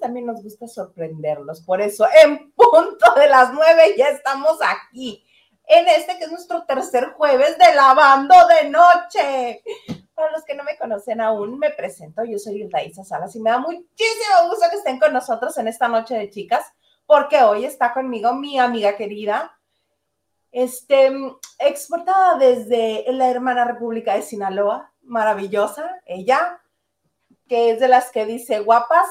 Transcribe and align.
también 0.00 0.26
nos 0.26 0.42
gusta 0.42 0.66
sorprenderlos, 0.66 1.60
por 1.62 1.80
eso 1.80 2.06
en 2.24 2.52
punto 2.52 3.12
de 3.16 3.28
las 3.28 3.52
nueve 3.52 3.94
ya 3.96 4.08
estamos 4.08 4.58
aquí, 4.60 5.24
en 5.64 5.86
este 5.88 6.18
que 6.18 6.24
es 6.24 6.30
nuestro 6.30 6.64
tercer 6.64 7.12
jueves 7.12 7.56
de 7.58 7.74
lavando 7.74 8.34
de 8.48 8.68
noche. 8.68 9.62
Para 10.14 10.32
los 10.32 10.44
que 10.44 10.54
no 10.54 10.64
me 10.64 10.76
conocen 10.76 11.20
aún, 11.20 11.58
me 11.58 11.70
presento, 11.70 12.24
yo 12.24 12.38
soy 12.38 12.68
Isa 12.86 13.04
Salas 13.04 13.34
y 13.36 13.40
me 13.40 13.50
da 13.50 13.58
muchísimo 13.58 14.48
gusto 14.48 14.66
que 14.68 14.76
estén 14.76 14.98
con 14.98 15.12
nosotros 15.12 15.56
en 15.58 15.68
esta 15.68 15.88
noche 15.88 16.14
de 16.14 16.28
chicas, 16.28 16.66
porque 17.06 17.42
hoy 17.42 17.64
está 17.64 17.94
conmigo 17.94 18.34
mi 18.34 18.58
amiga 18.58 18.96
querida, 18.96 19.56
este, 20.52 21.12
exportada 21.58 22.36
desde 22.36 23.04
la 23.12 23.30
hermana 23.30 23.64
República 23.64 24.14
de 24.14 24.22
Sinaloa, 24.22 24.92
maravillosa, 25.02 26.00
ella, 26.04 26.60
que 27.48 27.70
es 27.70 27.80
de 27.80 27.88
las 27.88 28.10
que 28.10 28.26
dice 28.26 28.60
guapas, 28.60 29.08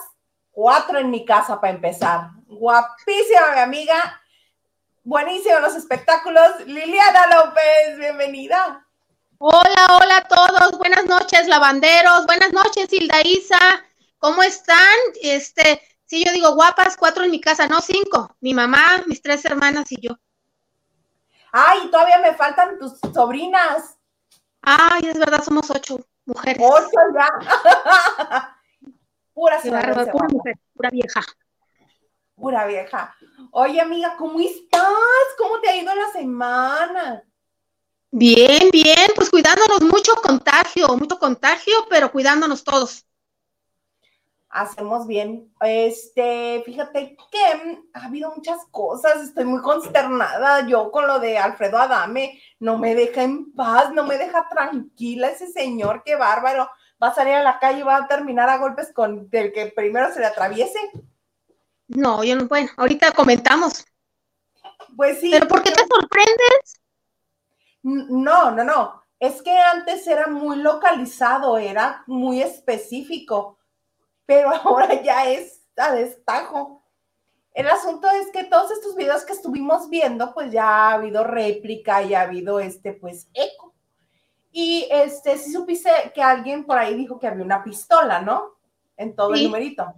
cuatro 0.52 1.00
en 1.00 1.10
mi 1.10 1.26
casa 1.26 1.60
para 1.60 1.74
empezar. 1.74 2.32
Guapísima 2.48 3.54
mi 3.56 3.60
amiga, 3.60 4.22
buenísimos 5.04 5.62
los 5.62 5.76
espectáculos. 5.76 6.66
Liliana 6.66 7.28
López, 7.28 7.98
bienvenida. 7.98 8.86
Hola, 9.38 9.88
hola 9.98 10.18
a 10.18 10.28
todos, 10.28 10.78
buenas 10.78 11.06
noches, 11.06 11.48
lavanderos, 11.48 12.26
buenas 12.26 12.52
noches, 12.52 12.92
Hilda 12.92 13.22
Isa, 13.24 13.86
¿cómo 14.18 14.44
están? 14.44 14.98
Este, 15.22 15.82
sí, 16.04 16.26
yo 16.26 16.34
digo 16.34 16.56
guapas, 16.56 16.98
cuatro 16.98 17.24
en 17.24 17.32
mi 17.32 17.40
casa, 17.40 17.66
no 17.66 17.80
cinco, 17.80 18.36
mi 18.42 18.54
mamá, 18.54 19.02
mis 19.08 19.22
tres 19.22 19.46
hermanas 19.46 19.90
y 19.94 20.08
yo. 20.08 20.18
Ay, 21.54 21.90
todavía 21.90 22.20
me 22.20 22.34
faltan 22.34 22.78
tus 22.78 23.00
sobrinas. 23.14 23.98
Ay, 24.62 25.04
es 25.08 25.18
verdad, 25.18 25.42
somos 25.42 25.72
ocho 25.72 26.06
mujeres. 26.26 26.62
Ocho 26.62 27.00
ya. 27.16 28.56
pura 29.40 30.12
pura 30.12 30.28
mujer, 30.30 30.56
pura 30.74 30.90
vieja. 30.90 31.22
Pura 32.36 32.66
vieja. 32.68 33.16
Oye, 33.52 33.80
amiga, 33.82 34.16
¿cómo 34.18 34.40
estás? 34.40 34.84
¿Cómo 35.38 35.60
te 35.60 35.70
ha 35.70 35.76
ido 35.76 35.94
la 35.94 36.12
semana? 36.12 37.24
Bien, 38.12 38.70
bien, 38.72 39.08
pues 39.16 39.30
cuidándonos 39.30 39.82
mucho 39.82 40.14
contagio, 40.16 40.88
mucho 40.98 41.20
contagio, 41.20 41.74
pero 41.90 42.12
cuidándonos 42.12 42.64
todos 42.64 43.06
hacemos 44.50 45.08
bien. 45.08 45.52
Este, 45.62 46.62
fíjate 46.66 47.16
que 47.32 47.82
ha 47.94 48.06
habido 48.06 48.34
muchas 48.36 48.66
cosas, 48.72 49.22
estoy 49.22 49.46
muy 49.46 49.62
consternada 49.62 50.68
yo 50.68 50.92
con 50.92 51.08
lo 51.08 51.20
de 51.20 51.38
Alfredo 51.38 51.78
Adame, 51.78 52.42
no 52.60 52.78
me 52.78 52.96
deja 52.96 53.24
en 53.24 53.54
paz, 53.54 53.92
no 53.94 54.04
me 54.04 54.18
deja 54.18 54.48
tranquila 54.50 55.30
ese 55.30 55.48
señor, 55.48 56.04
qué 56.04 56.16
bárbaro. 56.16 56.70
Va 57.02 57.10
a 57.10 57.16
salir 57.16 57.34
a 57.34 57.44
la 57.44 57.60
calle 57.60 57.80
y 57.80 57.84
va 57.84 57.98
a 57.98 58.08
terminar 58.08 58.50
a 58.50 58.58
golpes 58.58 58.92
con 58.94 59.30
el 59.32 59.54
que 59.54 59.68
primero 59.68 60.14
se 60.14 60.20
le 60.20 60.26
atraviese. 60.26 60.80
No, 61.88 62.24
yo 62.24 62.36
no, 62.36 62.48
bueno, 62.48 62.70
ahorita 62.78 63.12
comentamos. 63.12 63.86
Pues 64.96 65.20
sí. 65.20 65.32
¿Pero 65.32 65.48
por 65.48 65.64
qué 65.64 65.72
te 65.72 65.82
sorprendes? 65.88 66.82
No, 67.84 68.52
no, 68.52 68.64
no. 68.64 69.04
Es 69.20 69.42
que 69.42 69.58
antes 69.58 70.06
era 70.08 70.28
muy 70.28 70.58
localizado, 70.58 71.58
era 71.58 72.04
muy 72.08 72.42
específico 72.42 73.60
pero 74.30 74.52
ahora 74.64 75.02
ya 75.02 75.28
es 75.28 75.60
a 75.76 75.92
destajo. 75.92 76.84
El 77.52 77.68
asunto 77.68 78.08
es 78.12 78.30
que 78.32 78.44
todos 78.44 78.70
estos 78.70 78.96
videos 78.96 79.26
que 79.26 79.34
estuvimos 79.34 79.90
viendo, 79.90 80.36
pues 80.36 80.52
ya 80.52 80.68
ha 80.68 80.94
habido 80.94 81.24
réplica 81.24 82.04
y 82.04 82.14
ha 82.14 82.22
habido 82.22 82.60
este, 82.60 82.94
pues, 82.94 83.28
eco. 83.34 83.69
Y 84.52 84.88
este, 84.90 85.38
si 85.38 85.52
supiste 85.52 85.90
que 86.14 86.22
alguien 86.22 86.66
por 86.66 86.78
ahí 86.78 86.96
dijo 86.96 87.20
que 87.20 87.28
había 87.28 87.44
una 87.44 87.64
pistola, 87.64 88.22
¿no? 88.22 88.58
En 88.98 89.16
todo 89.16 89.34
el 89.34 89.44
numerito. 89.44 89.94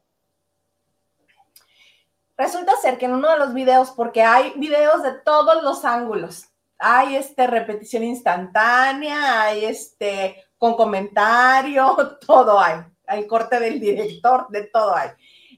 Resulta 2.37 2.75
ser 2.77 2.97
que 2.97 3.05
en 3.05 3.13
uno 3.13 3.29
de 3.29 3.37
los 3.37 3.53
videos, 3.53 3.91
porque 3.91 4.23
hay 4.23 4.53
videos 4.55 5.03
de 5.03 5.13
todos 5.13 5.63
los 5.63 5.85
ángulos, 5.85 6.47
hay 6.77 7.15
este 7.15 7.45
repetición 7.47 8.03
instantánea, 8.03 9.43
hay 9.43 9.65
este 9.65 10.43
con 10.57 10.75
comentario, 10.75 12.17
todo 12.27 12.59
hay 12.59 12.81
al 13.07 13.27
corte 13.27 13.59
del 13.59 13.79
director, 13.79 14.47
de 14.49 14.63
todo 14.63 14.95
hay. 14.95 15.09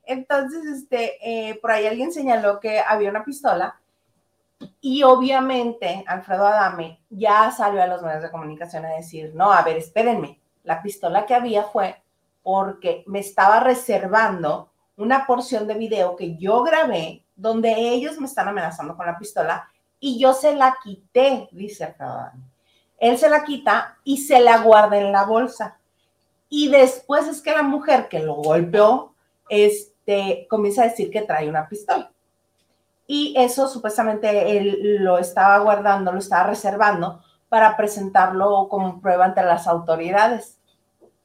Entonces, 0.06 0.66
este, 0.66 1.18
eh, 1.22 1.56
por 1.62 1.72
ahí 1.72 1.86
alguien 1.88 2.12
señaló 2.12 2.60
que 2.60 2.80
había 2.80 3.10
una 3.10 3.24
pistola 3.24 3.80
y 4.82 5.04
obviamente 5.04 6.04
Alfredo 6.08 6.48
Adame 6.48 7.02
ya 7.10 7.52
salió 7.52 7.82
a 7.82 7.88
los 7.88 8.02
medios 8.02 8.24
de 8.24 8.32
comunicación 8.32 8.86
a 8.86 8.96
decir, 8.96 9.32
no, 9.34 9.52
a 9.52 9.62
ver, 9.64 9.78
espérenme, 9.78 10.40
la 10.64 10.82
pistola 10.82 11.26
que 11.26 11.36
había 11.36 11.64
fue 11.64 12.02
porque 12.42 13.04
me 13.08 13.20
estaba 13.20 13.60
reservando 13.60 14.72
una 14.98 15.26
porción 15.26 15.68
de 15.68 15.74
video 15.76 16.16
que 16.16 16.36
yo 16.38 16.64
grabé 16.64 17.26
donde 17.36 17.74
ellos 17.74 18.20
me 18.20 18.28
están 18.28 18.48
amenazando 18.48 18.96
con 18.96 19.06
la 19.06 19.18
pistola 19.18 19.68
y 20.00 20.20
yo 20.20 20.34
se 20.34 20.56
la 20.56 20.78
quité, 20.84 21.48
dice 21.52 21.86
Alfredo 21.86 22.12
Adame. 22.12 22.44
Él 22.98 23.18
se 23.18 23.30
la 23.30 23.44
quita 23.44 23.98
y 24.04 24.18
se 24.18 24.40
la 24.40 24.60
guarda 24.60 24.98
en 24.98 25.12
la 25.12 25.26
bolsa. 25.26 25.78
Y 26.48 26.70
después 26.70 27.28
es 27.28 27.42
que 27.42 27.52
la 27.52 27.64
mujer 27.64 28.08
que 28.08 28.20
lo 28.20 28.36
golpeó, 28.36 29.14
este, 29.50 30.48
comienza 30.50 30.84
a 30.84 30.88
decir 30.88 31.10
que 31.10 31.24
trae 31.24 31.50
una 31.50 31.68
pistola. 31.68 32.13
Y 33.14 33.36
eso 33.38 33.68
supuestamente 33.68 34.58
él 34.58 34.98
lo 35.04 35.20
estaba 35.20 35.60
guardando, 35.60 36.12
lo 36.12 36.18
estaba 36.18 36.50
reservando 36.50 37.24
para 37.48 37.78
presentarlo 37.78 38.68
como 38.72 39.00
prueba 39.02 39.26
ante 39.26 39.44
las 39.44 39.68
autoridades. 39.68 40.58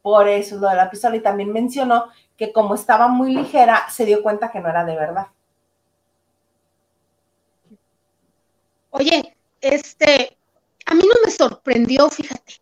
Por 0.03 0.29
eso 0.29 0.57
lo 0.57 0.69
de 0.69 0.77
la 0.77 0.91
pistola. 0.91 1.17
Y 1.17 1.21
también 1.21 1.51
mencionó 1.51 2.09
que 2.37 2.53
como 2.53 2.75
estaba 2.75 3.09
muy 3.09 3.35
ligera, 3.35 3.89
se 3.89 4.05
dio 4.05 4.23
cuenta 4.23 4.51
que 4.51 4.61
no 4.61 4.69
era 4.69 4.85
de 4.85 4.97
verdad. 4.97 5.29
Oye, 8.91 9.35
este, 9.63 10.37
a 10.85 10.95
mí 10.95 11.03
no 11.03 11.25
me 11.25 11.31
sorprendió, 11.31 12.11
fíjate 12.11 12.61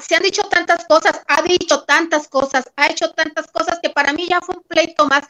se 0.00 0.14
han 0.14 0.22
dicho 0.22 0.42
tantas 0.44 0.84
cosas, 0.86 1.20
ha 1.26 1.42
dicho 1.42 1.84
tantas 1.84 2.28
cosas, 2.28 2.64
ha 2.76 2.86
hecho 2.86 3.10
tantas 3.12 3.50
cosas 3.50 3.78
que 3.82 3.90
para 3.90 4.12
mí 4.12 4.26
ya 4.28 4.40
fue 4.40 4.56
un 4.56 4.62
pleito 4.62 5.06
más. 5.06 5.24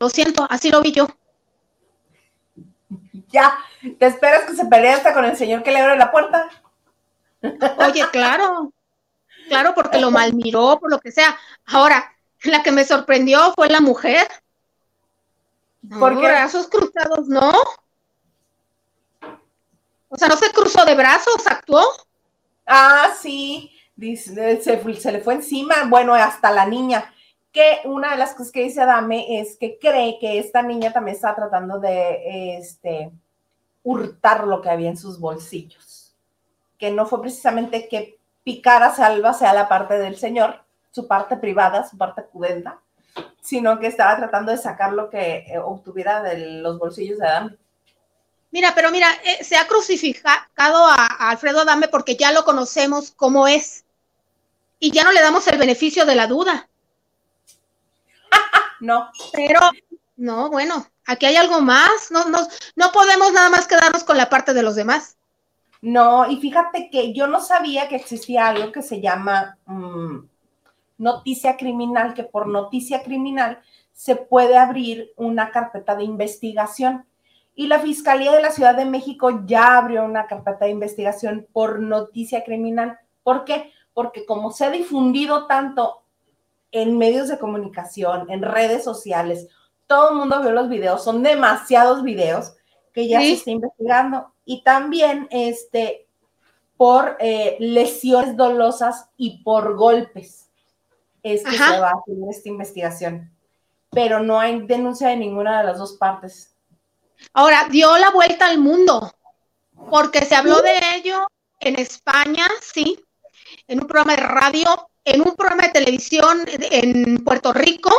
Lo 0.00 0.08
siento, 0.08 0.46
así 0.48 0.70
lo 0.70 0.80
vi 0.80 0.92
yo. 0.92 1.06
Ya, 3.32 3.56
¿te 4.00 4.06
esperas 4.06 4.42
que 4.42 4.56
se 4.56 4.66
pelee 4.66 4.90
hasta 4.90 5.14
con 5.14 5.24
el 5.24 5.36
señor 5.36 5.62
que 5.62 5.70
le 5.70 5.78
abre 5.78 5.96
la 5.96 6.10
puerta? 6.10 6.48
Oye, 7.78 8.04
claro, 8.10 8.72
claro, 9.46 9.72
porque 9.72 10.00
lo 10.00 10.10
malmiró, 10.10 10.80
por 10.80 10.90
lo 10.90 10.98
que 10.98 11.12
sea. 11.12 11.38
Ahora, 11.66 12.12
la 12.42 12.64
que 12.64 12.72
me 12.72 12.84
sorprendió 12.84 13.52
fue 13.54 13.68
la 13.68 13.80
mujer. 13.80 14.26
Por 15.96 16.16
brazos 16.16 16.66
cruzados, 16.66 17.28
¿no? 17.28 17.52
O 20.08 20.16
sea, 20.16 20.26
no 20.26 20.36
se 20.36 20.50
cruzó 20.50 20.84
de 20.84 20.96
brazos, 20.96 21.46
actuó. 21.46 21.84
Ah, 22.66 23.10
sí, 23.16 23.70
dice, 23.94 24.60
se, 24.60 25.12
le 25.12 25.20
fue 25.20 25.34
encima, 25.34 25.84
bueno, 25.86 26.14
hasta 26.14 26.50
la 26.50 26.66
niña. 26.66 27.14
Que 27.52 27.80
una 27.84 28.12
de 28.12 28.16
las 28.16 28.34
cosas 28.34 28.52
que 28.52 28.62
dice 28.62 28.80
Adame 28.80 29.40
es 29.40 29.56
que 29.56 29.78
cree 29.78 30.18
que 30.20 30.38
esta 30.38 30.62
niña 30.62 30.92
también 30.92 31.16
está 31.16 31.34
tratando 31.34 31.80
de 31.80 32.56
este, 32.58 33.10
hurtar 33.82 34.46
lo 34.46 34.60
que 34.60 34.70
había 34.70 34.88
en 34.88 34.96
sus 34.96 35.18
bolsillos. 35.18 36.14
Que 36.78 36.90
no 36.90 37.06
fue 37.06 37.20
precisamente 37.20 37.88
que 37.88 38.18
picara 38.44 38.94
salva 38.94 39.32
sea 39.32 39.52
la 39.52 39.68
parte 39.68 39.98
del 39.98 40.16
señor, 40.16 40.62
su 40.90 41.06
parte 41.06 41.36
privada, 41.36 41.88
su 41.88 41.96
parte 41.96 42.22
pudenta, 42.22 42.80
sino 43.40 43.78
que 43.78 43.86
estaba 43.86 44.16
tratando 44.16 44.52
de 44.52 44.58
sacar 44.58 44.92
lo 44.92 45.10
que 45.10 45.44
eh, 45.46 45.58
obtuviera 45.58 46.22
de 46.22 46.60
los 46.60 46.78
bolsillos 46.78 47.18
de 47.18 47.26
Adame. 47.26 47.56
Mira, 48.52 48.72
pero 48.74 48.90
mira, 48.90 49.08
eh, 49.24 49.44
se 49.44 49.56
ha 49.56 49.66
crucificado 49.66 50.86
a, 50.86 51.30
Alfredo 51.30 51.60
Adame 51.60 51.88
porque 51.88 52.16
ya 52.16 52.32
lo 52.32 52.44
conocemos 52.44 53.12
como 53.12 53.46
es. 53.46 53.84
Y 54.80 54.92
ya 54.92 55.04
no 55.04 55.12
le 55.12 55.20
damos 55.20 55.46
el 55.46 55.58
beneficio 55.58 56.06
de 56.06 56.14
la 56.14 56.26
duda. 56.26 56.68
No. 58.80 59.10
Pero, 59.32 59.60
no, 60.16 60.50
bueno, 60.50 60.86
aquí 61.06 61.26
hay 61.26 61.36
algo 61.36 61.60
más. 61.60 62.10
No, 62.10 62.26
no, 62.26 62.38
no 62.76 62.92
podemos 62.92 63.32
nada 63.32 63.50
más 63.50 63.66
quedarnos 63.66 64.04
con 64.04 64.16
la 64.16 64.28
parte 64.28 64.54
de 64.54 64.62
los 64.62 64.76
demás. 64.76 65.16
No, 65.82 66.30
y 66.30 66.36
fíjate 66.38 66.90
que 66.90 67.14
yo 67.14 67.26
no 67.26 67.40
sabía 67.40 67.88
que 67.88 67.96
existía 67.96 68.48
algo 68.48 68.70
que 68.70 68.82
se 68.82 69.00
llama 69.00 69.56
mm, 69.64 70.18
noticia 70.98 71.56
criminal, 71.56 72.12
que 72.12 72.24
por 72.24 72.46
noticia 72.46 73.02
criminal 73.02 73.62
se 73.92 74.16
puede 74.16 74.56
abrir 74.56 75.12
una 75.16 75.50
carpeta 75.50 75.96
de 75.96 76.04
investigación. 76.04 77.06
Y 77.54 77.66
la 77.66 77.78
Fiscalía 77.78 78.32
de 78.32 78.42
la 78.42 78.50
Ciudad 78.50 78.74
de 78.74 78.84
México 78.84 79.42
ya 79.46 79.78
abrió 79.78 80.04
una 80.04 80.26
carpeta 80.26 80.66
de 80.66 80.70
investigación 80.70 81.46
por 81.52 81.80
noticia 81.80 82.44
criminal. 82.44 82.98
¿Por 83.22 83.44
qué? 83.44 83.72
Porque 83.92 84.24
como 84.24 84.52
se 84.52 84.64
ha 84.64 84.70
difundido 84.70 85.46
tanto 85.46 86.02
en 86.72 86.98
medios 86.98 87.28
de 87.28 87.38
comunicación, 87.38 88.30
en 88.30 88.42
redes 88.42 88.84
sociales, 88.84 89.48
todo 89.86 90.10
el 90.10 90.16
mundo 90.16 90.40
vio 90.40 90.52
los 90.52 90.68
videos, 90.68 91.02
son 91.02 91.22
demasiados 91.22 92.02
videos 92.02 92.54
que 92.92 93.08
ya 93.08 93.20
se 93.20 93.32
está 93.32 93.50
investigando. 93.50 94.32
Y 94.44 94.62
también, 94.62 95.28
este, 95.30 96.08
por 96.76 97.16
eh, 97.20 97.56
lesiones 97.60 98.36
dolosas 98.36 99.10
y 99.16 99.42
por 99.42 99.76
golpes. 99.76 100.48
Es 101.22 101.44
que 101.44 101.52
se 101.52 101.58
va 101.58 101.90
a 101.90 101.98
hacer 102.00 102.16
esta 102.30 102.48
investigación. 102.48 103.30
Pero 103.90 104.20
no 104.20 104.40
hay 104.40 104.66
denuncia 104.66 105.08
de 105.08 105.16
ninguna 105.16 105.58
de 105.58 105.66
las 105.66 105.78
dos 105.78 105.94
partes. 105.94 106.54
Ahora, 107.34 107.66
dio 107.70 107.98
la 107.98 108.10
vuelta 108.10 108.46
al 108.46 108.58
mundo, 108.58 109.12
porque 109.90 110.24
se 110.24 110.34
habló 110.34 110.62
de 110.62 110.78
ello 110.94 111.26
en 111.60 111.78
España, 111.78 112.46
sí, 112.62 112.98
en 113.68 113.80
un 113.80 113.86
programa 113.86 114.16
de 114.16 114.22
radio, 114.22 114.88
en 115.14 115.20
un 115.20 115.34
programa 115.34 115.64
de 115.64 115.70
televisión 115.70 116.44
en 116.48 117.22
Puerto 117.24 117.52
Rico. 117.52 117.90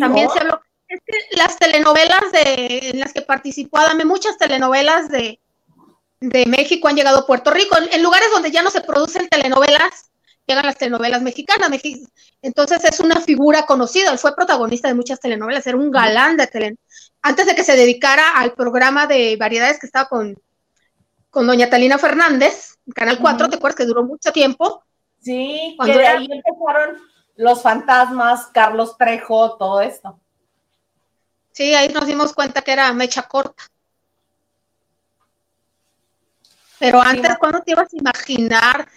También 0.00 0.28
se 0.30 0.40
habló. 0.40 0.60
Es 0.88 1.00
que 1.04 1.36
las 1.36 1.58
telenovelas 1.58 2.30
de, 2.32 2.90
en 2.92 3.00
las 3.00 3.12
que 3.12 3.22
participó 3.22 3.78
Adame, 3.78 4.04
muchas 4.04 4.38
telenovelas 4.38 5.08
de, 5.08 5.40
de 6.20 6.46
México 6.46 6.88
han 6.88 6.96
llegado 6.96 7.20
a 7.20 7.26
Puerto 7.26 7.50
Rico, 7.50 7.76
en, 7.90 8.02
lugares 8.02 8.28
donde 8.30 8.50
ya 8.50 8.62
no 8.62 8.70
se 8.70 8.80
producen 8.80 9.28
telenovelas, 9.28 10.10
llegan 10.46 10.66
las 10.66 10.76
telenovelas 10.76 11.22
mexicanas. 11.22 11.70
Entonces 12.42 12.84
es 12.84 13.00
una 13.00 13.20
figura 13.20 13.66
conocida, 13.66 14.12
él 14.12 14.18
fue 14.18 14.34
protagonista 14.34 14.88
de 14.88 14.94
muchas 14.94 15.20
telenovelas, 15.20 15.66
era 15.66 15.76
un 15.76 15.90
galán 15.90 16.36
de 16.36 16.46
telenovelas. 16.46 17.12
Antes 17.22 17.46
de 17.46 17.54
que 17.56 17.64
se 17.64 17.76
dedicara 17.76 18.36
al 18.36 18.52
programa 18.54 19.06
de 19.06 19.36
variedades 19.36 19.80
que 19.80 19.86
estaba 19.86 20.08
con, 20.08 20.36
con 21.30 21.46
doña 21.46 21.68
Talina 21.68 21.98
Fernández, 21.98 22.76
Canal 22.94 23.18
4, 23.18 23.48
¿te 23.48 23.56
acuerdas 23.56 23.76
que 23.76 23.84
duró 23.84 24.04
mucho 24.04 24.30
tiempo? 24.32 24.84
Sí, 25.26 25.74
cuando 25.76 25.98
de 25.98 26.06
ahí 26.06 26.28
empezaron 26.30 27.02
los 27.34 27.60
fantasmas, 27.60 28.46
Carlos 28.54 28.96
Trejo, 28.96 29.56
todo 29.56 29.80
esto. 29.80 30.20
Sí, 31.50 31.74
ahí 31.74 31.88
nos 31.88 32.06
dimos 32.06 32.32
cuenta 32.32 32.62
que 32.62 32.70
era 32.70 32.92
mecha 32.92 33.22
corta. 33.22 33.64
Pero 36.78 37.02
antes, 37.02 37.36
¿cuándo 37.38 37.60
te 37.62 37.72
ibas 37.72 37.92
a 37.92 37.96
imaginar, 37.96 38.88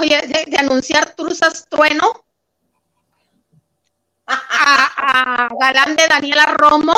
oye, 0.00 0.20
de, 0.48 0.58
anunciar 0.58 1.14
Truzas 1.14 1.68
Trueno 1.68 2.24
a, 4.26 5.48
Galán 5.60 5.94
de 5.94 6.08
Daniela 6.08 6.46
Romo? 6.46 6.96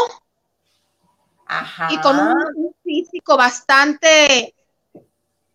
Ajá. 1.44 1.88
Y 1.90 2.00
con 2.00 2.18
un, 2.18 2.74
físico 2.82 3.36
bastante 3.36 4.54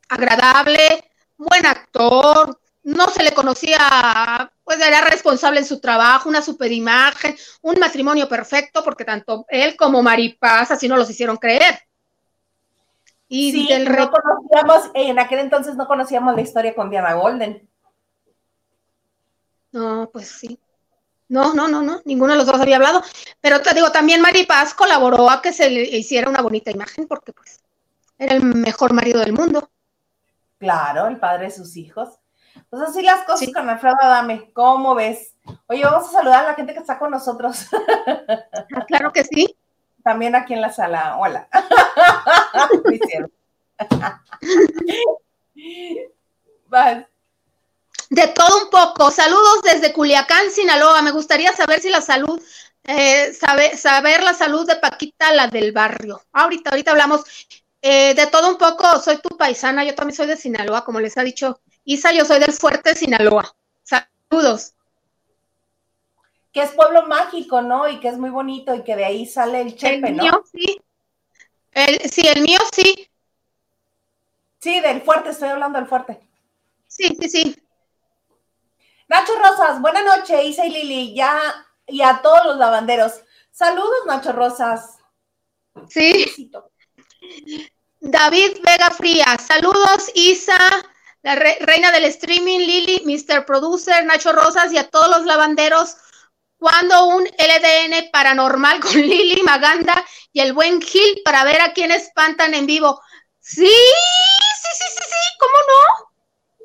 agradable, 0.10 1.12
buen 1.38 1.66
actor, 1.66 2.60
no 2.85 3.09
se 3.09 3.23
le 3.23 3.33
conocía, 3.33 4.51
pues 4.63 4.79
era 4.79 5.01
responsable 5.01 5.59
en 5.59 5.65
su 5.65 5.79
trabajo, 5.79 6.29
una 6.29 6.43
super 6.43 6.71
imagen, 6.71 7.35
un 7.63 7.79
matrimonio 7.79 8.29
perfecto, 8.29 8.83
porque 8.83 9.03
tanto 9.03 9.45
él 9.49 9.75
como 9.75 10.03
Maripaz 10.03 10.69
así 10.69 10.87
no 10.87 10.95
los 10.95 11.09
hicieron 11.09 11.37
creer. 11.37 11.79
Y 13.27 13.51
sí, 13.51 13.69
no 13.85 14.11
conocíamos, 14.11 14.91
en 14.93 15.17
aquel 15.17 15.39
entonces 15.39 15.75
no 15.75 15.87
conocíamos 15.87 16.35
la 16.35 16.41
historia 16.41 16.75
con 16.75 16.91
Diana 16.91 17.15
Golden. 17.15 17.67
No, 19.71 20.07
pues 20.13 20.27
sí. 20.27 20.59
No, 21.27 21.55
no, 21.55 21.67
no, 21.67 21.81
no, 21.81 22.01
ninguno 22.05 22.33
de 22.33 22.38
los 22.38 22.45
dos 22.45 22.61
había 22.61 22.75
hablado. 22.75 23.01
Pero 23.41 23.61
te 23.61 23.73
digo, 23.73 23.91
también 23.91 24.21
Maripaz 24.21 24.75
colaboró 24.75 25.27
a 25.31 25.41
que 25.41 25.51
se 25.51 25.71
le 25.71 25.81
hiciera 25.81 26.29
una 26.29 26.43
bonita 26.43 26.69
imagen 26.69 27.07
porque 27.07 27.33
pues 27.33 27.63
era 28.19 28.35
el 28.35 28.43
mejor 28.43 28.93
marido 28.93 29.21
del 29.21 29.33
mundo. 29.33 29.71
Claro, 30.59 31.07
el 31.07 31.17
padre 31.17 31.45
de 31.45 31.51
sus 31.51 31.75
hijos. 31.77 32.19
Pues 32.69 32.81
así 32.81 33.01
las 33.01 33.23
cosas 33.23 33.49
con 33.53 33.69
Alfredo 33.69 33.97
Adame, 34.01 34.51
¿cómo 34.53 34.95
ves? 34.95 35.33
Oye, 35.67 35.83
vamos 35.83 36.09
a 36.09 36.11
saludar 36.11 36.45
a 36.45 36.49
la 36.49 36.53
gente 36.55 36.73
que 36.73 36.79
está 36.79 36.97
con 36.97 37.11
nosotros. 37.11 37.67
Ah, 38.75 38.85
claro 38.87 39.11
que 39.11 39.23
sí 39.23 39.55
también 40.05 40.35
aquí 40.35 40.53
en 40.53 40.61
la 40.61 40.71
sala. 40.71 41.17
Hola. 41.17 41.49
De 48.09 48.27
todo 48.27 48.63
un 48.63 48.69
poco. 48.69 49.09
Saludos 49.09 49.63
desde 49.63 49.91
Culiacán, 49.91 50.51
Sinaloa. 50.51 51.01
Me 51.01 51.09
gustaría 51.09 51.51
saber 51.53 51.81
si 51.81 51.89
la 51.89 52.01
salud, 52.01 52.39
eh, 52.83 53.33
saber, 53.33 53.75
saber 53.75 54.21
la 54.21 54.35
salud 54.35 54.67
de 54.67 54.75
Paquita, 54.75 55.33
la 55.33 55.47
del 55.47 55.71
barrio. 55.71 56.21
Ahorita, 56.31 56.69
ahorita 56.69 56.91
hablamos. 56.91 57.23
Eh, 57.81 58.13
de 58.13 58.27
todo 58.27 58.49
un 58.49 58.57
poco, 58.57 58.99
soy 58.99 59.17
tu 59.17 59.35
paisana, 59.37 59.83
yo 59.83 59.95
también 59.95 60.15
soy 60.15 60.27
de 60.27 60.37
Sinaloa, 60.37 60.85
como 60.85 60.99
les 60.99 61.17
ha 61.17 61.23
dicho 61.23 61.61
Isa, 61.85 62.11
yo 62.11 62.25
soy 62.25 62.39
del 62.39 62.51
fuerte 62.51 62.95
Sinaloa. 62.95 63.55
Saludos 63.83 64.75
que 66.55 66.61
es 66.61 66.71
pueblo 66.71 67.05
mágico, 67.05 67.61
¿no? 67.61 67.89
Y 67.89 67.99
que 67.99 68.07
es 68.07 68.17
muy 68.17 68.29
bonito 68.29 68.73
y 68.73 68.81
que 68.81 68.95
de 68.95 69.03
ahí 69.03 69.25
sale 69.25 69.59
el 69.59 69.75
chepe, 69.75 70.07
el 70.07 70.15
mío, 70.15 70.41
sí. 70.49 70.81
El, 71.73 71.99
sí, 72.09 72.25
el 72.25 72.43
mío 72.43 72.59
sí. 72.73 73.09
Sí, 74.61 74.79
del 74.79 75.01
fuerte, 75.01 75.31
estoy 75.31 75.49
hablando 75.49 75.79
del 75.79 75.89
fuerte. 75.89 76.17
Sí, 76.87 77.13
sí, 77.19 77.27
sí. 77.27 77.63
Nacho 79.09 79.33
Rosas, 79.35 79.81
buena 79.81 80.01
noche, 80.01 80.45
Isa 80.45 80.65
y 80.65 80.69
Lili, 80.69 81.13
ya, 81.13 81.67
y 81.88 82.01
a 82.01 82.21
todos 82.21 82.45
los 82.45 82.55
lavanderos. 82.55 83.15
Saludos, 83.51 84.05
Nacho 84.07 84.31
Rosas. 84.31 84.95
Sí. 85.89 86.49
David 88.00 88.60
Vega 88.63 88.91
Fría, 88.91 89.25
saludos, 89.45 90.10
Isa, 90.15 90.57
la 91.25 91.34
reina 91.34 91.91
del 91.91 92.05
streaming, 92.05 92.60
Lili, 92.60 93.01
Mr. 93.03 93.48
Producer, 93.48 94.05
Nacho 94.05 94.32
Rosas 94.32 94.72
y 94.72 94.77
a 94.77 94.88
todos 94.88 95.10
los 95.10 95.25
lavanderos 95.25 95.98
cuando 96.55 97.08
un 97.08 97.24
LDN 97.24 98.12
paranormal 98.12 98.79
con 98.79 98.91
Lili 98.94 99.41
Maganda 99.41 100.05
y 100.32 100.41
el 100.41 100.53
buen 100.53 100.79
Gil 100.84 101.22
para 101.25 101.44
ver 101.44 101.62
a 101.62 101.74
quién 101.74 101.91
espantan 101.91 102.53
en 102.53 102.67
vivo. 102.67 103.01
Sí, 103.39 103.65
sí, 103.65 104.70
sí, 104.72 104.86
sí, 104.88 105.03
sí, 105.03 105.38
¿cómo 105.39 105.53
no? 105.53 106.10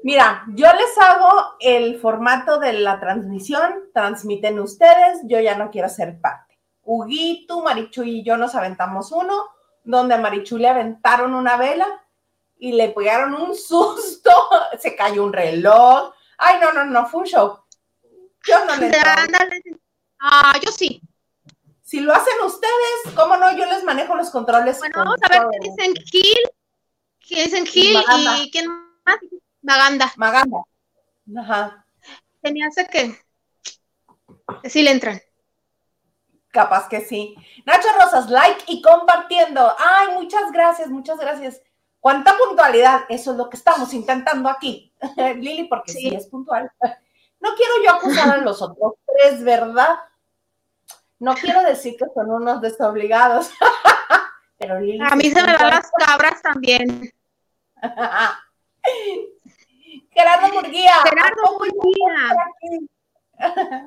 Mira, 0.03 0.45
yo 0.49 0.67
les 0.75 0.99
hago 0.99 1.57
el 1.61 1.99
formato 1.99 2.59
de 2.59 2.75
la 2.75 3.01
transmisión, 3.01 3.89
transmiten 3.95 4.61
ustedes, 4.61 5.21
yo 5.25 5.41
ya 5.41 5.57
no 5.57 5.71
quiero 5.71 5.89
ser 5.89 6.21
parte. 6.21 6.59
Huguito, 6.83 7.63
Marichu 7.63 8.03
y 8.03 8.23
yo 8.23 8.37
nos 8.37 8.55
aventamos 8.55 9.11
uno, 9.11 9.43
donde 9.85 10.17
a 10.17 10.19
Marichu 10.19 10.59
le 10.59 10.69
aventaron 10.69 11.35
una 11.35 11.57
vela 11.57 11.87
y 12.61 12.73
le 12.73 12.91
pegaron 12.91 13.35
un 13.35 13.57
susto, 13.57 14.31
se 14.79 14.95
cayó 14.95 15.25
un 15.25 15.33
reloj. 15.33 16.13
Ay, 16.39 16.61
no, 16.61 16.73
no, 16.73 16.85
no, 16.85 17.07
fue 17.09 17.23
un 17.23 17.27
show. 17.27 17.59
Yo 18.47 18.65
no 18.65 18.77
le 18.77 18.93
Ah, 20.21 20.55
yo 20.63 20.71
sí. 20.71 21.01
Si 21.83 22.01
lo 22.01 22.13
hacen 22.13 22.35
ustedes, 22.45 23.15
¿cómo 23.17 23.37
no? 23.37 23.57
Yo 23.57 23.65
les 23.65 23.83
manejo 23.83 24.15
los 24.15 24.31
controles. 24.31 24.79
Bueno, 24.79 24.99
vamos 24.99 25.19
a 25.23 25.29
ver 25.29 25.43
qué 25.51 25.69
dicen 25.69 25.95
Gil, 26.05 26.39
qué 27.27 27.43
dicen 27.45 27.67
Gil 27.67 27.97
y, 27.97 28.51
quién 28.51 28.69
más. 28.69 29.17
Maganda. 29.63 30.13
Maganda. 30.17 30.59
Ajá. 31.39 31.87
Se 32.43 32.53
me 32.53 32.65
hace 32.65 32.87
que 32.87 33.19
sí 34.69 34.83
le 34.83 34.91
entran. 34.91 35.21
Capaz 36.51 36.89
que 36.89 37.01
sí. 37.01 37.35
Nacho 37.65 37.89
Rosas, 37.99 38.29
like 38.29 38.65
y 38.67 38.83
compartiendo. 38.83 39.75
Ay, 39.79 40.15
muchas 40.15 40.53
gracias, 40.53 40.89
muchas 40.89 41.19
gracias. 41.19 41.63
¿Cuánta 42.01 42.37
puntualidad? 42.37 43.05
Eso 43.09 43.31
es 43.33 43.37
lo 43.37 43.51
que 43.51 43.59
estamos 43.59 43.93
intentando 43.93 44.49
aquí. 44.49 44.93
Lili, 45.37 45.65
porque 45.65 45.93
sí 45.93 46.15
es 46.15 46.27
puntual. 46.27 46.73
No 47.39 47.51
quiero 47.55 47.75
yo 47.85 47.91
acusar 47.93 48.31
a 48.31 48.39
los 48.39 48.63
otros 48.63 48.95
tres, 49.07 49.45
¿verdad? 49.45 50.01
No 51.19 51.35
quiero 51.35 51.63
decir 51.63 51.97
que 51.99 52.07
son 52.15 52.31
unos 52.31 52.63
desobligados. 52.63 53.51
Pero 54.59 54.77
a 54.77 55.17
mí 55.17 55.31
se 55.31 55.43
me 55.43 55.53
dan 55.55 55.71
las 55.71 55.91
cabras 55.91 56.41
también. 56.43 57.11
Gerardo 60.11 60.55
Murguía. 60.55 60.95
Gerardo 61.05 61.59
Murguía. 61.59 62.37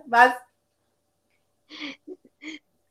Vas. 0.05 0.38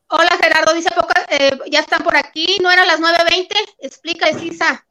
Hola 0.09 0.31
Gerardo, 0.41 0.75
dice 0.75 0.91
poco, 0.95 1.13
eh, 1.31 1.59
ya 1.71 1.81
están 1.81 2.03
por 2.03 2.17
aquí, 2.17 2.59
¿no 2.61 2.71
eran 2.71 2.87
las 2.87 3.01
9.20? 3.01 3.49
Explica, 3.79 4.27
Cisa. 4.39 4.87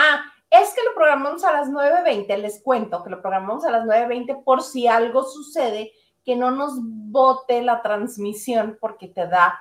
Ah, 0.00 0.22
es 0.48 0.72
que 0.74 0.84
lo 0.84 0.94
programamos 0.94 1.42
a 1.42 1.50
las 1.50 1.70
9.20, 1.70 2.36
les 2.36 2.62
cuento 2.62 3.02
que 3.02 3.10
lo 3.10 3.20
programamos 3.20 3.64
a 3.64 3.70
las 3.72 3.84
9.20 3.84 4.44
por 4.44 4.62
si 4.62 4.86
algo 4.86 5.24
sucede 5.24 5.92
que 6.24 6.36
no 6.36 6.52
nos 6.52 6.74
bote 6.78 7.62
la 7.62 7.82
transmisión 7.82 8.78
porque 8.80 9.08
te 9.08 9.26
da 9.26 9.58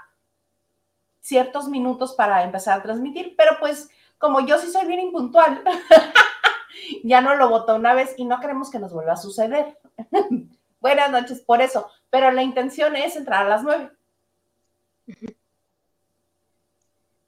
ciertos 1.21 1.69
minutos 1.69 2.13
para 2.13 2.43
empezar 2.43 2.77
a 2.77 2.83
transmitir, 2.83 3.33
pero 3.35 3.57
pues 3.59 3.89
como 4.19 4.41
yo 4.41 4.59
sí 4.59 4.69
soy 4.69 4.85
bien 4.85 4.99
impuntual, 4.99 5.63
ya 7.03 7.19
no 7.19 7.33
lo 7.33 7.49
votó 7.49 7.73
una 7.73 7.95
vez 7.95 8.13
y 8.15 8.25
no 8.25 8.39
queremos 8.39 8.69
que 8.69 8.77
nos 8.77 8.93
vuelva 8.93 9.13
a 9.13 9.17
suceder. 9.17 9.79
Buenas 10.79 11.09
noches 11.09 11.41
por 11.41 11.63
eso, 11.63 11.89
pero 12.11 12.29
la 12.29 12.43
intención 12.43 12.95
es 12.95 13.15
entrar 13.15 13.47
a 13.47 13.49
las 13.49 13.63
9. 13.63 13.91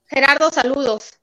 Gerardo, 0.05 0.51
saludos. 0.51 1.19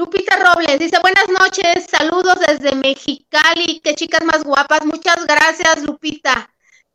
Lupita 0.00 0.34
Robles 0.38 0.78
dice, 0.78 0.98
buenas 0.98 1.28
noches, 1.28 1.86
saludos 1.90 2.40
desde 2.40 2.74
Mexicali, 2.74 3.80
qué 3.84 3.94
chicas 3.94 4.24
más 4.24 4.42
guapas. 4.42 4.86
Muchas 4.86 5.26
gracias, 5.26 5.82
Lupita, 5.82 6.50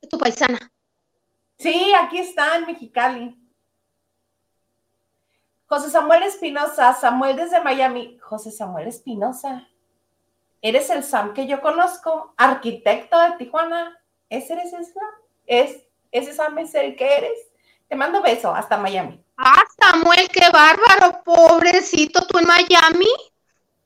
tu 0.10 0.18
paisana. 0.18 0.58
Sí, 1.60 1.94
aquí 1.94 2.18
está 2.18 2.56
en 2.56 2.66
Mexicali. 2.66 3.38
José 5.68 5.92
Samuel 5.92 6.24
Espinosa, 6.24 6.96
Samuel 6.96 7.36
desde 7.36 7.62
Miami. 7.62 8.18
José 8.24 8.50
Samuel 8.50 8.88
Espinosa, 8.88 9.68
eres 10.64 10.90
el 10.90 11.04
Sam 11.04 11.36
que 11.36 11.46
yo 11.46 11.62
conozco, 11.62 12.34
arquitecto 12.38 13.20
de 13.20 13.38
Tijuana. 13.38 14.02
¿Ese 14.30 14.54
eres 14.54 14.74
ese 14.74 14.94
¿Es, 15.46 15.88
ese 16.12 16.34
Sam 16.34 16.58
es 16.58 16.74
el 16.74 16.96
que 16.96 17.18
eres? 17.18 17.38
Te 17.88 17.96
mando 17.96 18.22
beso 18.22 18.54
hasta 18.54 18.78
Miami. 18.78 19.24
Ah, 19.38 19.64
Samuel, 19.80 20.28
qué 20.30 20.50
bárbaro, 20.50 21.22
pobrecito, 21.24 22.26
tú 22.26 22.40
en 22.40 22.48
Miami. 22.48 23.08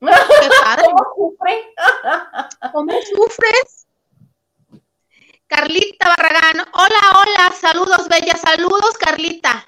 ¿Cómo 0.00 1.04
sufre? 1.16 1.74
¿Cómo 2.72 2.92
sufres? 3.14 3.86
Carlita 5.46 6.08
Barragán, 6.08 6.64
hola, 6.72 7.00
hola, 7.18 7.52
saludos, 7.60 8.08
bella, 8.08 8.36
saludos, 8.36 8.96
Carlita. 8.96 9.66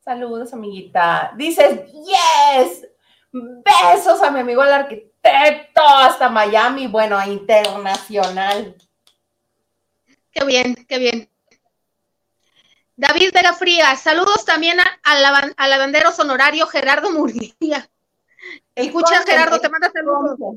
Saludos, 0.00 0.54
amiguita. 0.54 1.32
Dices, 1.36 1.82
yes, 1.92 2.88
besos 3.30 4.22
a 4.22 4.30
mi 4.30 4.40
amigo 4.40 4.64
el 4.64 4.72
arquitecto 4.72 5.82
hasta 5.86 6.30
Miami, 6.30 6.86
bueno, 6.86 7.22
internacional. 7.22 8.74
Qué 10.32 10.44
bien, 10.46 10.74
qué 10.88 10.98
bien. 10.98 11.30
David 12.98 13.30
Vega 13.32 13.52
Frías, 13.52 14.00
saludos 14.00 14.44
también 14.44 14.76
al 15.04 15.70
lavandero 15.70 16.10
sonorario 16.10 16.66
Gerardo 16.66 17.12
Murguía. 17.12 17.88
Escucha, 18.74 19.22
Gerardo, 19.24 19.60
te 19.60 19.68
manda 19.68 19.88
saludos. 19.92 20.56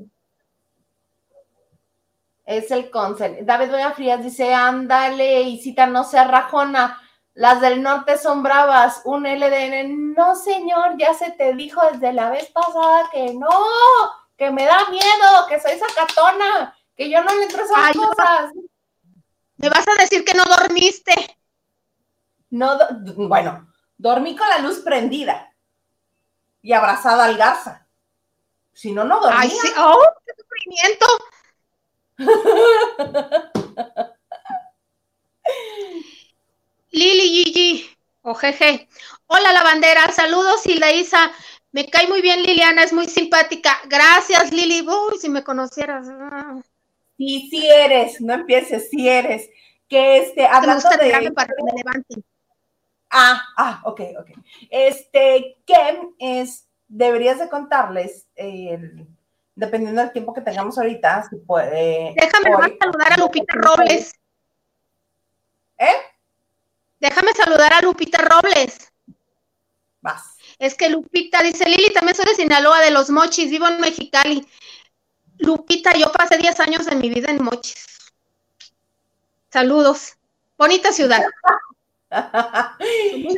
Es 2.43 2.71
el 2.71 2.89
consen. 2.89 3.45
David 3.45 3.69
Vega 3.69 3.91
Frías 3.91 4.23
dice, 4.23 4.55
ándale, 4.55 5.43
Isita, 5.43 5.85
no 5.85 6.03
se 6.03 6.23
rajona. 6.23 6.99
Las 7.35 7.61
del 7.61 7.83
norte 7.83 8.17
son 8.17 8.41
bravas. 8.41 9.01
Un 9.05 9.27
LDN, 9.27 10.15
no 10.15 10.35
señor, 10.35 10.97
ya 10.97 11.13
se 11.13 11.29
te 11.33 11.53
dijo 11.53 11.79
desde 11.91 12.11
la 12.11 12.31
vez 12.31 12.49
pasada 12.49 13.07
que 13.11 13.35
no, 13.35 13.49
que 14.35 14.49
me 14.49 14.65
da 14.65 14.89
miedo, 14.89 15.45
que 15.47 15.59
soy 15.59 15.77
sacatona, 15.77 16.75
que 16.95 17.07
yo 17.07 17.23
no 17.23 17.35
le 17.35 17.43
entro 17.43 17.63
esas 17.63 17.95
cosas. 17.95 18.51
¿Me 19.57 19.69
vas 19.69 19.87
a 19.87 20.01
decir 20.01 20.25
que 20.25 20.33
no 20.33 20.43
dormiste? 20.45 21.37
No, 22.51 22.77
bueno, 23.15 23.67
dormí 23.97 24.35
con 24.35 24.47
la 24.49 24.59
luz 24.59 24.79
prendida 24.79 25.51
y 26.61 26.73
abrazada 26.73 27.25
al 27.25 27.37
Garza. 27.37 27.87
Si 28.73 28.91
no, 28.91 29.03
no 29.03 29.19
dormía. 29.19 29.39
Ay, 29.41 29.49
sí. 29.49 29.69
¡Oh, 29.77 30.05
qué 30.25 30.33
sufrimiento! 30.37 31.05
Lili 36.91 37.43
Gigi, 37.43 37.89
o 38.21 38.35
jeje. 38.35 38.87
Hola, 39.27 39.53
la 39.53 39.63
bandera. 39.63 40.11
Saludos, 40.11 40.65
Isa. 40.65 41.31
Me 41.71 41.89
cae 41.89 42.07
muy 42.07 42.21
bien 42.21 42.43
Liliana, 42.43 42.83
es 42.83 42.91
muy 42.91 43.07
simpática. 43.07 43.79
Gracias, 43.87 44.51
Lili. 44.51 44.81
Uy, 44.81 45.17
si 45.19 45.29
me 45.29 45.41
conocieras. 45.43 46.05
Sí, 47.17 47.47
sí 47.49 47.65
eres, 47.65 48.19
no 48.19 48.33
empieces, 48.33 48.89
sí 48.89 49.07
eres. 49.07 49.49
Que 49.87 50.17
este, 50.17 50.45
hablando 50.45 50.89
de. 50.89 51.31
Para 51.31 51.47
que 51.47 51.63
me 51.63 51.71
levanten. 51.77 52.25
Ah, 53.11 53.43
ah, 53.57 53.81
ok, 53.83 54.01
ok. 54.19 54.29
Este, 54.69 55.57
que 55.65 55.99
es, 56.19 56.65
deberías 56.87 57.39
de 57.39 57.49
contarles, 57.49 58.25
dependiendo 59.55 60.01
del 60.01 60.13
tiempo 60.13 60.33
que 60.33 60.41
tengamos 60.41 60.77
ahorita, 60.77 61.27
si 61.29 61.35
puede. 61.35 62.13
Déjame 62.15 62.55
saludar 62.79 63.13
a 63.13 63.17
Lupita 63.17 63.53
Robles. 63.55 64.13
¿Eh? 65.77 65.95
Déjame 67.01 67.33
saludar 67.33 67.73
a 67.73 67.81
Lupita 67.81 68.17
Robles. 68.19 68.93
Vas. 69.99 70.37
Es 70.57 70.75
que 70.75 70.89
Lupita 70.89 71.43
dice, 71.43 71.65
Lili, 71.65 71.91
también 71.93 72.15
soy 72.15 72.25
de 72.25 72.35
Sinaloa, 72.35 72.79
de 72.79 72.91
los 72.91 73.09
Mochis, 73.09 73.49
vivo 73.49 73.67
en 73.67 73.81
Mexicali. 73.81 74.47
Lupita, 75.39 75.93
yo 75.97 76.11
pasé 76.11 76.37
10 76.37 76.59
años 76.61 76.85
de 76.85 76.95
mi 76.95 77.09
vida 77.09 77.29
en 77.29 77.43
Mochis. 77.43 77.87
Saludos. 79.49 80.17
Bonita 80.57 80.93
ciudad. 80.93 81.23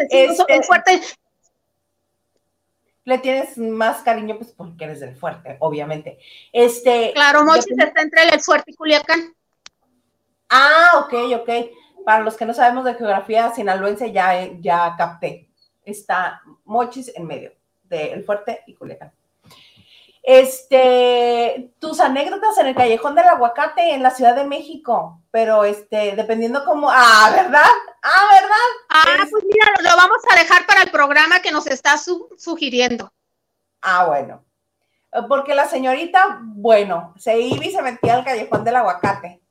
Este, 0.10 0.63
fuerte. 0.63 1.01
Le 3.06 3.18
tienes 3.18 3.58
más 3.58 4.01
cariño, 4.01 4.38
pues 4.38 4.51
porque 4.51 4.86
eres 4.86 5.00
del 5.01 5.15
fuerte, 5.15 5.58
obviamente. 5.60 6.20
Este. 6.51 7.12
Claro, 7.13 7.44
Mochis 7.44 7.77
está 7.77 8.01
entre 8.01 8.30
el 8.30 8.42
fuerte 8.42 8.72
y 8.72 8.75
Culiacán. 8.75 9.36
Ah, 10.50 11.06
ok, 11.06 11.13
ok. 11.42 11.50
Para 12.06 12.24
los 12.24 12.36
que 12.36 12.46
no 12.46 12.53
sabemos 12.53 12.86
de 12.86 12.96
geografía 12.96 13.53
sinaloense, 13.53 14.12
ya, 14.12 14.50
ya 14.60 14.96
capté. 14.98 15.50
Está 15.86 16.42
Mochis 16.65 17.12
en 17.15 17.25
medio 17.25 17.53
del 17.84 18.24
Fuerte 18.24 18.62
y 18.68 18.75
Culiacán. 18.75 19.12
Este, 20.25 21.74
tus 21.80 22.00
anécdotas 22.00 22.58
en 22.58 22.68
el 22.68 22.75
Callejón 22.75 23.13
del 23.13 23.27
Aguacate 23.27 23.94
en 23.94 24.01
la 24.01 24.10
Ciudad 24.10 24.34
de 24.34 24.46
México, 24.46 25.22
pero 25.32 25.65
este, 25.65 26.15
dependiendo 26.15 26.63
cómo, 26.63 26.89
ah, 26.89 27.30
¿verdad? 27.36 27.70
Ah, 28.01 28.30
¿verdad? 28.32 28.56
Ah, 28.89 29.27
pues 29.30 29.44
mira, 29.44 29.74
lo 29.82 29.98
vamos 29.98 30.20
a 30.32 30.39
dejar 30.39 30.65
para 30.65 30.84
el 30.84 30.92
programa 30.92 31.42
que 31.42 31.51
nos 31.51 31.68
está 31.68 31.98
sugiriendo. 32.38 33.12
Ah, 33.82 34.06
bueno. 34.06 34.46
Porque 35.27 35.53
la 35.53 35.68
señorita, 35.68 36.39
bueno, 36.42 37.13
se 37.18 37.39
iba 37.39 37.65
y 37.65 37.72
se 37.72 37.82
metía 37.82 38.15
al 38.15 38.24
Callejón 38.24 38.63
del 38.63 38.77
Aguacate. 38.77 39.42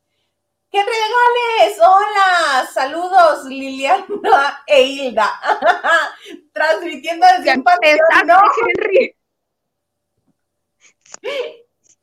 ¡Qué 0.70 0.78
regales! 0.78 1.78
Hola, 1.80 2.66
saludos 2.72 3.44
Liliana 3.44 4.62
e 4.66 4.82
Hilda. 4.82 5.30
Transmitiendo 6.54 7.26
desde 7.36 7.58
un 7.58 7.62
panteón, 7.62 7.98
¿no? 8.26 8.40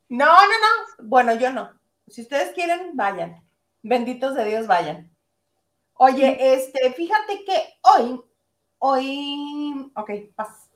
No, 0.08 0.26
no, 0.26 0.48
no. 0.48 1.04
Bueno, 1.04 1.34
yo 1.34 1.52
no. 1.52 1.70
Si 2.08 2.22
ustedes 2.22 2.52
quieren, 2.52 2.96
vayan. 2.96 3.46
Benditos 3.82 4.34
de 4.34 4.44
Dios, 4.44 4.66
vayan. 4.66 5.08
Oye, 5.94 6.54
este, 6.54 6.92
fíjate 6.94 7.44
que 7.44 7.78
hoy, 7.82 8.20
hoy, 8.78 9.92
ok, 9.94 10.10
paz. 10.34 10.68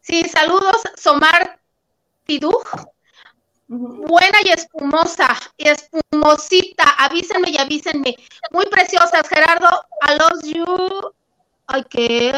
Sí, 0.00 0.24
saludos, 0.24 0.82
Somar 0.96 1.60
Tidú 2.24 2.50
buena 3.70 4.38
y 4.44 4.50
espumosa, 4.50 5.28
y 5.56 5.68
espumosita, 5.68 6.84
avísenme 6.98 7.50
y 7.50 7.58
avísenme. 7.58 8.16
Muy 8.50 8.66
preciosas, 8.66 9.28
Gerardo, 9.28 9.68
I 10.02 10.18
love 10.18 10.42
you. 10.42 11.14
Ay, 11.68 11.84
¿qué? 11.88 12.32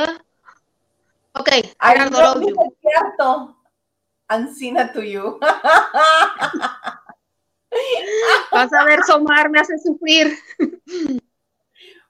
Ok, 1.35 1.49
Gerardo, 1.81 2.19
I 2.19 2.23
love 2.23 2.49
you. 2.49 2.77
Cierto. 2.83 3.57
Ancina 4.33 4.93
to 4.93 5.03
you. 5.03 5.39
Vas 8.51 8.73
a 8.73 8.85
ver, 8.85 9.03
Somar 9.05 9.51
me 9.51 9.61
hace 9.61 9.79
sufrir. 9.79 10.39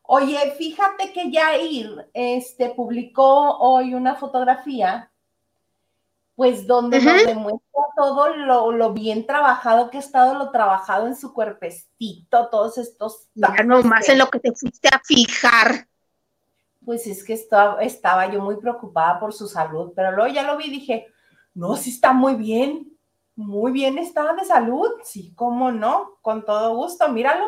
Oye, 0.03 0.55
fíjate 0.59 1.13
que 1.13 1.33
Jair 1.33 2.11
este, 2.13 2.71
publicó 2.71 3.59
hoy 3.59 3.95
una 3.95 4.15
fotografía 4.15 5.11
pues 6.35 6.67
donde 6.67 7.01
nos 7.01 7.27
demuestra 7.27 7.83
todo 7.97 8.29
lo, 8.73 8.93
bien 8.93 9.27
trabajado 9.27 9.91
que 9.91 9.99
ha 9.99 10.01
estado, 10.01 10.35
lo 10.35 10.51
trabajado 10.51 11.07
en 11.07 11.15
su 11.15 11.33
cuerpecito, 11.33 12.49
todos 12.51 12.79
estos... 12.79 13.29
Ya 13.35 13.63
nomás 13.65 14.09
en 14.09 14.19
lo 14.19 14.29
que 14.29 14.41
te 14.41 14.53
fuiste 14.53 14.89
a 14.89 15.01
fijar. 15.05 15.87
Pues 16.85 17.07
es 17.07 17.23
que 17.23 17.35
estaba, 17.35 17.83
estaba 17.83 18.31
yo 18.31 18.41
muy 18.41 18.57
preocupada 18.57 19.21
por 19.21 19.33
su 19.33 19.47
salud, 19.47 19.93
pero 19.95 20.13
luego 20.13 20.33
ya 20.33 20.43
lo 20.43 20.57
vi 20.57 20.67
y 20.67 20.71
dije, 20.71 21.07
no, 21.55 21.77
sí 21.77 21.91
está 21.91 22.13
muy 22.13 22.35
bien, 22.35 22.97
muy 23.37 23.73
bien 23.73 23.99
está 23.99 24.33
de 24.35 24.45
salud, 24.45 24.89
sí, 25.05 25.33
cómo 25.35 25.73
no, 25.73 26.19
con 26.23 26.45
todo 26.45 26.75
gusto, 26.75 27.09
míralo. 27.09 27.47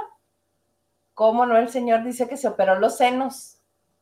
Cómo 1.14 1.46
no, 1.46 1.56
el 1.56 1.68
señor 1.68 2.02
dice 2.02 2.28
que 2.28 2.37
se 2.37 2.49
operó 2.49 2.78
los 2.78 2.96
senos, 2.96 3.58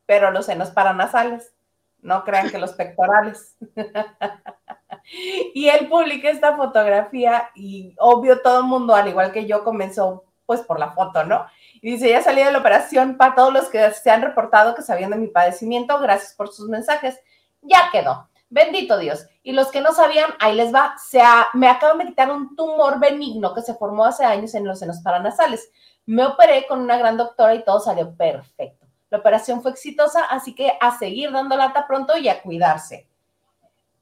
pero 0.06 0.30
los 0.30 0.46
senos 0.46 0.70
paranasales, 0.70 1.52
no 2.00 2.24
crean 2.24 2.50
que 2.50 2.58
los 2.58 2.72
pectorales. 2.72 3.56
y 5.54 5.68
él 5.68 5.88
publica 5.88 6.30
esta 6.30 6.56
fotografía 6.56 7.50
y 7.54 7.94
obvio 7.98 8.40
todo 8.40 8.60
el 8.60 8.66
mundo, 8.66 8.94
al 8.94 9.08
igual 9.08 9.32
que 9.32 9.46
yo, 9.46 9.62
comenzó 9.64 10.24
pues 10.44 10.60
por 10.62 10.78
la 10.78 10.90
foto, 10.90 11.24
¿no? 11.24 11.46
Y 11.80 11.92
dice, 11.92 12.10
ya 12.10 12.20
salí 12.20 12.42
de 12.42 12.52
la 12.52 12.58
operación 12.58 13.16
para 13.16 13.34
todos 13.34 13.52
los 13.52 13.68
que 13.68 13.90
se 13.92 14.10
han 14.10 14.22
reportado 14.22 14.74
que 14.74 14.82
sabían 14.82 15.10
de 15.10 15.16
mi 15.16 15.28
padecimiento, 15.28 15.98
gracias 16.00 16.34
por 16.34 16.52
sus 16.52 16.68
mensajes, 16.68 17.18
ya 17.62 17.88
quedó. 17.92 18.28
Bendito 18.52 18.98
Dios. 18.98 19.26
Y 19.42 19.52
los 19.52 19.68
que 19.70 19.80
no 19.80 19.92
sabían, 19.92 20.30
ahí 20.38 20.54
les 20.54 20.74
va. 20.74 20.94
Se 20.98 21.20
me 21.54 21.68
acaban 21.68 21.98
de 21.98 22.06
quitar 22.06 22.30
un 22.30 22.54
tumor 22.54 23.00
benigno 23.00 23.54
que 23.54 23.62
se 23.62 23.74
formó 23.74 24.04
hace 24.04 24.24
años 24.24 24.54
en 24.54 24.66
los 24.66 24.78
senos 24.78 25.00
paranasales. 25.00 25.70
Me 26.06 26.24
operé 26.26 26.66
con 26.66 26.80
una 26.80 26.98
gran 26.98 27.16
doctora 27.16 27.54
y 27.54 27.64
todo 27.64 27.80
salió 27.80 28.14
perfecto. 28.14 28.86
La 29.10 29.18
operación 29.18 29.62
fue 29.62 29.70
exitosa, 29.70 30.24
así 30.24 30.54
que 30.54 30.72
a 30.80 30.96
seguir 30.98 31.32
dando 31.32 31.56
lata 31.56 31.86
pronto 31.86 32.16
y 32.16 32.28
a 32.28 32.42
cuidarse 32.42 33.08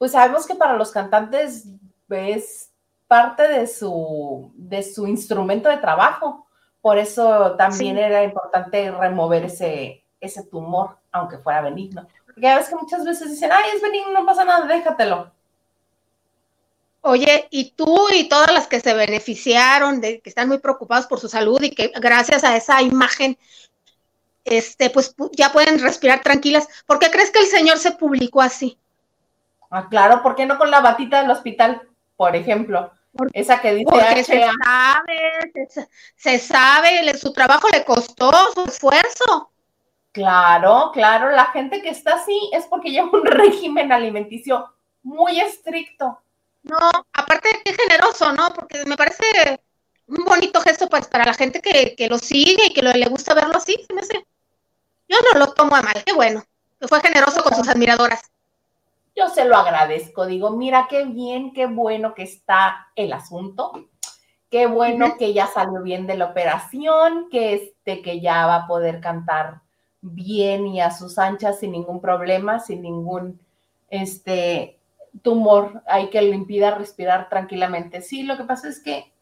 pues 0.00 0.12
sabemos 0.12 0.46
que 0.46 0.54
para 0.54 0.76
los 0.76 0.92
cantantes 0.92 1.68
es 2.08 2.72
parte 3.06 3.46
de 3.46 3.66
su, 3.66 4.50
de 4.54 4.82
su 4.82 5.06
instrumento 5.06 5.68
de 5.68 5.76
trabajo. 5.76 6.46
Por 6.80 6.96
eso 6.96 7.54
también 7.56 7.98
era 7.98 8.24
importante 8.24 8.90
remover 8.90 9.44
ese, 9.44 10.06
ese 10.18 10.44
tumor, 10.44 10.96
aunque 11.12 11.36
fuera 11.36 11.60
benigno. 11.60 12.08
Porque 12.40 12.48
a 12.48 12.56
veces 12.56 12.70
que 12.70 12.76
muchas 12.76 13.04
veces 13.04 13.28
dicen, 13.28 13.50
ay, 13.52 13.64
es 13.74 13.82
benigno, 13.82 14.12
no 14.12 14.24
pasa 14.24 14.46
nada, 14.46 14.64
déjatelo. 14.64 15.30
Oye, 17.02 17.46
y 17.50 17.72
tú 17.72 18.08
y 18.14 18.30
todas 18.30 18.50
las 18.50 18.66
que 18.66 18.80
se 18.80 18.94
beneficiaron, 18.94 20.00
de 20.00 20.22
que 20.22 20.30
están 20.30 20.48
muy 20.48 20.56
preocupados 20.56 21.06
por 21.06 21.20
su 21.20 21.28
salud 21.28 21.60
y 21.60 21.74
que 21.74 21.92
gracias 21.96 22.42
a 22.42 22.56
esa 22.56 22.80
imagen, 22.80 23.36
este, 24.46 24.88
pues 24.88 25.14
ya 25.32 25.52
pueden 25.52 25.80
respirar 25.80 26.22
tranquilas. 26.22 26.66
¿Por 26.86 26.98
qué 26.98 27.10
crees 27.10 27.30
que 27.30 27.40
el 27.40 27.46
Señor 27.46 27.76
se 27.76 27.92
publicó 27.92 28.40
así? 28.40 28.78
Ah, 29.70 29.86
claro, 29.90 30.22
¿por 30.22 30.34
qué 30.34 30.46
no 30.46 30.56
con 30.56 30.70
la 30.70 30.80
batita 30.80 31.20
del 31.20 31.30
hospital, 31.30 31.82
por 32.16 32.34
ejemplo? 32.34 32.90
esa 33.34 33.60
que 33.60 33.74
dice 33.74 33.90
Porque 33.90 34.24
se 34.24 34.40
sabe, 34.64 35.52
se, 36.16 36.38
sabe, 36.38 37.18
su 37.18 37.34
trabajo 37.34 37.68
le 37.68 37.84
costó, 37.84 38.32
su 38.54 38.64
esfuerzo. 38.64 39.50
Claro, 40.12 40.90
claro, 40.92 41.30
la 41.30 41.46
gente 41.46 41.80
que 41.82 41.90
está 41.90 42.14
así 42.14 42.50
es 42.52 42.66
porque 42.66 42.90
lleva 42.90 43.10
un 43.12 43.24
régimen 43.24 43.92
alimenticio 43.92 44.72
muy 45.02 45.40
estricto. 45.40 46.20
No, 46.62 46.90
aparte 47.12 47.62
qué 47.64 47.72
generoso, 47.72 48.32
¿no? 48.32 48.52
Porque 48.52 48.84
me 48.86 48.96
parece 48.96 49.60
un 50.10 50.24
bonito 50.24 50.60
gesto 50.60 50.88
pues 50.88 51.06
para 51.06 51.24
la 51.24 51.34
gente 51.34 51.62
que, 51.62 52.08
lo 52.08 52.18
sigue 52.18 52.66
y 52.66 52.74
que 52.74 52.82
le 52.82 53.08
gusta 53.08 53.34
verlo 53.34 53.56
así, 53.56 53.76
me 53.94 54.02
Yo 55.08 55.16
no 55.32 55.38
lo 55.38 55.52
tomo 55.52 55.76
a 55.76 55.82
mal, 55.82 56.02
qué 56.04 56.12
bueno, 56.12 56.42
que 56.80 56.88
fue 56.88 57.00
generoso 57.00 57.42
con 57.42 57.54
sus 57.54 57.68
admiradoras. 57.68 58.30
Yo 59.14 59.28
se 59.28 59.44
lo 59.44 59.56
agradezco, 59.56 60.26
digo, 60.26 60.50
mira 60.50 60.86
qué 60.88 61.04
bien, 61.04 61.52
qué 61.52 61.66
bueno 61.66 62.14
que 62.14 62.24
está 62.24 62.88
el 62.96 63.12
asunto, 63.12 63.88
qué 64.50 64.66
bueno 64.66 65.16
que 65.16 65.32
ya 65.32 65.46
salió 65.46 65.82
bien 65.82 66.06
de 66.06 66.16
la 66.16 66.26
operación, 66.26 67.28
que 67.30 67.54
este, 67.54 68.02
que 68.02 68.20
ya 68.20 68.46
va 68.46 68.56
a 68.56 68.66
poder 68.66 69.00
cantar 69.00 69.62
bien 70.00 70.66
y 70.66 70.80
a 70.80 70.90
sus 70.90 71.18
anchas 71.18 71.60
sin 71.60 71.72
ningún 71.72 72.00
problema, 72.00 72.60
sin 72.60 72.82
ningún, 72.82 73.40
este, 73.90 74.78
tumor 75.22 75.82
hay 75.86 76.10
que 76.10 76.22
le 76.22 76.34
impida 76.34 76.74
respirar 76.74 77.28
tranquilamente. 77.28 78.00
Sí, 78.00 78.22
lo 78.22 78.36
que 78.36 78.44
pasa 78.44 78.68
es 78.68 78.80
que 78.80 79.12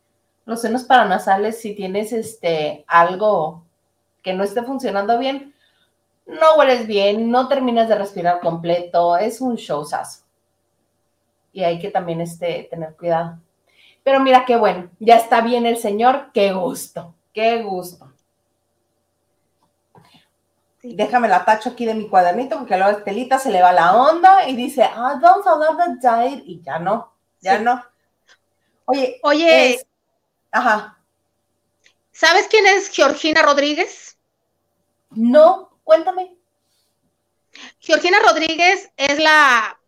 los 0.44 0.62
senos 0.62 0.84
paranasales, 0.84 1.60
si 1.60 1.74
tienes 1.74 2.12
este 2.12 2.84
algo 2.86 3.64
que 4.22 4.32
no 4.32 4.44
esté 4.44 4.62
funcionando 4.62 5.18
bien, 5.18 5.54
no 6.26 6.56
hueles 6.58 6.86
bien, 6.86 7.30
no 7.30 7.48
terminas 7.48 7.88
de 7.88 7.96
respirar 7.96 8.40
completo, 8.40 9.16
es 9.16 9.40
un 9.40 9.56
showzazo. 9.56 10.24
Y 11.52 11.64
hay 11.64 11.78
que 11.78 11.90
también 11.90 12.20
este, 12.20 12.68
tener 12.70 12.94
cuidado. 12.96 13.38
Pero 14.04 14.20
mira 14.20 14.44
qué 14.46 14.56
bueno, 14.56 14.90
ya 15.00 15.16
está 15.16 15.40
bien 15.40 15.66
el 15.66 15.78
señor, 15.78 16.30
qué 16.32 16.52
gusto, 16.52 17.14
qué 17.32 17.62
gusto. 17.62 18.07
Déjame 20.82 21.28
la 21.28 21.44
tacho 21.44 21.70
aquí 21.70 21.84
de 21.84 21.94
mi 21.94 22.08
cuadernito 22.08 22.58
porque 22.58 22.76
luego 22.76 22.98
Estelita 22.98 23.38
se 23.38 23.50
le 23.50 23.60
va 23.60 23.72
la 23.72 23.96
onda 23.96 24.48
y 24.48 24.54
dice, 24.54 24.84
ah, 24.84 25.18
vamos 25.20 25.46
a 25.46 25.52
hablar 25.52 25.76
de 25.76 26.00
Jair 26.00 26.42
y 26.46 26.62
ya 26.62 26.78
no, 26.78 27.12
ya 27.40 27.58
no. 27.58 27.84
Oye, 28.84 29.18
oye, 29.22 29.80
ajá. 30.52 30.96
¿Sabes 32.12 32.46
quién 32.48 32.66
es 32.66 32.90
Georgina 32.90 33.42
Rodríguez? 33.42 34.16
No, 35.10 35.70
cuéntame. 35.82 36.36
Georgina 37.80 38.18
Rodríguez 38.20 38.90
es 38.96 39.18
la 39.18 39.78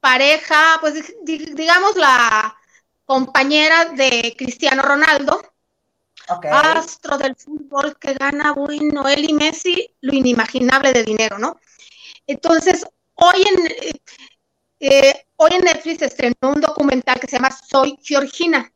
pareja, 0.00 0.78
pues 0.80 1.14
digamos 1.24 1.96
la 1.96 2.56
compañera 3.04 3.86
de 3.86 4.34
Cristiano 4.36 4.82
Ronaldo 4.82 5.40
astro 6.50 7.18
del 7.18 7.34
fútbol 7.36 7.96
que 7.98 8.14
gana, 8.14 8.52
bueno, 8.52 9.08
él 9.08 9.28
y 9.28 9.32
Messi, 9.32 9.94
lo 10.00 10.14
inimaginable 10.14 10.92
de 10.92 11.02
dinero, 11.02 11.38
¿no? 11.38 11.58
Entonces, 12.26 12.84
hoy 13.14 13.42
en, 13.42 13.98
eh, 14.80 15.26
hoy 15.36 15.50
en 15.54 15.62
Netflix 15.62 16.02
estrenó 16.02 16.34
un 16.42 16.60
documental 16.60 17.18
que 17.18 17.26
se 17.26 17.36
llama 17.36 17.50
Soy 17.50 17.98
Georgina. 18.02 18.72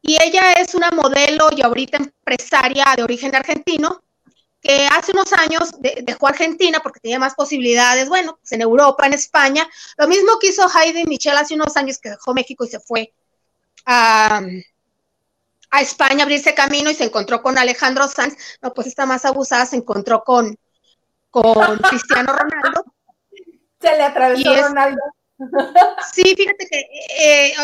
Y 0.00 0.16
ella 0.22 0.52
es 0.52 0.74
una 0.74 0.90
modelo 0.90 1.48
y 1.56 1.62
ahorita 1.62 1.98
empresaria 1.98 2.86
de 2.96 3.02
origen 3.02 3.34
argentino, 3.34 4.02
que 4.60 4.86
hace 4.86 5.12
unos 5.12 5.32
años 5.32 5.70
dejó 5.80 6.28
Argentina 6.28 6.80
porque 6.82 7.00
tenía 7.00 7.18
más 7.18 7.34
posibilidades, 7.34 8.08
bueno, 8.08 8.36
pues 8.40 8.52
en 8.52 8.62
Europa, 8.62 9.06
en 9.06 9.14
España. 9.14 9.68
Lo 9.96 10.08
mismo 10.08 10.38
que 10.40 10.48
hizo 10.48 10.66
Heidi 10.68 11.04
Michelle 11.04 11.38
hace 11.38 11.54
unos 11.54 11.76
años 11.76 11.98
que 11.98 12.10
dejó 12.10 12.34
México 12.34 12.64
y 12.64 12.68
se 12.68 12.80
fue 12.80 13.12
a 13.84 14.40
a 15.70 15.80
España 15.80 16.24
abrirse 16.24 16.54
camino 16.54 16.90
y 16.90 16.94
se 16.94 17.04
encontró 17.04 17.42
con 17.42 17.58
Alejandro 17.58 18.08
Sanz, 18.08 18.36
no, 18.62 18.72
pues 18.72 18.86
está 18.86 19.06
más 19.06 19.24
abusada, 19.24 19.66
se 19.66 19.76
encontró 19.76 20.22
con, 20.22 20.56
con 21.30 21.78
Cristiano 21.90 22.32
Ronaldo. 22.32 22.84
Se 23.80 23.96
le 23.96 24.02
atravesó 24.02 24.54
Ronaldo. 24.68 25.00
Sí, 26.14 26.34
fíjate 26.34 26.66
que 26.66 26.86
eh, 27.18 27.54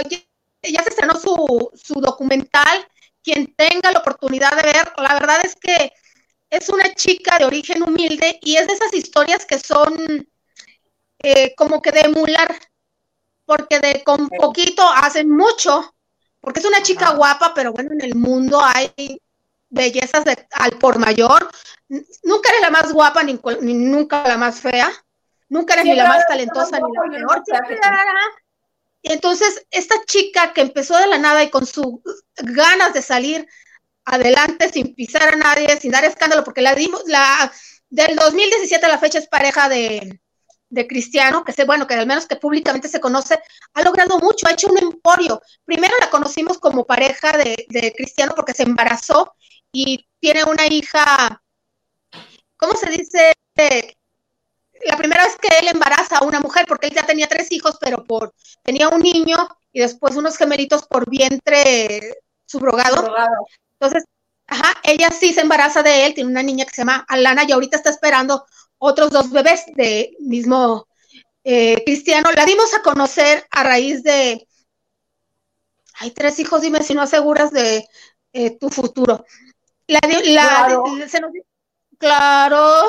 ya 0.62 0.82
se 0.82 0.90
estrenó 0.90 1.14
su, 1.14 1.70
su 1.74 1.94
documental. 2.00 2.86
Quien 3.22 3.54
tenga 3.54 3.92
la 3.92 4.00
oportunidad 4.00 4.54
de 4.56 4.62
ver, 4.62 4.92
la 4.98 5.14
verdad 5.14 5.38
es 5.42 5.56
que 5.56 5.90
es 6.50 6.68
una 6.68 6.94
chica 6.94 7.38
de 7.38 7.46
origen 7.46 7.82
humilde 7.82 8.38
y 8.42 8.56
es 8.56 8.66
de 8.66 8.74
esas 8.74 8.92
historias 8.92 9.46
que 9.46 9.58
son 9.58 10.28
eh, 11.20 11.54
como 11.54 11.80
que 11.80 11.92
de 11.92 12.00
emular, 12.00 12.54
porque 13.46 13.78
de 13.78 14.02
con 14.04 14.28
poquito 14.28 14.82
hacen 14.82 15.30
mucho 15.30 15.94
porque 16.42 16.58
es 16.58 16.66
una 16.66 16.82
chica 16.82 17.12
guapa, 17.12 17.54
pero 17.54 17.72
bueno, 17.72 17.92
en 17.92 18.02
el 18.02 18.16
mundo 18.16 18.60
hay 18.60 18.92
bellezas 19.70 20.24
al 20.50 20.72
por 20.72 20.98
mayor. 20.98 21.48
Nunca 21.88 22.50
eres 22.50 22.60
la 22.62 22.70
más 22.70 22.92
guapa 22.92 23.22
ni, 23.22 23.38
nunca 23.62 24.26
la 24.26 24.36
más 24.36 24.60
fea. 24.60 24.90
Nunca 25.48 25.74
eres 25.74 25.86
ni 25.86 25.94
la 25.94 26.08
más 26.08 26.26
talentosa 26.26 26.80
ni 26.80 26.92
la 26.92 27.02
peor. 27.02 27.42
Y 29.02 29.12
entonces, 29.12 29.66
esta 29.70 29.94
chica 30.04 30.52
que 30.52 30.62
empezó 30.62 30.98
de 30.98 31.06
la 31.06 31.18
nada 31.18 31.44
y 31.44 31.50
con 31.50 31.64
sus 31.64 32.00
ganas 32.36 32.92
de 32.92 33.02
salir 33.02 33.46
adelante 34.04 34.68
sin 34.68 34.96
pisar 34.96 35.34
a 35.34 35.36
nadie, 35.36 35.78
sin 35.80 35.92
dar 35.92 36.04
escándalo, 36.04 36.42
porque 36.42 36.60
la 36.62 36.74
dimos, 36.74 37.02
la 37.06 37.52
del 37.88 38.16
2017 38.16 38.84
a 38.84 38.88
la 38.88 38.98
fecha 38.98 39.18
es 39.18 39.28
pareja 39.28 39.68
de, 39.68 40.20
de 40.72 40.86
Cristiano, 40.86 41.44
que 41.44 41.52
sé, 41.52 41.64
bueno, 41.64 41.86
que 41.86 41.92
al 41.92 42.06
menos 42.06 42.26
que 42.26 42.36
públicamente 42.36 42.88
se 42.88 42.98
conoce, 42.98 43.38
ha 43.74 43.82
logrado 43.82 44.18
mucho, 44.18 44.46
ha 44.46 44.52
hecho 44.52 44.68
un 44.68 44.78
emporio. 44.78 45.42
Primero 45.66 45.94
la 46.00 46.08
conocimos 46.08 46.58
como 46.58 46.86
pareja 46.86 47.36
de, 47.36 47.92
Cristiano 47.94 48.32
porque 48.34 48.54
se 48.54 48.62
embarazó 48.62 49.34
y 49.70 50.08
tiene 50.18 50.44
una 50.44 50.66
hija, 50.66 51.42
¿cómo 52.56 52.72
se 52.74 52.90
dice? 52.90 53.32
la 54.86 54.96
primera 54.96 55.24
vez 55.24 55.36
que 55.36 55.58
él 55.58 55.68
embaraza 55.68 56.18
a 56.18 56.24
una 56.24 56.40
mujer, 56.40 56.64
porque 56.66 56.86
él 56.86 56.94
ya 56.94 57.04
tenía 57.04 57.28
tres 57.28 57.52
hijos, 57.52 57.76
pero 57.78 58.02
por 58.04 58.34
tenía 58.62 58.88
un 58.88 59.00
niño 59.00 59.36
y 59.72 59.80
después 59.80 60.16
unos 60.16 60.38
gemelitos 60.38 60.86
por 60.86 61.08
vientre 61.08 62.16
subrogado. 62.46 63.14
Entonces, 63.78 64.04
ajá, 64.46 64.74
ella 64.82 65.10
sí 65.10 65.34
se 65.34 65.42
embaraza 65.42 65.82
de 65.82 66.06
él, 66.06 66.14
tiene 66.14 66.30
una 66.30 66.42
niña 66.42 66.64
que 66.64 66.74
se 66.74 66.80
llama 66.80 67.04
Alana 67.08 67.44
y 67.46 67.52
ahorita 67.52 67.76
está 67.76 67.90
esperando 67.90 68.44
otros 68.84 69.10
dos 69.10 69.30
bebés 69.30 69.64
de 69.76 70.16
mismo 70.18 70.88
eh, 71.44 71.82
cristiano. 71.84 72.30
La 72.32 72.44
dimos 72.44 72.74
a 72.74 72.82
conocer 72.82 73.46
a 73.50 73.62
raíz 73.62 74.02
de, 74.02 74.46
hay 76.00 76.10
tres 76.10 76.38
hijos, 76.40 76.62
dime 76.62 76.82
si 76.82 76.92
no 76.94 77.02
aseguras 77.02 77.52
de 77.52 77.86
eh, 78.32 78.58
tu 78.58 78.70
futuro. 78.70 79.24
La, 79.86 80.00
claro. 80.00 80.84
claro, 81.96 82.82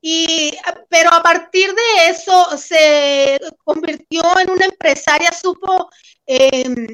y, 0.00 0.52
pero 0.88 1.12
a 1.12 1.22
partir 1.22 1.72
de 1.72 2.08
eso 2.08 2.56
se 2.56 3.38
convirtió 3.62 4.22
en 4.40 4.50
una 4.50 4.64
empresaria, 4.64 5.30
supo 5.32 5.88
em, 6.24 6.88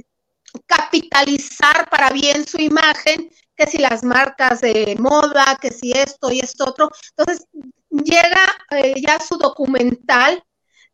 capitalizar 0.67 1.89
para 1.89 2.11
bien 2.11 2.47
su 2.47 2.61
imagen, 2.61 3.31
que 3.57 3.67
si 3.67 3.79
las 3.79 4.03
marcas 4.03 4.61
de 4.61 4.95
moda, 4.99 5.59
que 5.61 5.71
si 5.71 5.93
esto 5.93 6.31
y 6.31 6.41
esto 6.41 6.67
otro. 6.69 6.91
Entonces, 7.17 7.47
llega 7.93 8.45
eh, 8.71 8.95
ya 9.01 9.21
su 9.21 9.37
documental 9.37 10.43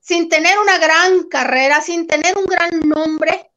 sin 0.01 0.29
tener 0.29 0.59
una 0.59 0.79
gran 0.79 1.29
carrera, 1.29 1.81
sin 1.81 2.07
tener 2.07 2.37
un 2.37 2.47
gran 2.47 2.81
nombre, 2.81 3.51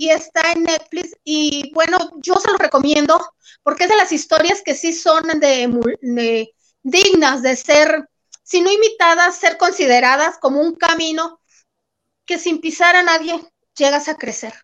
y 0.00 0.08
está 0.08 0.52
en 0.52 0.64
Netflix. 0.64 1.14
Y 1.24 1.72
bueno, 1.74 1.98
yo 2.22 2.36
se 2.36 2.50
lo 2.50 2.56
recomiendo 2.56 3.20
porque 3.62 3.84
es 3.84 3.90
de 3.90 3.96
las 3.96 4.12
historias 4.12 4.62
que 4.64 4.74
sí 4.74 4.92
son 4.92 5.24
de, 5.40 6.48
dignas 6.82 7.42
de 7.42 7.56
ser, 7.56 8.08
si 8.42 8.62
no 8.62 8.72
imitadas, 8.72 9.36
ser 9.36 9.58
consideradas 9.58 10.38
como 10.38 10.60
un 10.60 10.74
camino 10.74 11.40
que 12.24 12.38
sin 12.38 12.60
pisar 12.60 12.96
a 12.96 13.02
nadie 13.02 13.38
llegas 13.76 14.08
a 14.08 14.16
crecer. 14.16 14.54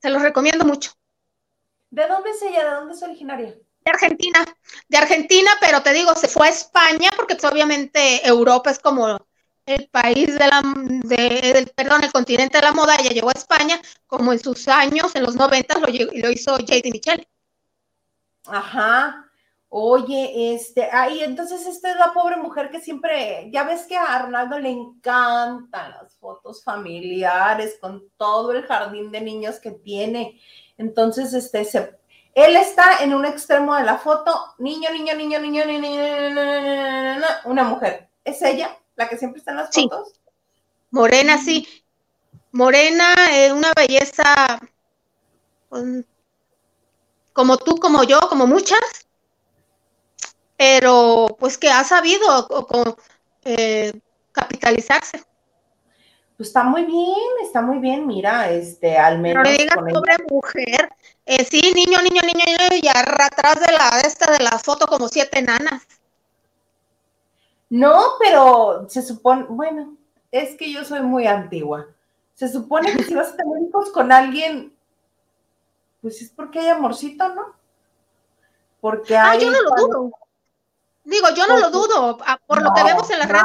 Se 0.00 0.08
los 0.08 0.22
recomiendo 0.22 0.64
mucho. 0.64 0.92
¿De 1.90 2.06
dónde 2.06 2.30
es 2.30 2.42
ella? 2.42 2.64
¿De 2.64 2.70
dónde 2.70 2.94
es 2.94 3.02
originaria? 3.02 3.54
De 3.86 3.92
Argentina, 3.92 4.44
de 4.88 4.98
Argentina, 4.98 5.50
pero 5.60 5.80
te 5.80 5.92
digo, 5.92 6.14
se 6.16 6.26
fue 6.26 6.48
a 6.48 6.50
España 6.50 7.10
porque 7.16 7.36
pues, 7.36 7.50
obviamente 7.50 8.26
Europa 8.26 8.70
es 8.70 8.80
como 8.80 9.16
el 9.64 9.88
país 9.88 10.36
de 10.38 10.46
la, 10.46 10.62
de, 11.04 11.72
perdón, 11.74 12.02
el 12.02 12.12
continente 12.12 12.58
de 12.58 12.64
la 12.64 12.72
moda, 12.72 12.96
ella 12.96 13.10
llegó 13.10 13.28
a 13.28 13.32
España 13.32 13.80
como 14.06 14.32
en 14.32 14.40
sus 14.40 14.66
años, 14.68 15.14
en 15.14 15.22
los 15.22 15.36
90 15.36 15.78
lo, 15.78 15.86
lo 15.86 16.30
hizo 16.30 16.52
J.D. 16.52 16.90
Michelle. 16.92 17.28
Ajá. 18.46 19.22
Oye, 19.68 20.54
este, 20.54 20.88
ay, 20.90 21.22
entonces 21.22 21.66
esta 21.66 21.90
es 21.90 21.96
la 21.96 22.12
pobre 22.12 22.36
mujer 22.36 22.70
que 22.70 22.80
siempre, 22.80 23.50
ya 23.52 23.64
ves 23.64 23.86
que 23.86 23.96
a 23.96 24.04
Arnaldo 24.04 24.58
le 24.58 24.70
encantan 24.70 25.90
las 25.90 26.16
fotos 26.16 26.62
familiares 26.62 27.76
con 27.80 28.08
todo 28.16 28.52
el 28.52 28.64
jardín 28.64 29.10
de 29.10 29.20
niños 29.20 29.58
que 29.60 29.72
tiene. 29.72 30.40
Entonces, 30.78 31.34
este, 31.34 31.64
se, 31.64 31.98
él 32.36 32.54
está 32.54 33.02
en 33.02 33.14
un 33.14 33.24
extremo 33.24 33.74
de 33.76 33.82
la 33.82 33.96
foto, 33.96 34.54
niño, 34.58 34.90
niño, 34.90 35.14
niño, 35.14 35.40
niño, 35.40 35.64
niño, 35.64 35.80
niño, 35.80 37.26
una 37.44 37.64
mujer. 37.64 38.10
¿Es 38.24 38.42
ella 38.42 38.78
la 38.94 39.08
que 39.08 39.16
siempre 39.16 39.38
está 39.38 39.52
en 39.52 39.56
las 39.56 39.74
fotos? 39.74 40.12
Morena, 40.90 41.38
sí. 41.38 41.66
Morena, 42.52 43.14
una 43.54 43.72
belleza 43.74 44.60
como 47.32 47.56
tú, 47.56 47.76
como 47.76 48.04
yo, 48.04 48.20
como 48.28 48.46
muchas, 48.46 48.80
pero 50.58 51.38
pues 51.38 51.56
que 51.56 51.70
ha 51.70 51.84
sabido 51.84 52.46
capitalizarse. 54.32 55.24
Pues 56.36 56.48
está 56.50 56.64
muy 56.64 56.84
bien, 56.84 57.30
está 57.42 57.62
muy 57.62 57.78
bien, 57.78 58.06
mira, 58.06 58.50
este, 58.50 58.98
al 58.98 59.18
menos. 59.18 59.42
Pero 59.42 59.56
le 59.56 59.62
digas 59.62 59.76
pobre 59.76 60.16
mujer, 60.30 60.90
eh, 61.24 61.44
sí, 61.44 61.72
niño, 61.74 61.98
niño, 62.02 62.20
niño, 62.20 62.44
niño, 62.44 62.82
y 62.82 62.88
atrás 62.88 63.60
de 63.60 63.72
la, 63.72 64.02
de 64.02 64.06
esta 64.06 64.30
de 64.30 64.44
la 64.44 64.58
foto 64.58 64.86
como 64.86 65.08
siete 65.08 65.40
nanas. 65.40 65.86
No, 67.70 68.02
pero 68.20 68.86
se 68.88 69.00
supone, 69.00 69.46
bueno, 69.48 69.96
es 70.30 70.56
que 70.56 70.70
yo 70.70 70.84
soy 70.84 71.00
muy 71.00 71.26
antigua. 71.26 71.86
Se 72.34 72.48
supone 72.48 72.94
que 72.94 73.02
si 73.02 73.14
vas 73.14 73.32
a 73.32 73.36
tener 73.36 73.62
hijos 73.66 73.90
con 73.90 74.12
alguien, 74.12 74.76
pues 76.02 76.20
es 76.20 76.28
porque 76.28 76.58
hay 76.58 76.68
amorcito, 76.68 77.30
¿no? 77.30 77.54
Porque 78.82 79.16
ah, 79.16 79.30
hay. 79.30 79.38
Ah, 79.38 79.40
yo 79.40 79.50
no 79.50 79.62
lo 79.62 79.70
dudo. 79.70 80.10
Digo, 81.02 81.28
yo 81.34 81.46
no 81.46 81.56
lo 81.56 81.70
dudo, 81.70 82.18
ah, 82.26 82.38
por 82.46 82.60
lo 82.60 82.74
que 82.74 82.84
vemos 82.84 83.10
en 83.10 83.20
la 83.20 83.26
red. 83.26 83.40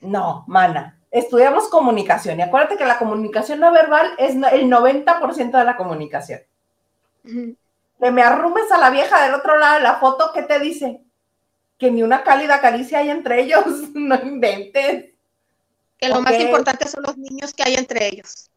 No, 0.00 0.44
mana 0.46 0.98
estudiamos 1.12 1.68
comunicación 1.68 2.38
y 2.38 2.42
acuérdate 2.42 2.78
que 2.78 2.86
la 2.86 2.98
comunicación 2.98 3.60
no 3.60 3.70
verbal 3.70 4.14
es 4.18 4.34
el 4.34 4.68
90% 4.68 5.58
de 5.58 5.64
la 5.64 5.76
comunicación. 5.76 6.40
Que 7.22 8.10
me 8.10 8.22
arrumes 8.22 8.72
a 8.72 8.78
la 8.78 8.90
vieja 8.90 9.22
del 9.22 9.34
otro 9.34 9.58
lado 9.58 9.76
de 9.76 9.82
la 9.82 9.96
foto, 9.96 10.32
¿qué 10.34 10.42
te 10.42 10.58
dice? 10.58 11.02
Que 11.78 11.90
ni 11.90 12.02
una 12.02 12.24
cálida 12.24 12.60
caricia 12.60 12.98
hay 12.98 13.10
entre 13.10 13.42
ellos, 13.42 13.64
no 13.94 14.16
inventes. 14.16 15.10
Que 15.98 16.08
lo 16.08 16.20
más 16.20 16.40
importante 16.40 16.88
son 16.88 17.04
los 17.04 17.16
niños 17.16 17.52
que 17.54 17.62
hay 17.62 17.74
entre 17.74 18.08
ellos. 18.08 18.50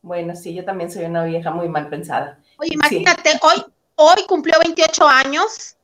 Bueno, 0.00 0.36
sí, 0.36 0.54
yo 0.54 0.64
también 0.64 0.90
soy 0.90 1.04
una 1.04 1.24
vieja 1.24 1.50
muy 1.50 1.68
mal 1.68 1.88
pensada. 1.88 2.38
Oye, 2.58 2.70
imagínate, 2.72 3.32
hoy, 3.42 3.64
hoy 3.96 4.24
cumplió 4.28 4.54
28 4.64 5.06
años, 5.06 5.76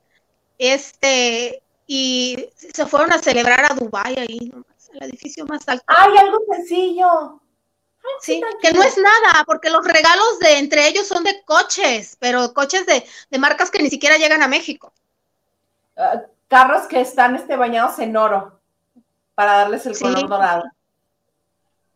este, 0.57 1.61
y 1.85 2.49
se 2.55 2.85
fueron 2.85 3.11
a 3.11 3.19
celebrar 3.19 3.69
a 3.69 3.75
Dubái 3.75 4.15
ahí, 4.17 4.51
¿no? 4.51 4.63
El 4.93 5.09
edificio 5.09 5.45
más 5.45 5.67
alto. 5.67 5.83
¡Ay, 5.87 6.17
algo 6.17 6.39
sencillo! 6.51 7.39
sí, 8.21 8.41
que 8.61 8.71
no 8.73 8.83
es 8.83 8.97
nada, 8.97 9.43
porque 9.45 9.69
los 9.69 9.85
regalos 9.85 10.39
de 10.39 10.57
entre 10.57 10.87
ellos 10.87 11.07
son 11.07 11.23
de 11.23 11.43
coches, 11.43 12.17
pero 12.19 12.53
coches 12.53 12.85
de, 12.85 13.05
marcas 13.39 13.71
que 13.71 13.81
ni 13.81 13.89
siquiera 13.89 14.17
llegan 14.17 14.43
a 14.43 14.47
México. 14.47 14.93
Ah, 15.95 16.23
carros 16.47 16.87
que 16.87 17.01
están 17.01 17.35
este, 17.35 17.55
bañados 17.55 17.99
en 17.99 18.15
oro 18.15 18.59
para 19.35 19.53
darles 19.53 19.85
el 19.85 19.97
color 19.97 20.27
dorado. 20.27 20.63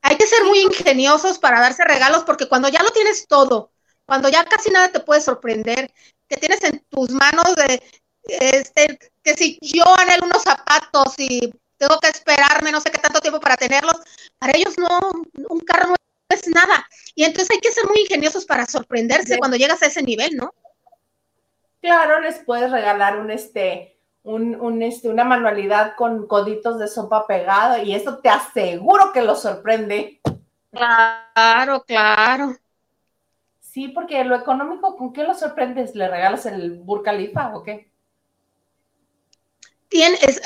Hay 0.02 0.16
que 0.16 0.28
ser 0.28 0.46
muy 0.46 0.60
ingeniosos 0.60 1.40
para 1.40 1.60
darse 1.60 1.84
regalos, 1.84 2.24
porque 2.24 2.48
cuando 2.48 2.70
ya 2.70 2.82
lo 2.82 2.92
tienes 2.92 3.28
todo, 3.28 3.72
cuando 4.06 4.30
ya 4.30 4.46
casi 4.46 4.72
nada 4.72 4.90
te 4.90 5.02
puede 5.02 5.22
sorprender, 5.22 5.92
que 6.30 6.38
tienes 6.38 6.64
en 6.64 6.80
tus 6.90 7.10
manos 7.10 7.56
de, 7.56 7.84
este, 8.24 9.00
que 9.24 9.34
si 9.36 9.60
yo 9.62 9.84
anhelo 9.98 10.26
unos 10.26 10.44
zapatos 10.44 11.20
y 11.20 11.54
tengo 11.78 12.00
que 12.00 12.10
esperarme 12.10 12.72
no 12.72 12.82
sé 12.82 12.92
qué 12.92 12.98
tanto 12.98 13.22
tiempo 13.22 13.40
para 13.40 13.56
tenerlos. 13.56 13.96
Para 14.40 14.58
ellos 14.58 14.78
no, 14.78 15.00
un 15.50 15.60
carro 15.62 15.90
no 15.90 15.96
es 16.30 16.48
nada. 16.48 16.88
Y 17.16 17.24
entonces 17.24 17.52
hay 17.52 17.60
que 17.60 17.72
ser 17.72 17.86
muy 17.86 18.02
ingeniosos 18.02 18.46
para 18.46 18.66
sorprenderse 18.66 19.38
cuando 19.38 19.58
llegas 19.58 19.82
a 19.82 19.88
ese 19.88 20.04
nivel, 20.04 20.36
¿no? 20.36 20.54
Claro, 21.82 22.20
les 22.22 22.40
puedes 22.40 22.72
regalar 22.72 23.20
un 23.20 23.32
este, 23.32 24.00
un, 24.24 24.82
este, 24.82 25.10
una 25.10 25.24
manualidad 25.24 25.96
con 25.96 26.28
coditos 26.28 26.80
de 26.80 26.88
sopa 26.88 27.28
pegado 27.28 27.82
y 27.82 27.94
eso 27.94 28.18
te 28.18 28.30
aseguro 28.30 29.14
que 29.14 29.22
los 29.22 29.42
sorprende. 29.42 30.20
Claro, 30.72 31.84
claro. 31.84 32.56
Sí, 33.60 33.90
porque 33.90 34.24
lo 34.24 34.36
económico, 34.36 34.98
¿con 34.98 35.14
qué 35.14 35.24
lo 35.24 35.36
sorprendes? 35.36 35.96
¿Le 35.96 36.08
regalas 36.08 36.48
el 36.48 36.80
Burkalifa 36.80 37.56
o 37.56 37.64
qué? 37.64 37.92
Tienes, 39.88 40.42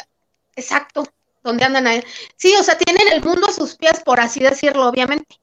exacto 0.56 1.06
donde 1.44 1.66
andan 1.66 1.88
ahí. 1.88 2.04
Sí, 2.36 2.54
o 2.60 2.64
sea, 2.64 2.78
tienen 2.78 3.08
el 3.08 3.24
mundo 3.24 3.48
a 3.48 3.52
sus 3.52 3.76
pies, 3.76 4.02
por 4.04 4.20
así 4.20 4.40
decirlo, 4.40 4.88
obviamente. 4.88 5.40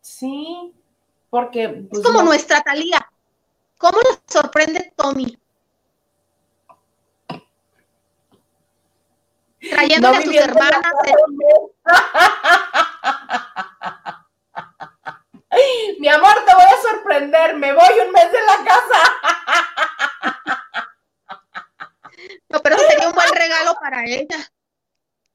Sí, 0.00 0.72
porque... 1.30 1.64
es 1.64 1.72
pues, 1.90 2.02
como 2.02 2.22
nuestra 2.22 2.60
Talía. 2.60 3.08
¿Cómo 3.78 3.98
nos 4.02 4.20
sorprende 4.28 4.92
Tommy? 4.96 5.38
Trayéndole 9.70 10.16
a 10.16 10.22
sus 10.22 10.34
hermanas. 10.34 10.82
Mi 15.98 16.08
amor, 16.08 16.34
te 16.46 16.54
voy 16.54 16.64
a 16.64 16.82
sorprender, 16.82 17.56
me 17.56 17.72
voy 17.72 18.00
un 18.06 18.12
mes 18.12 18.30
de 18.32 18.40
la 18.40 18.64
casa. 18.64 19.00
No, 22.48 22.60
pero 22.60 22.78
sería 22.78 23.08
un 23.08 23.14
buen 23.14 23.28
regalo 23.32 23.74
para 23.80 24.04
ella. 24.04 24.52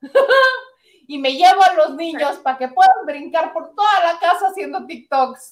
y 1.08 1.18
me 1.18 1.34
llevo 1.34 1.64
a 1.64 1.74
los 1.74 1.96
niños 1.96 2.38
para 2.38 2.58
que 2.58 2.68
puedan 2.68 3.06
brincar 3.06 3.54
por 3.54 3.74
toda 3.74 4.00
la 4.04 4.20
casa 4.20 4.48
haciendo 4.48 4.86
TikToks. 4.86 5.50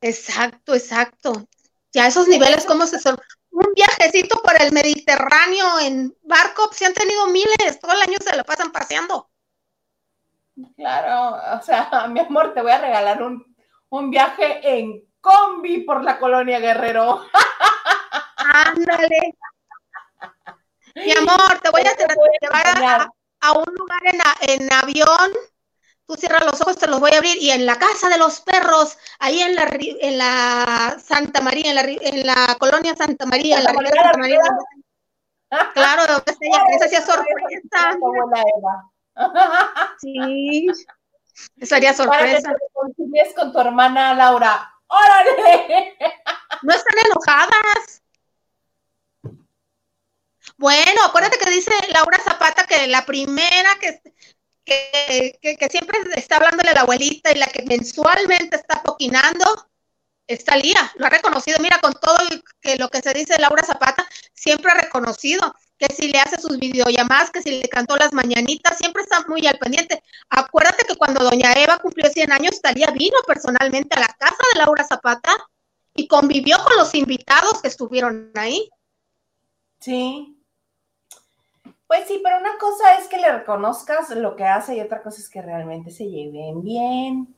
exacto, 0.00 0.74
exacto. 0.74 1.32
Ya 1.92 2.06
esos 2.06 2.26
niveles, 2.26 2.64
¿cómo 2.64 2.86
se 2.86 2.98
son? 2.98 3.16
Un 3.50 3.74
viajecito 3.74 4.40
por 4.42 4.60
el 4.60 4.72
Mediterráneo 4.72 5.78
en 5.80 6.16
barco, 6.22 6.70
se 6.72 6.86
han 6.86 6.94
tenido 6.94 7.26
miles, 7.26 7.78
todo 7.80 7.92
el 7.92 8.00
año 8.00 8.16
se 8.20 8.34
lo 8.34 8.44
pasan 8.44 8.72
paseando. 8.72 9.30
Claro, 10.76 11.58
o 11.58 11.62
sea, 11.62 12.06
mi 12.08 12.20
amor, 12.20 12.54
te 12.54 12.62
voy 12.62 12.72
a 12.72 12.80
regalar 12.80 13.22
un, 13.22 13.54
un 13.90 14.10
viaje 14.10 14.60
en 14.62 15.04
combi 15.20 15.82
por 15.84 16.02
la 16.02 16.18
colonia 16.18 16.60
Guerrero. 16.60 17.24
Ándale. 18.36 19.36
Mi 20.94 21.12
amor, 21.12 21.60
te 21.62 21.70
voy 21.70 21.82
a 21.82 21.96
llevar 22.40 23.10
a, 23.40 23.52
un 23.52 23.74
lugar 23.74 24.00
en, 24.40 24.72
avión. 24.72 25.32
Tú 26.06 26.14
cierras 26.14 26.44
los 26.44 26.60
ojos, 26.60 26.76
te 26.76 26.86
los 26.86 27.00
voy 27.00 27.10
a 27.14 27.18
abrir. 27.18 27.36
Y 27.40 27.50
en 27.50 27.66
la 27.66 27.76
casa 27.76 28.08
de 28.08 28.18
los 28.18 28.40
perros, 28.40 28.98
ahí 29.18 29.40
en 29.40 29.54
la, 29.54 29.68
en 29.70 30.18
la 30.18 30.96
Santa 31.02 31.40
María, 31.40 31.70
en 31.70 31.74
la, 31.74 31.82
en 31.82 32.26
la 32.26 32.56
colonia 32.58 32.94
Santa 32.96 33.26
María, 33.26 33.58
en 33.58 33.64
la 33.64 33.74
colonia 33.74 34.02
Santa 34.02 34.18
María. 34.18 34.40
Claro, 35.74 36.22
esa 36.24 36.88
sí 36.88 36.96
es 36.96 37.04
sorpresa. 37.04 37.98
Sí, 40.00 40.66
eso 41.56 41.74
haría 41.74 41.92
sorpresa. 41.92 42.42
Para 42.42 42.88
que 42.96 43.24
te 43.24 43.34
con 43.34 43.52
tu 43.52 43.60
hermana 43.60 44.14
Laura. 44.14 44.72
¡Órale! 44.86 45.96
No 46.62 46.72
están 46.72 47.06
enojadas. 47.06 48.01
Bueno, 50.62 51.02
acuérdate 51.04 51.38
que 51.38 51.50
dice 51.50 51.72
Laura 51.92 52.20
Zapata 52.22 52.64
que 52.68 52.86
la 52.86 53.04
primera 53.04 53.68
que, 53.80 54.00
que, 54.64 55.68
siempre 55.68 55.98
está 56.14 56.36
hablándole 56.36 56.70
a 56.70 56.74
la 56.74 56.80
abuelita 56.82 57.32
y 57.32 57.34
la 57.34 57.48
que 57.48 57.64
mensualmente 57.64 58.54
está 58.54 58.80
poquinando 58.80 59.44
está 60.28 60.54
Lía, 60.54 60.92
lo 60.94 61.06
ha 61.06 61.10
reconocido. 61.10 61.58
Mira, 61.60 61.80
con 61.80 61.94
todo 61.94 62.16
que 62.60 62.76
lo 62.76 62.88
que 62.90 63.02
se 63.02 63.12
dice 63.12 63.40
Laura 63.40 63.64
Zapata, 63.64 64.08
siempre 64.34 64.70
ha 64.70 64.76
reconocido 64.76 65.52
que 65.76 65.92
si 65.92 66.06
le 66.06 66.20
hace 66.20 66.40
sus 66.40 66.56
videollamadas, 66.60 67.32
que 67.32 67.42
si 67.42 67.58
le 67.58 67.68
cantó 67.68 67.96
las 67.96 68.12
mañanitas, 68.12 68.78
siempre 68.78 69.02
está 69.02 69.24
muy 69.26 69.44
al 69.48 69.58
pendiente. 69.58 70.00
Acuérdate 70.28 70.86
que 70.86 70.94
cuando 70.94 71.24
doña 71.24 71.54
Eva 71.54 71.78
cumplió 71.78 72.08
100 72.08 72.30
años, 72.30 72.62
Talía 72.62 72.92
vino 72.92 73.16
personalmente 73.26 73.96
a 73.96 74.00
la 74.02 74.14
casa 74.16 74.44
de 74.52 74.60
Laura 74.60 74.84
Zapata 74.84 75.32
y 75.92 76.06
convivió 76.06 76.62
con 76.62 76.76
los 76.76 76.94
invitados 76.94 77.60
que 77.60 77.66
estuvieron 77.66 78.30
ahí. 78.36 78.70
Sí, 79.80 80.38
pues 81.92 82.08
sí, 82.08 82.22
pero 82.24 82.38
una 82.38 82.56
cosa 82.56 82.94
es 82.94 83.06
que 83.06 83.18
le 83.18 83.30
reconozcas 83.30 84.08
lo 84.16 84.34
que 84.34 84.44
hace 84.44 84.74
y 84.74 84.80
otra 84.80 85.02
cosa 85.02 85.20
es 85.20 85.28
que 85.28 85.42
realmente 85.42 85.90
se 85.90 86.08
lleven 86.08 86.62
bien. 86.62 87.36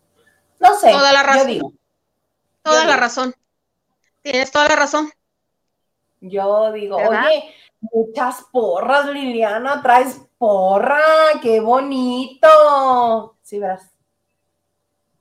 No 0.60 0.76
sé. 0.76 0.92
Toda 0.92 1.12
la 1.12 1.24
razón. 1.24 1.48
Yo 1.48 1.54
digo. 1.54 1.72
Toda 2.62 2.84
la 2.84 2.96
razón. 2.96 3.34
Tienes 4.22 4.52
toda 4.52 4.68
la 4.68 4.76
razón. 4.76 5.10
Yo 6.20 6.70
digo, 6.70 6.98
oye, 6.98 7.52
muchas 7.80 8.44
porras, 8.52 9.06
Liliana, 9.06 9.82
traes 9.82 10.20
porra, 10.38 11.02
qué 11.42 11.58
bonito. 11.58 13.36
Sí, 13.42 13.58
verás. 13.58 13.90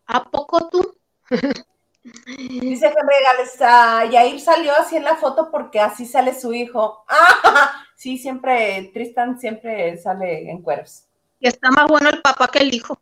¿A 0.06 0.26
poco 0.26 0.70
tú? 0.70 0.96
Dice 2.04 2.88
Henry 2.88 3.24
Gales, 3.24 3.56
ah, 3.62 4.06
Yair 4.12 4.40
salió 4.40 4.74
así 4.76 4.98
en 4.98 5.06
la 5.06 5.16
foto 5.16 5.50
porque 5.50 5.80
así 5.80 6.06
sale 6.06 6.38
su 6.38 6.54
hijo. 6.54 7.06
Ah, 7.08 7.86
sí, 7.96 8.18
siempre, 8.18 8.92
Tristan 8.94 9.40
siempre 9.40 9.98
sale 9.98 10.50
en 10.50 10.62
cueros. 10.62 11.06
Y 11.40 11.48
está 11.48 11.72
más 11.72 11.88
bueno 11.88 12.10
el 12.10 12.22
papá 12.22 12.50
que 12.50 12.60
el 12.60 12.74
hijo. 12.74 13.00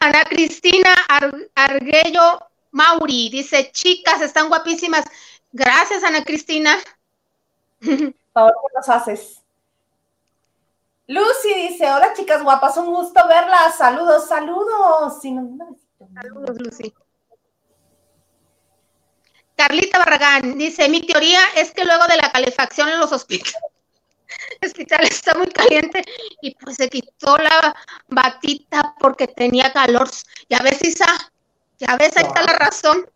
Ana 0.00 0.24
Cristina 0.24 0.94
Arguello 1.54 2.40
Mauri 2.72 3.30
dice, 3.30 3.70
chicas, 3.72 4.20
están 4.20 4.48
guapísimas. 4.48 5.04
Gracias, 5.52 6.04
Ana 6.04 6.24
Cristina. 6.24 6.76
Favor, 8.34 8.52
¿qué 8.52 8.76
nos 8.76 8.88
haces? 8.88 9.42
Lucy 11.08 11.54
dice, 11.68 11.90
hola 11.90 12.12
chicas 12.14 12.42
guapas, 12.42 12.76
un 12.78 12.86
gusto 12.86 13.20
verlas. 13.28 13.76
Saludos, 13.78 14.28
saludos. 14.28 15.20
Saludos, 15.20 16.58
Lucy. 16.58 16.92
Carlita 19.56 19.98
Barragán 19.98 20.58
dice, 20.58 20.88
mi 20.88 21.00
teoría 21.00 21.40
es 21.56 21.70
que 21.72 21.84
luego 21.84 22.06
de 22.06 22.16
la 22.16 22.30
calefacción 22.30 22.88
en 22.88 23.00
los 23.00 23.12
hospitales, 23.12 23.56
hospital 24.64 25.04
está 25.04 25.34
muy 25.34 25.46
caliente 25.46 26.04
y 26.42 26.54
pues 26.56 26.76
se 26.76 26.88
quitó 26.90 27.38
la 27.38 27.74
batita 28.08 28.94
porque 28.98 29.28
tenía 29.28 29.72
calor. 29.72 30.08
Ya 30.50 30.58
ves, 30.58 30.84
Isa, 30.84 31.06
ya 31.78 31.96
ves, 31.96 32.16
ahí 32.16 32.24
está 32.24 32.42
la 32.42 32.52
razón. 32.52 33.08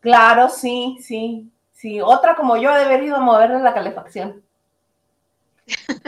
Claro, 0.00 0.50
sí, 0.50 0.98
sí, 1.00 1.50
sí. 1.72 2.00
Otra 2.00 2.36
como 2.36 2.56
yo 2.56 2.72
de 2.74 2.84
haber 2.84 3.02
ido 3.02 3.16
a 3.16 3.20
moverle 3.20 3.60
la 3.60 3.74
calefacción. 3.74 4.44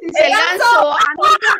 el 0.00 0.30
ganso, 0.30 0.92
amiga. 0.92 1.56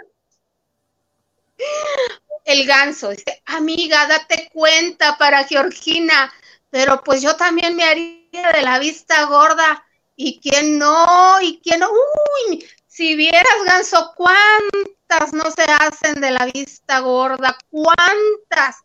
El 2.45 2.67
ganso, 2.67 3.11
dice, 3.11 3.43
amiga, 3.47 4.07
date 4.07 4.51
cuenta 4.53 5.17
para 5.19 5.45
Georgina, 5.45 6.33
pero 6.71 7.03
pues 7.03 7.23
yo 7.23 7.37
también 7.37 7.75
me 7.77 7.85
haría 7.85 8.53
de 8.53 8.63
la 8.63 8.79
vista 8.79 9.25
gorda. 9.25 9.83
¿Y 10.15 10.41
quién 10.41 10.79
no? 10.79 11.41
¿Y 11.43 11.61
quién 11.61 11.81
no? 11.81 11.91
Uy, 11.91 12.67
si 12.87 13.15
vieras, 13.17 13.57
ganso, 13.67 14.15
cuántas 14.17 15.33
no 15.33 15.51
se 15.51 15.65
hacen 15.65 16.21
de 16.21 16.31
la 16.31 16.47
vista 16.47 17.01
gorda, 17.01 17.59
cuántas. 17.71 18.83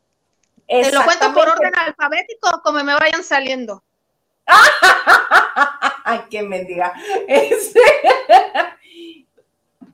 Te 0.68 0.92
lo 0.92 1.04
cuento 1.04 1.34
por 1.34 1.50
orden 1.50 1.72
alfabético, 1.76 2.62
como 2.64 2.84
me 2.84 2.94
vayan 2.94 3.24
saliendo. 3.24 3.84
Ay, 6.06 6.22
que 6.30 6.44
me 6.44 6.64
diga. 6.64 6.94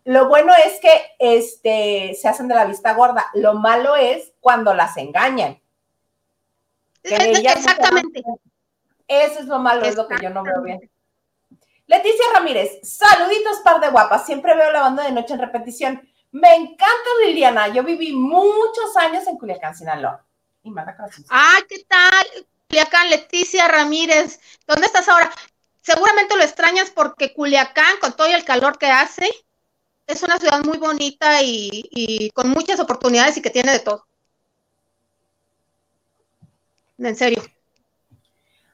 Lo 0.05 0.29
bueno 0.29 0.53
es 0.65 0.79
que 0.79 1.01
este, 1.19 2.15
se 2.19 2.29
hacen 2.29 2.47
de 2.47 2.55
la 2.55 2.65
vista 2.65 2.93
gorda. 2.93 3.25
Lo 3.33 3.55
malo 3.55 3.95
es 3.97 4.31
cuando 4.39 4.73
las 4.73 4.95
engañan. 4.95 5.61
Exactamente. 7.03 8.23
Eso 9.07 9.39
es 9.39 9.45
lo 9.45 9.59
malo, 9.59 9.83
es 9.83 9.95
lo 9.95 10.07
que 10.07 10.15
yo 10.21 10.29
no 10.29 10.43
veo 10.43 10.61
bien. 10.61 10.89
Leticia 11.87 12.25
Ramírez, 12.33 12.79
saluditos, 12.83 13.59
par 13.63 13.79
de 13.79 13.89
guapas. 13.89 14.25
Siempre 14.25 14.55
veo 14.55 14.71
la 14.71 14.81
banda 14.81 15.03
de 15.03 15.11
noche 15.11 15.33
en 15.33 15.39
repetición. 15.39 16.09
Me 16.31 16.55
encanta 16.55 17.09
Liliana. 17.25 17.69
Yo 17.69 17.83
viví 17.83 18.13
muchos 18.13 18.95
años 18.97 19.25
en 19.27 19.37
Culiacán, 19.37 19.75
Sinaloa. 19.75 20.25
Y 20.63 20.73
Ah, 21.29 21.59
¿qué 21.67 21.83
tal? 21.85 22.45
Culiacán, 22.69 23.09
Leticia 23.09 23.67
Ramírez. 23.69 24.39
¿Dónde 24.65 24.87
estás 24.87 25.07
ahora? 25.07 25.31
Seguramente 25.87 26.35
lo 26.35 26.43
extrañas 26.43 26.89
porque 26.89 27.33
Culiacán, 27.33 27.95
con 28.01 28.11
todo 28.11 28.27
el 28.27 28.43
calor 28.43 28.77
que 28.77 28.87
hace, 28.87 29.31
es 30.05 30.21
una 30.21 30.37
ciudad 30.37 30.61
muy 30.65 30.77
bonita 30.77 31.41
y, 31.41 31.81
y 31.91 32.29
con 32.31 32.49
muchas 32.49 32.81
oportunidades 32.81 33.37
y 33.37 33.41
que 33.41 33.51
tiene 33.51 33.71
de 33.71 33.79
todo. 33.79 34.05
En 36.97 37.15
serio. 37.15 37.41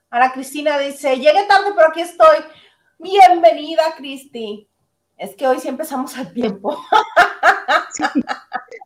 Ahora 0.10 0.34
Cristina 0.34 0.80
dice, 0.80 1.17
llegué 1.17 1.43
tarde, 1.43 1.73
pero 1.76 1.89
aquí 1.89 2.02
estoy. 2.02 2.38
Bienvenida, 2.97 3.93
Cristi. 3.95 4.67
Es 5.15 5.36
que 5.36 5.45
hoy 5.45 5.60
sí 5.60 5.67
empezamos 5.67 6.17
al 6.17 6.34
tiempo. 6.34 6.84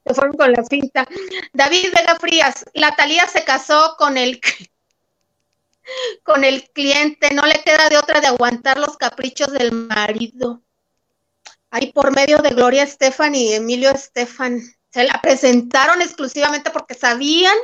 se 0.05 0.13
fueron 0.13 0.35
con 0.35 0.51
la 0.51 0.65
cinta. 0.65 1.07
David 1.53 1.93
Vega 1.95 2.17
Frías, 2.19 2.65
la 2.73 2.93
Talía 2.93 3.25
se 3.27 3.45
casó 3.45 3.95
con 3.97 4.17
el 4.17 4.41
con 6.23 6.43
el 6.43 6.69
cliente, 6.71 7.33
no 7.33 7.43
le 7.43 7.61
queda 7.63 7.89
de 7.89 7.97
otra 7.97 8.19
de 8.21 8.27
aguantar 8.27 8.77
los 8.77 8.97
caprichos 8.97 9.51
del 9.51 9.71
marido. 9.71 10.61
Ahí 11.69 11.91
por 11.91 12.15
medio 12.15 12.37
de 12.39 12.51
Gloria 12.51 12.83
Estefan 12.83 13.35
y 13.35 13.53
Emilio 13.53 13.91
Estefan. 13.91 14.61
Se 14.89 15.03
la 15.03 15.19
presentaron 15.21 16.01
exclusivamente 16.01 16.71
porque 16.71 16.93
sabían 16.93 17.55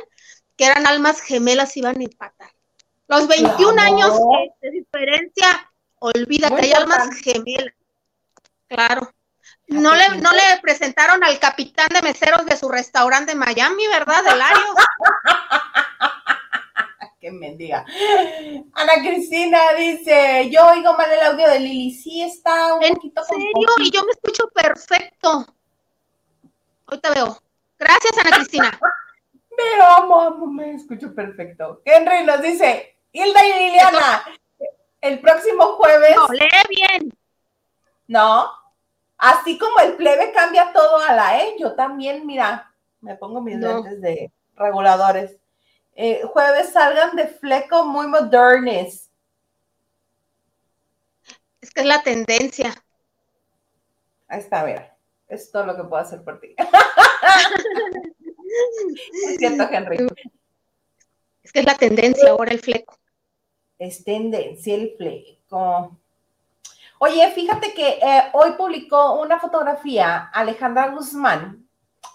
que 0.56 0.66
eran 0.66 0.86
almas 0.86 1.20
gemelas 1.20 1.76
y 1.76 1.80
iban 1.80 2.00
a 2.00 2.04
empatar. 2.04 2.50
Los 3.08 3.26
21 3.28 3.80
años 3.80 4.18
de 4.60 4.70
diferencia 4.70 5.70
Olvídate, 6.06 6.66
hay 6.66 6.72
almas 6.72 7.16
gemelas. 7.16 7.72
Claro. 8.68 9.10
No 9.68 9.94
le, 9.94 10.18
no 10.18 10.30
le 10.32 10.42
presentaron 10.60 11.24
al 11.24 11.38
capitán 11.38 11.88
de 11.88 12.02
meseros 12.02 12.44
de 12.44 12.58
su 12.58 12.68
restaurante 12.68 13.32
en 13.32 13.38
Miami, 13.38 13.86
¿verdad, 13.86 14.22
Delario? 14.22 14.66
Qué 17.44 17.50
mendiga. 17.50 17.84
Ana 18.72 18.92
Cristina 19.02 19.72
dice, 19.76 20.48
yo 20.50 20.66
oigo 20.68 20.94
mal 20.94 21.10
el 21.10 21.20
audio 21.20 21.48
de 21.48 21.60
Lili, 21.60 21.90
sí 21.90 22.22
está 22.22 22.74
un 22.74 22.82
¿En 22.82 22.94
serio? 22.94 23.52
Y 23.80 23.90
yo 23.90 24.02
me 24.04 24.12
escucho 24.12 24.48
perfecto. 24.48 25.46
Ahorita 26.86 27.14
veo. 27.14 27.38
Gracias, 27.78 28.18
Ana 28.18 28.36
Cristina. 28.36 28.80
me 29.56 29.82
amo, 29.82 30.20
amo, 30.20 30.46
me 30.46 30.74
escucho 30.74 31.14
perfecto. 31.14 31.82
Henry 31.84 32.24
nos 32.24 32.40
dice, 32.42 32.96
Hilda 33.12 33.46
y 33.46 33.52
Liliana, 33.52 34.24
el 35.00 35.20
próximo 35.20 35.76
jueves. 35.76 36.16
No, 36.16 36.28
lee 36.28 36.48
bien. 36.68 37.12
No, 38.06 38.50
así 39.18 39.58
como 39.58 39.80
el 39.80 39.94
plebe 39.96 40.32
cambia 40.32 40.72
todo 40.72 40.98
a 40.98 41.12
la 41.12 41.40
E, 41.40 41.56
yo 41.58 41.74
también, 41.74 42.26
mira, 42.26 42.72
me 43.00 43.16
pongo 43.16 43.40
mis 43.40 43.58
lentes 43.58 44.00
de 44.00 44.32
reguladores. 44.56 45.38
Eh, 45.94 46.22
jueves 46.24 46.72
salgan 46.72 47.16
de 47.16 47.28
fleco 47.28 47.86
muy 47.86 48.06
modernes. 48.06 49.10
Es 51.60 51.70
que 51.70 51.80
es 51.80 51.86
la 51.86 52.02
tendencia. 52.02 52.74
Ahí 54.28 54.40
está, 54.40 54.64
mira. 54.64 54.96
Es 55.28 55.50
todo 55.50 55.66
lo 55.66 55.76
que 55.76 55.84
puedo 55.84 56.02
hacer 56.02 56.22
por 56.22 56.40
ti. 56.40 56.54
es 59.28 59.36
cierto, 59.38 59.68
Henry. 59.70 60.06
Es 61.42 61.52
que 61.52 61.60
es 61.60 61.66
la 61.66 61.76
tendencia 61.76 62.30
ahora 62.30 62.52
el 62.52 62.60
fleco 62.60 62.98
es 63.78 64.04
tendencia 64.04 64.74
el 64.74 64.94
fleco. 64.96 65.98
Oye, 66.98 67.30
fíjate 67.32 67.74
que 67.74 67.88
eh, 67.88 68.22
hoy 68.32 68.52
publicó 68.56 69.20
una 69.20 69.38
fotografía 69.38 70.30
Alejandra 70.32 70.88
Guzmán, 70.88 71.68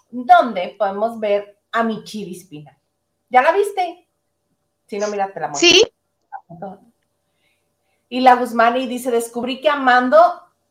donde 0.10 0.76
podemos 0.78 1.20
ver 1.20 1.60
a 1.72 1.84
mi 1.84 2.04
Espina. 2.04 2.79
¿Ya 3.30 3.42
la 3.42 3.52
viste? 3.52 4.08
Si 4.88 4.98
no, 4.98 5.08
mírate 5.08 5.40
la 5.40 5.54
Sí. 5.54 5.84
Y 8.10 8.22
la 8.22 8.36
Guzmán 8.36 8.78
y 8.78 8.88
dice, 8.88 9.12
descubrí 9.12 9.62
que 9.62 9.70
amando 9.70 10.18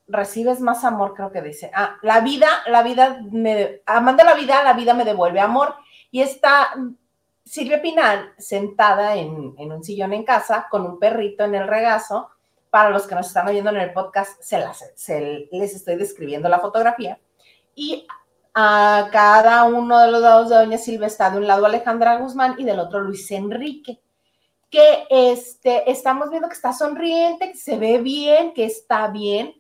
recibes 0.08 0.60
más 0.60 0.84
amor, 0.84 1.14
creo 1.14 1.30
que 1.30 1.42
dice. 1.42 1.70
Ah, 1.74 1.96
la 2.02 2.20
vida, 2.20 2.48
la 2.66 2.82
vida, 2.82 3.20
me, 3.30 3.82
amando 3.86 4.24
la 4.24 4.34
vida, 4.34 4.64
la 4.64 4.72
vida 4.72 4.94
me 4.94 5.04
devuelve 5.04 5.38
amor. 5.38 5.74
Y 6.10 6.22
esta 6.22 6.74
Silvia 7.44 7.80
Pinal 7.80 8.34
sentada 8.38 9.14
en, 9.14 9.54
un 9.56 9.84
sillón 9.84 10.12
en 10.12 10.24
casa 10.24 10.66
con 10.70 10.84
un 10.84 10.98
perrito 10.98 11.44
en 11.44 11.54
el 11.54 11.68
regazo. 11.68 12.30
Para 12.70 12.90
los 12.90 13.06
que 13.06 13.14
nos 13.14 13.28
están 13.28 13.48
oyendo 13.48 13.70
en 13.70 13.78
el 13.78 13.94
podcast, 13.94 14.42
se, 14.42 14.58
las, 14.58 14.84
les 15.08 15.74
estoy 15.74 15.96
describiendo 15.96 16.50
la 16.50 16.58
fotografía. 16.58 17.18
Y 17.74 18.06
a 18.60 19.08
cada 19.12 19.62
uno 19.66 20.00
de 20.00 20.10
los 20.10 20.20
lados 20.20 20.48
de 20.48 20.56
Doña 20.56 20.78
Silvia 20.78 21.06
está 21.06 21.30
de 21.30 21.38
un 21.38 21.46
lado 21.46 21.64
Alejandra 21.64 22.16
Guzmán 22.16 22.56
y 22.58 22.64
del 22.64 22.80
otro 22.80 22.98
Luis 22.98 23.30
Enrique. 23.30 24.00
Que 24.68 25.06
este, 25.08 25.88
estamos 25.88 26.28
viendo 26.28 26.48
que 26.48 26.56
está 26.56 26.72
sonriente, 26.72 27.52
que 27.52 27.56
se 27.56 27.78
ve 27.78 27.98
bien, 27.98 28.52
que 28.54 28.64
está 28.64 29.06
bien. 29.06 29.54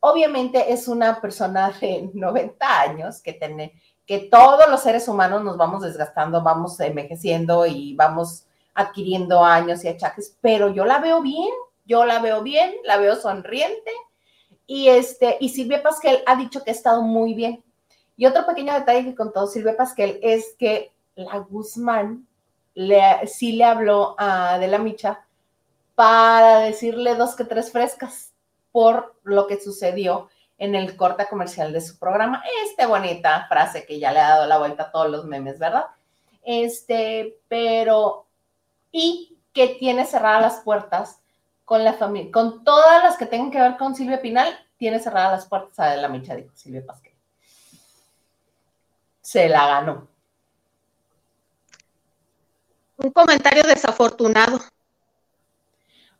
Obviamente 0.00 0.72
es 0.72 0.88
una 0.88 1.20
persona 1.20 1.70
de 1.80 2.10
90 2.14 2.80
años 2.80 3.22
que 3.22 3.34
tiene 3.34 3.80
que 4.04 4.18
todos 4.18 4.68
los 4.68 4.80
seres 4.80 5.06
humanos 5.06 5.44
nos 5.44 5.56
vamos 5.56 5.82
desgastando, 5.82 6.42
vamos 6.42 6.80
envejeciendo 6.80 7.66
y 7.66 7.94
vamos 7.94 8.46
adquiriendo 8.74 9.44
años 9.44 9.84
y 9.84 9.88
achaques, 9.88 10.36
pero 10.40 10.70
yo 10.70 10.84
la 10.84 10.98
veo 10.98 11.22
bien, 11.22 11.50
yo 11.84 12.04
la 12.04 12.18
veo 12.18 12.42
bien, 12.42 12.74
la 12.82 12.96
veo 12.96 13.14
sonriente 13.14 13.92
y 14.66 14.88
este 14.88 15.36
y 15.38 15.50
Silvia 15.50 15.84
Pasquel 15.84 16.24
ha 16.26 16.34
dicho 16.34 16.64
que 16.64 16.72
ha 16.72 16.74
estado 16.74 17.02
muy 17.02 17.34
bien. 17.34 17.62
Y 18.20 18.26
otro 18.26 18.44
pequeño 18.44 18.74
detalle 18.74 19.02
que 19.02 19.14
contó 19.14 19.46
Silvia 19.46 19.78
Pasquel 19.78 20.20
es 20.22 20.54
que 20.58 20.92
la 21.14 21.38
Guzmán 21.38 22.26
sí 23.26 23.52
le 23.52 23.64
habló 23.64 24.14
a 24.18 24.58
De 24.58 24.68
la 24.68 24.76
Micha 24.76 25.24
para 25.94 26.58
decirle 26.58 27.14
dos 27.14 27.34
que 27.34 27.44
tres 27.44 27.72
frescas 27.72 28.34
por 28.72 29.16
lo 29.22 29.46
que 29.46 29.58
sucedió 29.58 30.28
en 30.58 30.74
el 30.74 30.98
corte 30.98 31.28
comercial 31.30 31.72
de 31.72 31.80
su 31.80 31.98
programa. 31.98 32.44
Esta 32.66 32.86
bonita 32.86 33.46
frase 33.48 33.86
que 33.86 33.98
ya 33.98 34.12
le 34.12 34.20
ha 34.20 34.28
dado 34.28 34.46
la 34.46 34.58
vuelta 34.58 34.82
a 34.82 34.92
todos 34.92 35.10
los 35.10 35.24
memes, 35.24 35.58
¿verdad? 35.58 35.86
Este, 36.42 37.38
pero, 37.48 38.26
y 38.92 39.38
que 39.54 39.76
tiene 39.80 40.04
cerradas 40.04 40.42
las 40.42 40.60
puertas 40.60 41.20
con 41.64 41.84
la 41.84 41.94
familia, 41.94 42.30
con 42.30 42.64
todas 42.64 43.02
las 43.02 43.16
que 43.16 43.24
tengan 43.24 43.50
que 43.50 43.62
ver 43.62 43.78
con 43.78 43.94
Silvia 43.94 44.20
Pinal, 44.20 44.54
tiene 44.76 44.98
cerradas 44.98 45.32
las 45.32 45.46
puertas 45.46 45.78
a 45.78 45.96
la 45.96 46.08
micha, 46.08 46.36
dijo 46.36 46.50
Silvia 46.54 46.84
Pasquel. 46.84 47.09
Se 49.30 49.48
la 49.48 49.64
ganó. 49.64 50.08
Un 52.96 53.12
comentario 53.12 53.62
desafortunado. 53.62 54.58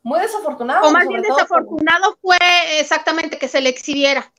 Muy 0.04 0.20
desafortunado. 0.20 0.86
O 0.86 0.92
más 0.92 1.08
bien 1.08 1.20
desafortunado 1.20 2.16
fue 2.22 2.38
exactamente 2.78 3.36
que 3.36 3.48
se 3.48 3.60
le 3.60 3.68
exhibiera. 3.68 4.32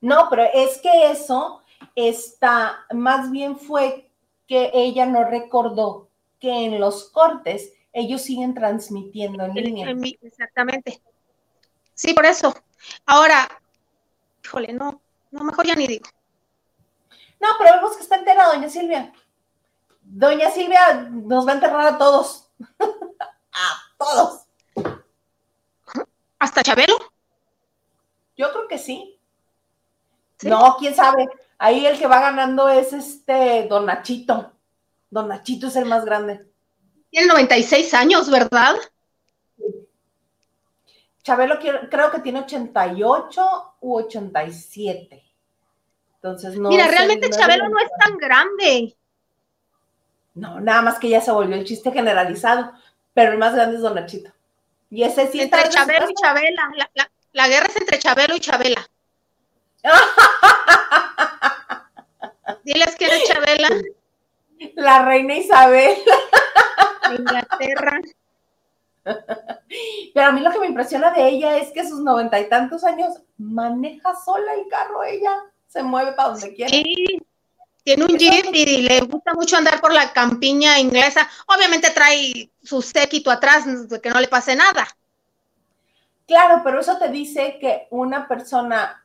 No, 0.00 0.28
pero 0.30 0.44
es 0.54 0.78
que 0.78 1.10
eso 1.10 1.62
está, 1.94 2.86
más 2.94 3.30
bien 3.30 3.58
fue 3.58 4.10
que 4.48 4.70
ella 4.72 5.04
no 5.04 5.24
recordó 5.24 6.08
que 6.40 6.64
en 6.64 6.80
los 6.80 7.10
cortes 7.10 7.74
ellos 7.92 8.22
siguen 8.22 8.54
transmitiendo 8.54 9.44
en 9.44 9.52
línea. 9.52 9.94
Exactamente. 10.22 11.02
Sí, 11.92 12.14
por 12.14 12.24
eso. 12.24 12.54
Ahora, 13.04 13.46
híjole, 14.42 14.72
no, 14.72 15.02
no, 15.30 15.44
mejor 15.44 15.66
ya 15.66 15.74
ni 15.74 15.86
digo. 15.86 16.06
No, 17.42 17.48
pero 17.58 17.74
vemos 17.74 17.96
que 17.96 18.04
está 18.04 18.16
entera 18.16 18.46
doña 18.46 18.68
Silvia. 18.68 19.12
Doña 20.00 20.48
Silvia 20.52 21.08
nos 21.10 21.44
va 21.44 21.50
a 21.50 21.54
enterrar 21.56 21.86
a 21.86 21.98
todos. 21.98 22.48
a 22.78 23.96
todos. 23.98 24.46
¿Hasta 26.38 26.62
Chabelo? 26.62 26.96
Yo 28.36 28.52
creo 28.52 28.68
que 28.68 28.78
sí. 28.78 29.18
No, 30.42 30.76
quién 30.78 30.94
sabe. 30.94 31.28
Ahí 31.58 31.84
el 31.84 31.98
que 31.98 32.06
va 32.06 32.20
ganando 32.20 32.68
es 32.68 32.92
este 32.92 33.66
Don 33.68 33.86
Nachito. 33.86 34.52
Don 35.10 35.26
Nachito 35.26 35.66
es 35.66 35.74
el 35.74 35.86
más 35.86 36.04
grande. 36.04 36.46
Tiene 37.10 37.26
96 37.26 37.92
años, 37.94 38.30
¿verdad? 38.30 38.76
Chabelo 41.24 41.58
creo 41.90 42.10
que 42.12 42.20
tiene 42.20 42.40
88 42.40 43.74
u 43.80 43.96
87. 43.96 45.31
Entonces 46.22 46.56
no. 46.56 46.68
Mira, 46.68 46.86
realmente 46.86 47.30
Chabelo 47.30 47.68
no 47.68 47.80
es 47.80 47.90
tan 47.98 48.16
grande. 48.16 48.96
No, 50.34 50.60
nada 50.60 50.80
más 50.80 51.00
que 51.00 51.08
ya 51.08 51.20
se 51.20 51.32
volvió 51.32 51.56
el 51.56 51.64
chiste 51.64 51.90
generalizado, 51.90 52.72
pero 53.12 53.32
el 53.32 53.38
más 53.38 53.54
grande 53.54 53.76
es 53.76 53.82
Don 53.82 53.96
Nachito. 53.96 54.30
Y 54.88 55.02
ese 55.02 55.26
sí 55.32 55.40
Entre 55.40 55.68
Chabelo 55.68 56.08
y 56.08 56.14
Chabela. 56.14 56.70
La, 57.32 57.48
guerra 57.48 57.66
es 57.66 57.76
entre 57.76 57.98
Chabelo 57.98 58.36
y 58.36 58.40
Chabela. 58.40 58.88
Diles 62.62 62.94
que 62.96 63.06
eres 63.06 63.24
Chabela. 63.24 63.68
La 64.76 65.04
reina 65.04 65.34
Isabel. 65.34 65.96
Inglaterra. 67.18 68.00
Pero 70.14 70.26
a 70.26 70.30
mí 70.30 70.40
lo 70.40 70.52
que 70.52 70.60
me 70.60 70.66
impresiona 70.66 71.10
de 71.10 71.26
ella 71.26 71.56
es 71.56 71.72
que 71.72 71.80
a 71.80 71.88
sus 71.88 72.00
noventa 72.00 72.38
y 72.38 72.48
tantos 72.48 72.84
años 72.84 73.20
maneja 73.38 74.14
sola 74.14 74.54
el 74.54 74.68
carro 74.68 75.02
ella, 75.02 75.51
se 75.72 75.82
mueve 75.82 76.12
para 76.12 76.30
donde 76.30 76.54
quiera. 76.54 76.70
Sí, 76.70 77.18
tiene 77.82 78.04
un 78.04 78.16
jeep 78.16 78.46
y 78.52 78.82
le 78.82 79.00
gusta 79.00 79.32
mucho 79.34 79.56
andar 79.56 79.80
por 79.80 79.92
la 79.92 80.12
campiña 80.12 80.78
inglesa. 80.78 81.28
Obviamente 81.46 81.90
trae 81.90 82.50
su 82.62 82.82
séquito 82.82 83.30
atrás, 83.30 83.64
que 84.02 84.10
no 84.10 84.20
le 84.20 84.28
pase 84.28 84.54
nada. 84.54 84.86
Claro, 86.26 86.60
pero 86.62 86.80
eso 86.80 86.98
te 86.98 87.08
dice 87.08 87.58
que 87.60 87.88
una 87.90 88.28
persona 88.28 89.02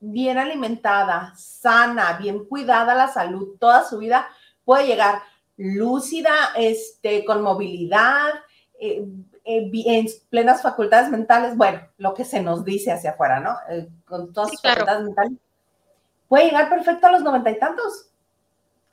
bien 0.00 0.38
alimentada, 0.38 1.32
sana, 1.36 2.18
bien 2.20 2.44
cuidada 2.46 2.94
la 2.94 3.08
salud 3.08 3.56
toda 3.58 3.88
su 3.88 3.98
vida 3.98 4.28
puede 4.64 4.86
llegar 4.86 5.22
lúcida, 5.56 6.34
este, 6.56 7.24
con 7.24 7.42
movilidad, 7.42 8.30
eh, 8.78 9.06
eh, 9.44 9.70
en 9.86 10.06
plenas 10.28 10.60
facultades 10.60 11.08
mentales, 11.08 11.56
bueno, 11.56 11.80
lo 11.98 12.12
que 12.12 12.24
se 12.24 12.42
nos 12.42 12.64
dice 12.64 12.92
hacia 12.92 13.10
afuera, 13.10 13.40
¿no? 13.40 13.56
Eh, 13.70 13.88
con 14.04 14.32
todas 14.32 14.50
sus 14.50 14.60
facultades 14.60 15.04
mentales, 15.04 15.32
puede 16.28 16.46
llegar 16.46 16.68
perfecto 16.68 17.06
a 17.06 17.12
los 17.12 17.22
noventa 17.22 17.50
y 17.50 17.58
tantos. 17.58 18.10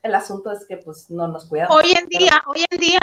El 0.01 0.15
asunto 0.15 0.51
es 0.51 0.65
que 0.65 0.77
pues 0.77 1.09
no 1.09 1.27
nos 1.27 1.45
cuidamos. 1.45 1.75
Hoy 1.75 1.93
en 1.93 2.07
día, 2.07 2.43
hoy 2.45 2.65
en 2.69 2.79
día 2.79 2.99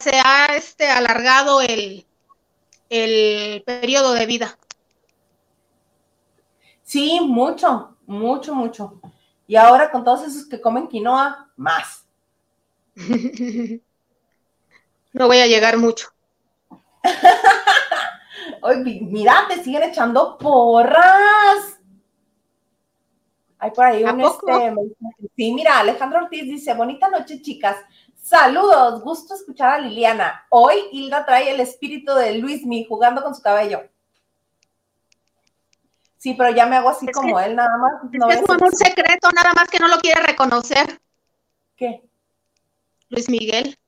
se 0.00 0.20
ha 0.22 0.54
este, 0.54 0.88
alargado 0.88 1.62
el, 1.62 2.06
el 2.90 3.62
periodo 3.62 4.12
de 4.12 4.26
vida. 4.26 4.58
Sí, 6.82 7.20
mucho, 7.20 7.96
mucho, 8.06 8.54
mucho. 8.54 9.00
Y 9.46 9.56
ahora 9.56 9.90
con 9.90 10.04
todos 10.04 10.22
esos 10.24 10.46
que 10.46 10.60
comen 10.60 10.88
quinoa, 10.88 11.50
más. 11.56 12.04
no 15.12 15.26
voy 15.26 15.38
a 15.38 15.46
llegar 15.46 15.78
mucho. 15.78 16.08
Oye, 18.62 19.00
mira, 19.02 19.46
te 19.48 19.62
siguen 19.62 19.84
echando 19.84 20.36
porras. 20.36 21.77
Hay 23.58 23.70
por 23.72 23.84
ahí 23.84 24.04
un 24.04 24.20
este. 24.20 24.74
Sí, 25.36 25.52
mira, 25.52 25.80
Alejandro 25.80 26.20
Ortiz 26.20 26.44
dice: 26.44 26.74
Bonita 26.74 27.08
noche, 27.08 27.42
chicas. 27.42 27.76
Saludos, 28.14 29.02
gusto 29.02 29.34
escuchar 29.34 29.70
a 29.70 29.78
Liliana. 29.78 30.46
Hoy 30.50 30.76
Hilda 30.92 31.24
trae 31.24 31.50
el 31.50 31.60
espíritu 31.60 32.14
de 32.14 32.34
Luismi 32.38 32.84
jugando 32.84 33.22
con 33.22 33.34
su 33.34 33.42
cabello. 33.42 33.88
Sí, 36.18 36.34
pero 36.34 36.50
ya 36.50 36.66
me 36.66 36.76
hago 36.76 36.90
así 36.90 37.06
como 37.12 37.38
él, 37.38 37.54
nada 37.54 37.76
más. 37.78 38.32
es 38.34 38.42
como 38.42 38.66
un 38.66 38.72
secreto, 38.72 39.30
nada 39.32 39.52
más 39.54 39.68
que 39.68 39.78
no 39.78 39.88
lo 39.88 39.98
quiere 39.98 40.20
reconocer. 40.20 41.00
¿Qué? 41.76 42.02
Luis 43.08 43.30
Miguel 43.30 43.78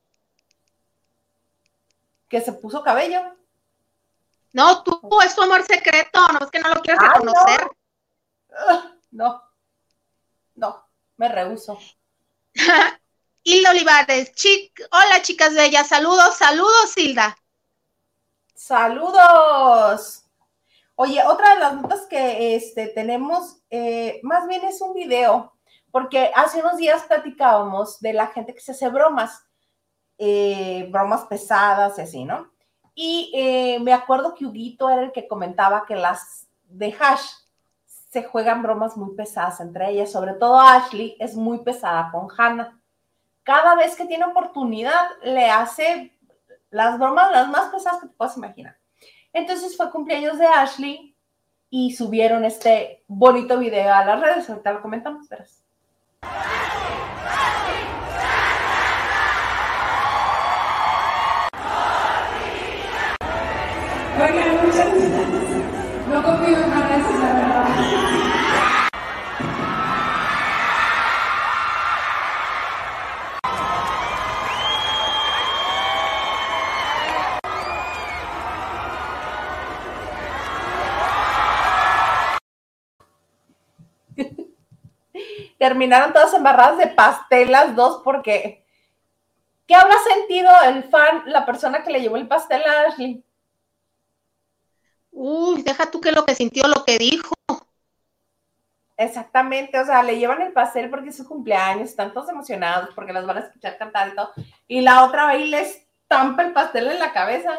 que 2.31 2.41
se 2.41 2.53
puso 2.55 2.83
cabello. 2.83 3.21
No, 4.53 4.83
tú, 4.83 5.01
es 5.23 5.35
tu 5.35 5.43
amor 5.43 5.63
secreto, 5.65 6.21
no 6.33 6.39
es 6.39 6.51
que 6.51 6.61
no 6.61 6.73
lo 6.73 6.81
quieres 6.81 7.03
reconocer. 7.03 7.69
No. 8.49 9.01
no, 9.11 9.50
me 11.17 11.29
rehuso. 11.29 11.79
Hilda 13.43 13.71
Olivares, 13.71 14.33
chic, 14.35 14.81
hola 14.93 15.23
chicas 15.23 15.55
bellas, 15.55 15.89
saludos, 15.89 16.37
saludos 16.37 16.97
Hilda. 16.97 17.37
Saludos. 18.55 20.25
Oye, 20.95 21.25
otra 21.25 21.55
de 21.55 21.61
las 21.61 21.75
notas 21.75 22.07
que 22.07 22.55
este, 22.57 22.89
tenemos, 22.89 23.63
eh, 23.71 24.21
más 24.23 24.47
bien 24.47 24.65
es 24.65 24.81
un 24.83 24.93
video, 24.93 25.55
porque 25.91 26.31
hace 26.35 26.61
unos 26.61 26.77
días 26.77 27.05
platicábamos 27.05 28.01
de 28.01 28.13
la 28.13 28.27
gente 28.27 28.53
que 28.53 28.61
se 28.61 28.73
hace 28.73 28.89
bromas 28.89 29.43
eh, 30.23 30.87
bromas 30.91 31.25
pesadas 31.25 31.97
y 31.97 32.03
así, 32.03 32.25
¿no? 32.27 32.53
Y 32.95 33.33
eh, 33.35 33.79
me 33.81 33.95
acuerdo 33.95 34.35
que 34.35 34.45
Huguito 34.45 34.91
era 34.91 35.05
el 35.05 35.13
que 35.13 35.27
comentaba 35.27 35.87
que 35.87 35.97
las 35.97 36.47
de 36.65 36.95
Hash 37.01 37.27
se 38.11 38.25
juegan 38.25 38.63
bromas 38.63 38.97
muy 38.97 39.15
pesadas 39.15 39.61
entre 39.61 39.91
ellas, 39.91 40.11
sobre 40.11 40.35
todo 40.35 40.61
Ashley 40.61 41.17
es 41.21 41.37
muy 41.37 41.59
pesada 41.59 42.11
con 42.11 42.29
Hannah. 42.37 42.77
Cada 43.45 43.77
vez 43.77 43.95
que 43.95 44.05
tiene 44.05 44.25
oportunidad 44.25 45.11
le 45.23 45.49
hace 45.49 46.13
las 46.71 46.99
bromas 46.99 47.31
las 47.31 47.49
más 47.49 47.73
pesadas 47.73 48.01
que 48.01 48.09
te 48.09 48.15
puedas 48.15 48.37
imaginar. 48.37 48.77
Entonces 49.33 49.77
fue 49.77 49.91
cumpleaños 49.93 50.39
de 50.39 50.47
Ashley 50.47 51.17
y 51.71 51.95
subieron 51.95 52.45
este 52.45 53.05
bonito 53.07 53.59
video 53.59 53.95
a 53.95 54.05
las 54.05 54.21
redes, 54.21 54.51
ahorita 54.51 54.73
lo 54.73 54.83
comentamos, 54.83 55.29
verás. 55.29 55.63
Terminaron 85.61 86.15
todas 86.15 86.33
embarradas 86.33 86.79
de 86.79 86.87
pastel 86.87 87.53
las 87.53 87.77
dos 87.77 88.01
porque 88.03 88.65
¿qué 89.67 89.75
habrá 89.75 89.95
sentido 89.99 90.51
el 90.65 90.85
fan, 90.85 91.25
la 91.27 91.45
persona 91.45 91.83
que 91.83 91.91
le 91.91 92.01
llevó 92.01 92.17
el 92.17 92.27
pastel 92.27 92.63
a 92.63 92.89
Ashley? 92.89 93.23
Uy, 95.23 95.61
deja 95.61 95.91
tú 95.91 96.01
que 96.01 96.13
lo 96.13 96.25
que 96.25 96.35
sintió, 96.35 96.67
lo 96.67 96.83
que 96.83 96.97
dijo. 96.97 97.35
Exactamente, 98.97 99.79
o 99.79 99.85
sea, 99.85 100.03
le 100.03 100.19
llevan 100.19 100.41
el 100.41 100.55
pastel 100.55 100.89
porque 100.89 101.11
es 101.11 101.19
su 101.19 101.29
cumpleaños, 101.29 101.91
están 101.91 102.15
todos 102.15 102.31
emocionados 102.31 102.95
porque 102.95 103.13
las 103.13 103.27
van 103.27 103.37
a 103.37 103.41
escuchar 103.41 103.77
cantar 103.77 104.09
y 104.09 104.15
todo. 104.15 104.33
Y 104.67 104.81
la 104.81 105.05
otra 105.05 105.29
ahí 105.29 105.51
les 105.51 105.87
estampa 106.01 106.43
el 106.43 106.55
pastel 106.55 106.87
en 106.87 106.99
la 106.99 107.13
cabeza. 107.13 107.51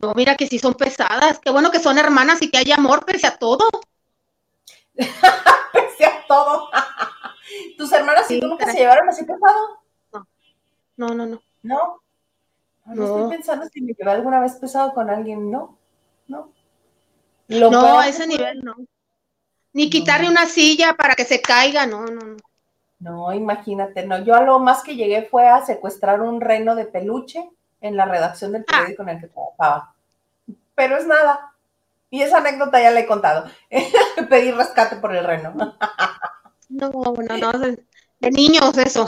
No, 0.00 0.12
mira 0.14 0.34
que 0.34 0.48
sí 0.48 0.58
son 0.58 0.74
pesadas. 0.74 1.38
Qué 1.38 1.52
bueno 1.52 1.70
que 1.70 1.78
son 1.78 1.96
hermanas 1.96 2.42
y 2.42 2.50
que 2.50 2.58
hay 2.58 2.72
amor 2.72 3.06
pese 3.06 3.28
a 3.28 3.36
todo. 3.36 3.64
pese 4.96 6.04
a 6.04 6.26
todo. 6.26 6.68
¿Tus 7.78 7.92
hermanas 7.92 8.28
y 8.28 8.40
tú 8.40 8.48
nunca 8.48 8.66
se 8.66 8.78
llevaron 8.78 9.08
así 9.08 9.22
pesado? 9.22 9.78
No, 10.96 11.14
no, 11.14 11.26
no. 11.26 11.40
¿No? 11.62 12.02
No, 12.86 13.04
estoy 13.04 13.36
pensando 13.36 13.66
si 13.72 13.80
me 13.80 13.92
llevé 13.92 14.10
alguna 14.10 14.40
vez 14.40 14.56
pesado 14.56 14.92
con 14.94 15.08
alguien, 15.08 15.48
¿no? 15.48 15.78
No. 17.48 17.70
no, 17.70 17.98
a 17.98 18.08
ese 18.08 18.26
nivel 18.26 18.62
no. 18.64 18.74
Ni 19.74 19.88
quitarle 19.88 20.28
una 20.28 20.46
silla 20.46 20.94
para 20.94 21.14
que 21.14 21.24
se 21.24 21.40
caiga, 21.40 21.86
no, 21.86 22.04
no, 22.04 22.20
no. 22.20 22.36
No, 22.98 23.32
imagínate, 23.32 24.06
no. 24.06 24.22
Yo 24.22 24.34
a 24.34 24.42
lo 24.42 24.58
más 24.58 24.82
que 24.82 24.94
llegué 24.94 25.22
fue 25.22 25.48
a 25.48 25.64
secuestrar 25.64 26.20
un 26.20 26.40
reno 26.40 26.74
de 26.76 26.84
peluche 26.84 27.50
en 27.80 27.96
la 27.96 28.04
redacción 28.04 28.52
del 28.52 28.64
ah. 28.68 28.72
periódico 28.72 29.02
en 29.02 29.08
el 29.08 29.20
que 29.20 29.28
trabajaba. 29.28 29.94
Pero 30.74 30.96
es 30.96 31.06
nada. 31.06 31.52
Y 32.10 32.22
esa 32.22 32.38
anécdota 32.38 32.80
ya 32.80 32.90
la 32.90 33.00
he 33.00 33.06
contado. 33.06 33.50
Pedí 34.28 34.52
rescate 34.52 34.96
por 34.96 35.16
el 35.16 35.24
reno. 35.24 35.52
no, 36.68 36.90
no, 36.90 37.36
no. 37.38 37.52
De, 37.58 38.30
niños 38.30 38.76
eso. 38.78 39.06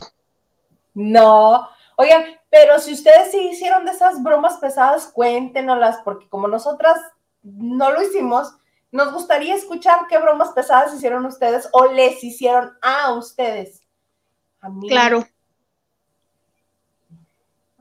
No. 0.94 1.68
Oigan, 1.96 2.24
pero 2.50 2.80
si 2.80 2.94
ustedes 2.94 3.30
sí 3.30 3.50
hicieron 3.50 3.84
de 3.84 3.92
esas 3.92 4.22
bromas 4.22 4.56
pesadas, 4.56 5.06
cuéntenoslas, 5.06 5.98
porque 6.04 6.28
como 6.28 6.48
nosotras 6.48 6.98
no 7.44 7.92
lo 7.92 8.02
hicimos, 8.02 8.56
nos 8.90 9.12
gustaría 9.12 9.54
escuchar 9.54 10.06
qué 10.08 10.18
bromas 10.18 10.50
pesadas 10.50 10.94
hicieron 10.94 11.24
ustedes 11.26 11.68
o 11.72 11.86
les 11.86 12.22
hicieron 12.24 12.76
a 12.80 13.12
ustedes. 13.12 13.82
A 14.60 14.68
mí, 14.68 14.88
claro. 14.88 15.26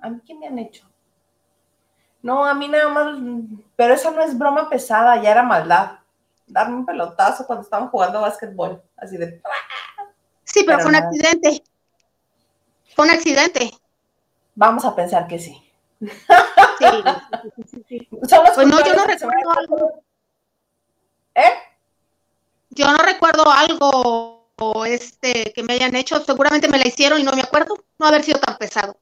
¿A 0.01 0.09
mí 0.09 0.21
qué 0.25 0.35
me 0.35 0.47
han 0.47 0.59
hecho? 0.59 0.85
No, 2.21 2.45
a 2.45 2.53
mí 2.53 2.67
nada 2.67 2.89
más, 2.89 3.17
pero 3.75 3.93
esa 3.93 4.11
no 4.11 4.21
es 4.21 4.37
broma 4.37 4.69
pesada, 4.69 5.21
ya 5.21 5.31
era 5.31 5.43
maldad. 5.43 5.99
Darme 6.47 6.75
un 6.77 6.85
pelotazo 6.85 7.45
cuando 7.45 7.63
estaban 7.63 7.89
jugando 7.89 8.21
básquetbol, 8.21 8.81
así 8.97 9.17
de... 9.17 9.41
Sí, 10.43 10.63
pero, 10.65 10.79
fue 10.79 10.89
un 10.89 10.95
accidente. 10.95 11.63
Fue 12.95 13.05
un 13.05 13.11
accidente. 13.11 13.71
Vamos 14.55 14.85
a 14.85 14.95
pensar 14.95 15.27
que 15.27 15.39
sí. 15.39 15.71
Sí, 17.87 18.07
pues 18.09 18.67
no, 18.67 18.83
yo 18.83 18.93
no 18.95 19.05
recuerdo 19.05 19.51
algo. 19.57 20.03
¿Eh? 21.35 21.53
Yo 22.69 22.91
no 22.91 22.97
recuerdo 22.97 23.43
algo 23.51 24.85
este 24.85 25.51
que 25.53 25.63
me 25.63 25.73
hayan 25.73 25.95
hecho, 25.95 26.19
seguramente 26.21 26.67
me 26.67 26.77
la 26.77 26.87
hicieron 26.87 27.19
y 27.19 27.23
no 27.23 27.33
me 27.33 27.41
acuerdo, 27.41 27.75
no 27.99 28.05
haber 28.07 28.23
sido 28.23 28.39
tan 28.39 28.57
pesado. 28.57 28.97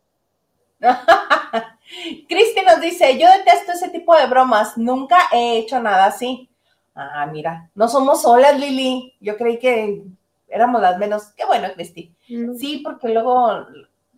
Cristi 2.28 2.62
nos 2.66 2.82
dice, 2.82 3.20
yo 3.20 3.28
detesto 3.28 3.74
ese 3.74 3.90
tipo 3.90 4.16
de 4.16 4.28
bromas, 4.28 4.78
nunca 4.78 5.18
he 5.32 5.58
hecho 5.58 5.80
nada 5.80 6.06
así. 6.06 6.50
Ah, 6.96 7.26
mira, 7.26 7.70
no 7.76 7.88
somos 7.88 8.22
solas, 8.22 8.60
Lili. 8.60 9.16
Yo 9.20 9.38
creí 9.38 9.58
que 9.60 10.04
éramos 10.48 10.82
las 10.82 10.98
menos. 10.98 11.28
Qué 11.36 11.46
bueno, 11.46 11.70
Cristi. 11.74 12.14
Sí, 12.60 12.82
porque 12.84 13.10
luego 13.10 13.66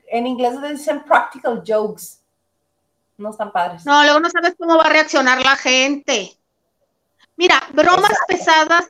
en 0.07 0.27
inglés 0.27 0.61
dicen 0.61 1.03
practical 1.03 1.63
jokes. 1.65 2.22
No 3.17 3.29
están 3.29 3.51
padres. 3.51 3.85
No, 3.85 4.03
luego 4.03 4.19
no 4.19 4.29
sabes 4.29 4.55
cómo 4.57 4.77
va 4.77 4.85
a 4.85 4.89
reaccionar 4.89 5.43
la 5.43 5.55
gente. 5.55 6.37
Mira, 7.35 7.61
bromas 7.73 8.13
pesadas 8.27 8.85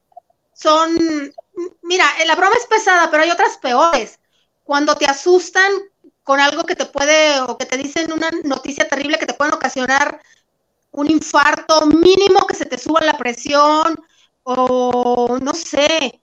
son, 0.53 1.34
mira, 1.82 2.05
la 2.26 2.36
broma 2.36 2.55
es 2.57 2.65
pesada, 2.67 3.09
pero 3.09 3.24
hay 3.24 3.32
otras 3.32 3.57
peores. 3.57 4.19
Cuando 4.63 4.95
te 4.95 5.05
asustan 5.05 5.71
con 6.24 6.39
algo 6.39 6.63
que 6.63 6.76
te 6.76 6.86
puede, 6.86 7.41
o 7.41 7.57
que 7.57 7.65
te 7.65 7.78
dicen 7.78 8.11
una 8.11 8.30
noticia 8.43 8.88
terrible 8.88 9.17
que 9.17 9.26
te 9.26 9.34
pueden 9.34 9.53
ocasionar 9.53 10.21
un 10.91 11.09
infarto 11.09 11.86
mínimo, 11.86 12.45
que 12.47 12.55
se 12.55 12.65
te 12.65 12.78
suba 12.78 13.01
la 13.01 13.17
presión, 13.17 13.95
o 14.43 15.38
no 15.41 15.53
sé, 15.53 16.21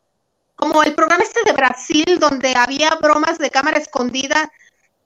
como 0.54 0.82
el 0.82 0.94
programa 0.94 1.24
este 1.24 1.40
de 1.44 1.52
Brasil, 1.52 2.18
donde 2.18 2.54
había 2.54 2.90
bromas 2.96 3.38
de 3.38 3.50
cámara 3.50 3.78
escondida, 3.78 4.50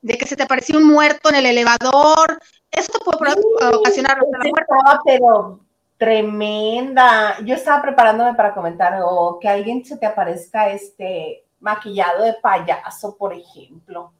de 0.04 0.16
que 0.18 0.26
se 0.26 0.36
te 0.36 0.42
apareció 0.42 0.76
un 0.76 0.84
muerto 0.84 1.30
en 1.30 1.36
el 1.36 1.46
elevador, 1.46 2.38
esto 2.70 2.98
puede 2.98 3.40
ocasionar 3.74 4.18
la 4.18 4.38
muerte. 4.38 4.74
Pero 5.06 5.60
tremenda. 5.96 7.38
Yo 7.42 7.54
estaba 7.54 7.80
preparándome 7.80 8.34
para 8.34 8.52
comentar 8.52 9.00
o 9.02 9.38
que 9.40 9.48
alguien 9.48 9.82
se 9.82 9.96
te 9.96 10.04
aparezca 10.04 10.68
este 10.68 11.46
maquillado 11.58 12.24
de 12.24 12.34
payaso, 12.34 13.16
por 13.16 13.32
ejemplo. 13.32 14.12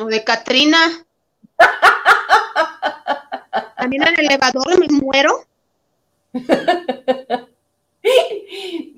O 0.00 0.06
de 0.06 0.24
Katrina. 0.24 0.78
También 3.76 4.04
en 4.04 4.20
el 4.20 4.24
elevador 4.24 4.80
me 4.80 4.86
muero. 4.88 5.44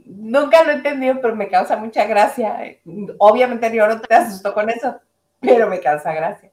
Nunca 0.07 0.62
lo 0.62 0.70
he 0.70 0.75
entendido, 0.75 1.20
pero 1.20 1.35
me 1.35 1.49
causa 1.49 1.77
mucha 1.77 2.05
gracia. 2.05 2.77
Obviamente 3.18 3.75
yo 3.75 3.89
no 3.89 4.01
te 4.01 4.14
asustó 4.14 4.55
con 4.55 4.70
eso, 4.70 5.01
pero 5.43 5.68
me 5.68 5.80
causa 5.80 6.14
gracia. 6.14 6.51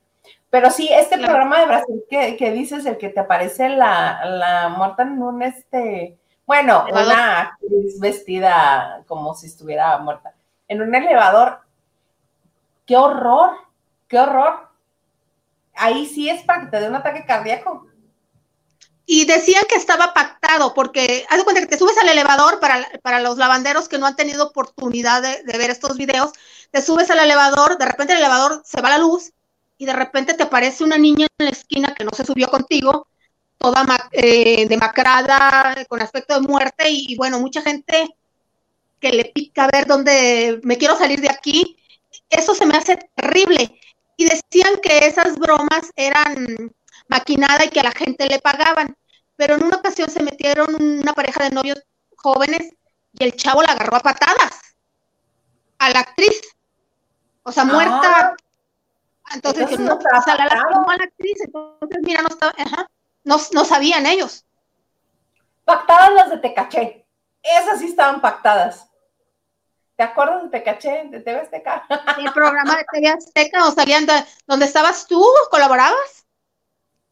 Pero 0.49 0.71
sí, 0.71 0.89
este 0.91 1.17
programa 1.17 1.59
de 1.59 1.67
Brasil 1.67 2.03
que, 2.09 2.51
dices, 2.51 2.85
el 2.85 2.97
que 2.97 3.09
te 3.09 3.19
aparece 3.19 3.69
la, 3.69 4.25
la 4.25 4.69
muerta 4.69 5.03
en 5.03 5.21
un 5.21 5.43
este, 5.43 6.17
bueno, 6.49 6.87
una 6.91 7.41
actriz 7.41 7.99
vestida 7.99 9.03
como 9.07 9.35
si 9.35 9.45
estuviera 9.45 9.99
muerta, 9.99 10.33
en 10.67 10.81
un 10.81 10.95
elevador. 10.95 11.59
¡Qué 12.87 12.97
horror! 12.97 13.51
¡Qué 14.07 14.17
horror! 14.17 14.67
Ahí 15.75 16.07
sí 16.07 16.27
es 16.27 16.41
para 16.41 16.61
que 16.61 16.67
te 16.71 16.79
dé 16.79 16.89
un 16.89 16.95
ataque 16.95 17.23
cardíaco. 17.23 17.85
Y 19.05 19.25
decían 19.25 19.63
que 19.69 19.75
estaba 19.75 20.15
pactado, 20.15 20.73
porque 20.73 21.23
haz 21.29 21.37
de 21.37 21.43
cuenta 21.43 21.61
que 21.61 21.67
te 21.67 21.77
subes 21.77 21.97
al 21.99 22.09
elevador 22.09 22.59
para, 22.59 22.87
para 23.03 23.19
los 23.19 23.37
lavanderos 23.37 23.87
que 23.87 23.99
no 23.99 24.07
han 24.07 24.15
tenido 24.15 24.47
oportunidad 24.47 25.21
de, 25.21 25.43
de 25.43 25.57
ver 25.59 25.69
estos 25.69 25.97
videos, 25.97 26.31
te 26.71 26.81
subes 26.81 27.09
al 27.09 27.19
elevador, 27.19 27.77
de 27.77 27.85
repente 27.85 28.13
el 28.13 28.19
elevador 28.19 28.61
se 28.65 28.81
va 28.81 28.89
la 28.89 28.97
luz 28.97 29.31
y 29.77 29.85
de 29.85 29.93
repente 29.93 30.33
te 30.33 30.43
aparece 30.43 30.83
una 30.83 30.97
niña 30.97 31.27
en 31.37 31.45
la 31.45 31.51
esquina 31.51 31.93
que 31.95 32.03
no 32.03 32.11
se 32.13 32.25
subió 32.25 32.47
contigo, 32.49 33.07
toda 33.57 33.85
eh, 34.11 34.67
demacrada, 34.67 35.75
con 35.87 36.01
aspecto 36.01 36.33
de 36.33 36.47
muerte, 36.47 36.89
y, 36.89 37.15
bueno, 37.15 37.39
mucha 37.39 37.61
gente 37.61 38.09
que 38.99 39.11
le 39.11 39.25
pica 39.25 39.65
a 39.65 39.69
ver 39.71 39.85
dónde 39.85 40.59
me 40.63 40.77
quiero 40.77 40.97
salir 40.97 41.21
de 41.21 41.29
aquí, 41.29 41.77
eso 42.29 42.53
se 42.53 42.65
me 42.65 42.77
hace 42.77 42.97
terrible. 43.15 43.79
Y 44.17 44.25
decían 44.25 44.79
que 44.81 45.07
esas 45.07 45.37
bromas 45.37 45.89
eran 45.95 46.45
maquinadas 47.07 47.67
y 47.67 47.69
que 47.69 47.79
a 47.79 47.83
la 47.83 47.91
gente 47.91 48.27
le 48.27 48.39
pagaban, 48.39 48.95
pero 49.37 49.55
en 49.55 49.63
una 49.63 49.77
ocasión 49.77 50.09
se 50.09 50.21
metieron 50.21 50.75
una 50.75 51.13
pareja 51.13 51.45
de 51.45 51.51
novios 51.51 51.81
jóvenes 52.17 52.73
y 53.13 53.23
el 53.23 53.35
chavo 53.35 53.63
la 53.63 53.71
agarró 53.71 53.95
a 53.95 54.01
patadas 54.01 54.59
a 55.79 55.89
la 55.89 56.01
actriz. 56.01 56.41
O 57.43 57.51
sea, 57.51 57.63
muerta, 57.65 58.01
ah. 58.03 58.35
Entonces, 59.33 59.79
no, 59.79 59.93
a 59.93 60.35
la 60.37 61.03
actriz, 61.03 61.37
entonces 61.41 61.99
mira, 62.01 62.21
no, 62.21 62.29
estaba, 62.29 62.53
ajá, 62.57 62.89
no, 63.23 63.37
no, 63.53 63.65
sabían 63.65 64.05
ellos. 64.05 64.45
Pactadas 65.65 66.13
las 66.13 66.29
de 66.31 66.37
Tecaché, 66.37 67.05
esas 67.43 67.79
sí 67.79 67.85
estaban 67.85 68.21
pactadas. 68.21 68.89
¿Te 69.95 70.03
acuerdas 70.03 70.43
de 70.43 70.49
Tecaché, 70.49 71.09
de 71.09 71.19
TV 71.19 71.41
Azteca? 71.41 71.85
El 72.17 72.31
programa 72.31 72.77
de 72.77 72.85
TV 72.91 73.09
Azteca, 73.09 73.67
o 73.67 73.71
salían 73.71 74.05
de, 74.05 74.13
donde 74.47 74.65
estabas 74.65 75.05
tú, 75.05 75.23
colaborabas. 75.51 76.25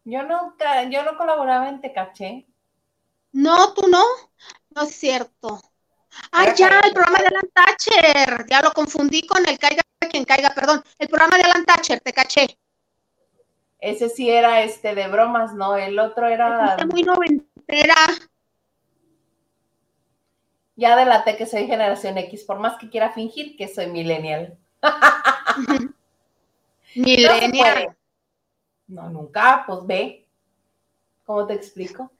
Yo 0.06 0.24
nunca, 0.24 0.84
yo 0.84 1.04
no 1.04 1.18
colaboraba 1.18 1.70
en 1.70 1.82
Tecaché. 1.82 2.48
No, 3.34 3.74
tú 3.74 3.88
no, 3.90 4.04
no 4.70 4.84
es 4.84 4.96
cierto. 4.96 5.62
Ah, 6.32 6.54
ya, 6.56 6.80
el 6.80 6.94
programa 6.94 7.20
de 7.20 7.28
Alan 7.28 7.50
Thatcher, 7.54 8.48
ya 8.50 8.62
lo 8.62 8.72
confundí 8.72 9.28
con 9.28 9.48
el 9.48 9.60
Caiga 9.60 9.84
quien 10.08 10.26
caiga, 10.26 10.50
perdón, 10.50 10.84
el 11.00 11.08
programa 11.08 11.38
de 11.38 11.44
Alan 11.44 11.66
Thatcher, 11.66 12.00
te 12.00 12.14
caché. 12.14 12.58
Ese 13.80 14.10
sí 14.10 14.30
era 14.30 14.62
este 14.62 14.96
de 14.96 15.08
bromas, 15.08 15.54
¿no? 15.54 15.76
El 15.76 16.00
otro 16.00 16.28
era. 16.28 16.78
muy 16.92 17.04
noventera. 17.04 17.96
Ya 20.76 20.96
delaté 20.96 21.38
que 21.38 21.46
soy 21.46 21.68
generación 21.68 22.18
X, 22.18 22.44
por 22.44 22.60
más 22.60 22.78
que 22.78 22.90
quiera 22.90 23.12
fingir 23.12 23.56
que 23.58 23.68
soy 23.68 23.88
millennial. 23.88 24.58
millennial. 26.96 27.96
No, 28.88 29.10
nunca, 29.10 29.64
pues 29.68 29.80
ve. 29.86 30.28
¿Cómo 31.26 31.46
te 31.46 31.54
explico? 31.54 32.12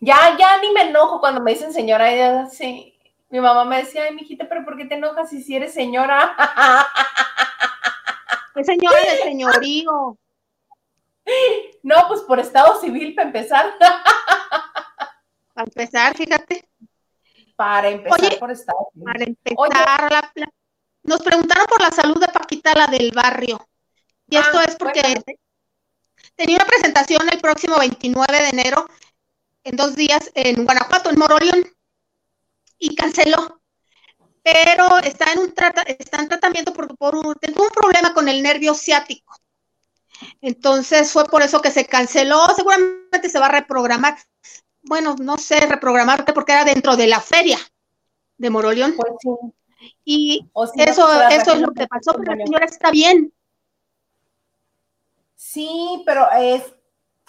Ya, 0.00 0.36
ya 0.38 0.60
ni 0.60 0.72
me 0.72 0.82
enojo 0.82 1.20
cuando 1.20 1.40
me 1.40 1.52
dicen 1.52 1.72
señora, 1.72 2.14
ya, 2.14 2.46
sí, 2.46 2.95
mi 3.28 3.40
mamá 3.40 3.64
me 3.64 3.78
decía, 3.78 4.04
ay, 4.04 4.14
mijita, 4.14 4.48
pero 4.48 4.64
¿por 4.64 4.76
qué 4.76 4.84
te 4.84 4.94
enojas 4.94 5.30
si 5.30 5.54
eres 5.54 5.74
señora? 5.74 6.36
¿Qué 8.54 8.64
señora 8.64 9.00
de 9.00 9.18
señorío? 9.18 10.18
No, 11.82 12.08
pues 12.08 12.20
por 12.22 12.38
estado 12.38 12.80
civil, 12.80 13.14
para 13.14 13.28
empezar. 13.28 13.74
Para 15.52 15.66
empezar, 15.66 16.16
fíjate. 16.16 16.68
Para 17.56 17.88
empezar 17.88 18.38
por 18.38 18.50
estado 18.50 18.88
civil. 18.92 19.04
Para 19.04 19.24
empezar, 19.24 20.32
nos 21.02 21.22
preguntaron 21.22 21.66
por 21.66 21.82
la 21.82 21.90
salud 21.90 22.20
de 22.20 22.28
Paquita, 22.28 22.72
la 22.74 22.86
del 22.86 23.10
barrio. 23.12 23.66
Y 24.28 24.36
esto 24.36 24.58
ah, 24.58 24.64
es 24.64 24.76
porque 24.76 25.02
tenía 26.34 26.56
una 26.56 26.66
presentación 26.66 27.28
el 27.32 27.40
próximo 27.40 27.78
29 27.78 28.32
de 28.32 28.48
enero, 28.48 28.86
en 29.64 29.76
dos 29.76 29.96
días, 29.96 30.30
en 30.34 30.64
Guanajuato, 30.64 31.10
en 31.10 31.18
Moroleón, 31.18 31.75
y 32.78 32.94
canceló. 32.94 33.60
Pero 34.42 34.98
está 34.98 35.32
en 35.32 35.40
un 35.40 35.52
trata, 35.52 35.82
está 35.82 36.20
en 36.20 36.28
tratamiento 36.28 36.72
por, 36.72 37.14
un, 37.16 37.34
tengo 37.34 37.64
un 37.64 37.70
problema 37.70 38.14
con 38.14 38.28
el 38.28 38.42
nervio 38.42 38.74
ciático. 38.74 39.34
Entonces 40.40 41.12
fue 41.12 41.24
por 41.24 41.42
eso 41.42 41.60
que 41.60 41.70
se 41.70 41.84
canceló. 41.86 42.46
Seguramente 42.54 43.28
se 43.28 43.38
va 43.38 43.46
a 43.46 43.52
reprogramar. 43.52 44.16
Bueno, 44.82 45.16
no 45.18 45.36
sé, 45.36 45.60
reprogramar 45.60 46.24
porque 46.32 46.52
era 46.52 46.64
dentro 46.64 46.96
de 46.96 47.08
la 47.08 47.20
feria 47.20 47.58
de 48.36 48.50
Moroleón. 48.50 48.94
Pues 48.96 49.12
y 50.04 50.48
eso, 50.76 51.22
eso 51.28 51.52
es 51.52 51.60
lo 51.60 51.72
que 51.72 51.86
pasó, 51.86 52.14
pero 52.14 52.34
la 52.34 52.44
señora 52.44 52.66
está 52.66 52.90
bien. 52.90 53.32
Sí, 55.34 56.02
pero 56.06 56.28
es 56.32 56.75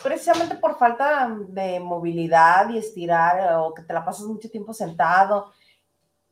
precisamente 0.02 0.56
por 0.56 0.78
falta 0.78 1.30
de 1.48 1.80
movilidad 1.80 2.70
y 2.70 2.78
estirar 2.78 3.56
o 3.58 3.74
que 3.74 3.84
te 3.84 3.94
la 3.94 4.06
pasas 4.06 4.26
mucho 4.26 4.50
tiempo 4.50 4.74
sentado. 4.74 5.52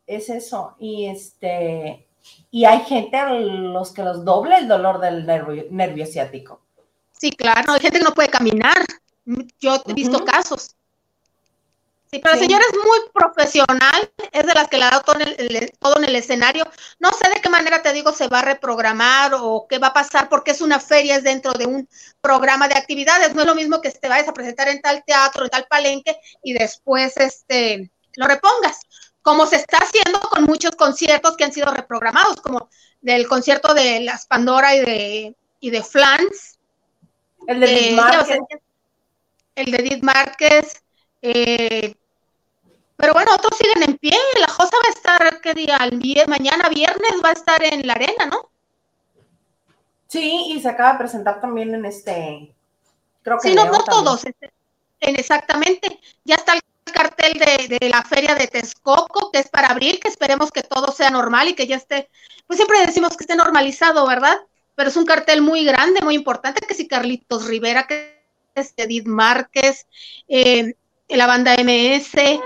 Es 0.06 0.30
eso. 0.30 0.76
Y 0.80 1.08
este 1.08 2.08
y 2.52 2.66
hay 2.66 2.80
gente 2.82 3.18
a 3.18 3.30
los 3.30 3.92
que 3.92 4.04
los 4.04 4.26
doble 4.26 4.58
el 4.58 4.68
dolor 4.68 5.00
del 5.00 5.26
nervio, 5.26 5.66
nervio 5.70 6.06
ciático. 6.06 6.62
Sí, 7.12 7.32
claro, 7.32 7.74
hay 7.74 7.80
gente 7.80 8.00
que 8.00 8.06
no 8.06 8.14
puede 8.14 8.30
caminar. 8.30 8.86
Yo 9.60 9.76
he 9.88 9.94
visto 9.94 10.24
casos. 10.24 10.76
Sí, 12.12 12.20
pero 12.20 12.36
la 12.36 12.42
señora 12.42 12.64
es 12.72 12.78
muy 12.78 13.00
profesional, 13.12 14.12
es 14.32 14.46
de 14.46 14.54
las 14.54 14.68
que 14.68 14.78
le 14.78 14.86
ha 14.86 14.92
dado 14.92 15.02
todo 15.02 15.20
en, 15.20 15.28
el, 15.38 15.72
todo 15.80 15.98
en 15.98 16.06
el 16.06 16.16
escenario. 16.16 16.66
No 17.00 17.12
sé 17.12 17.30
de 17.30 17.42
qué 17.42 17.50
manera 17.50 17.82
te 17.82 17.94
digo 17.94 18.12
se 18.12 18.28
va 18.28 18.40
a 18.40 18.44
reprogramar 18.44 19.34
o 19.34 19.66
qué 19.68 19.80
va 19.80 19.88
a 19.88 19.94
pasar, 19.94 20.30
porque 20.30 20.52
es 20.52 20.62
una 20.62 20.80
feria, 20.80 21.16
es 21.16 21.24
dentro 21.24 21.54
de 21.54 21.66
un 21.66 21.90
programa 22.22 22.68
de 22.68 22.76
actividades. 22.76 23.34
No 23.34 23.42
es 23.42 23.48
lo 23.48 23.56
mismo 23.56 23.82
que 23.82 23.92
te 23.92 24.08
vayas 24.08 24.28
a 24.28 24.34
presentar 24.34 24.68
en 24.68 24.82
tal 24.82 25.04
teatro, 25.06 25.46
en 25.46 25.50
tal 25.50 25.66
palenque 25.68 26.16
y 26.44 26.54
después 26.54 27.18
este, 27.18 27.92
lo 28.16 28.28
repongas. 28.28 28.80
Como 29.22 29.48
se 29.48 29.56
está 29.56 29.80
haciendo 29.80 30.20
con 30.20 30.44
muchos 30.44 30.76
conciertos 30.76 31.36
que 31.36 31.44
han 31.44 31.52
sido 31.52 31.74
reprogramados, 31.74 32.40
como 32.42 32.70
del 33.02 33.28
concierto 33.28 33.74
de 33.74 34.02
las 34.02 34.28
Pandora 34.28 34.76
y 34.76 34.80
de, 34.82 35.36
y 35.60 35.70
de 35.72 35.84
Flans. 35.84 36.60
El 37.48 37.60
de 37.60 37.66
Edith 37.66 37.96
Márquez. 37.96 38.40
El 39.56 39.72
de 39.72 39.78
Edith 39.78 40.04
Márquez. 40.04 40.85
Eh, 41.28 41.96
pero 42.96 43.14
bueno, 43.14 43.34
otros 43.34 43.58
siguen 43.58 43.90
en 43.90 43.98
pie. 43.98 44.16
La 44.40 44.48
Josa 44.48 44.78
va 44.78 44.90
a 44.90 44.92
estar, 44.92 45.42
¿qué 45.42 45.56
día? 45.56 45.78
El 45.78 46.00
mañana 46.28 46.70
viernes 46.70 47.14
va 47.24 47.30
a 47.30 47.34
estar 47.34 47.64
en 47.64 47.86
la 47.88 47.94
arena, 47.94 48.28
¿no? 48.28 48.52
Sí, 50.08 50.54
y 50.54 50.62
se 50.62 50.70
acaba 50.70 50.94
de 50.94 51.00
presentar 51.00 51.42
también 51.42 51.74
en 51.74 51.86
este. 51.86 52.54
Creo 53.24 53.40
que 53.40 53.50
sí, 53.50 53.56
no, 53.56 53.66
no 53.66 53.84
todos. 53.84 54.24
Este, 54.26 54.52
en 55.00 55.20
exactamente. 55.20 56.00
Ya 56.26 56.36
está 56.36 56.54
el 56.54 56.62
cartel 56.94 57.40
de, 57.40 57.80
de, 57.80 57.90
la 57.90 58.04
feria 58.04 58.36
de 58.36 58.46
Texcoco, 58.46 59.32
que 59.32 59.40
es 59.40 59.50
para 59.50 59.70
abril, 59.70 60.00
que 60.00 60.10
esperemos 60.10 60.52
que 60.52 60.62
todo 60.62 60.92
sea 60.92 61.10
normal 61.10 61.50
y 61.50 61.56
que 61.56 61.66
ya 61.66 61.78
esté. 61.78 62.12
Pues 62.46 62.58
siempre 62.58 62.86
decimos 62.86 63.18
que 63.18 63.24
esté 63.24 63.36
normalizado, 63.36 64.06
¿verdad? 64.06 64.38
Pero 64.76 64.90
es 64.90 64.96
un 64.96 65.06
cartel 65.06 65.42
muy 65.42 65.66
grande, 65.66 66.02
muy 66.02 66.14
importante, 66.14 66.66
que 66.68 66.76
si 66.76 66.88
Carlitos 66.88 67.48
Rivera, 67.48 67.88
que 67.88 68.24
es 68.54 68.74
Edith 68.78 69.08
Márquez, 69.08 69.88
eh, 70.28 70.76
la 71.10 71.28
banda 71.28 71.56
MS, 71.56 72.40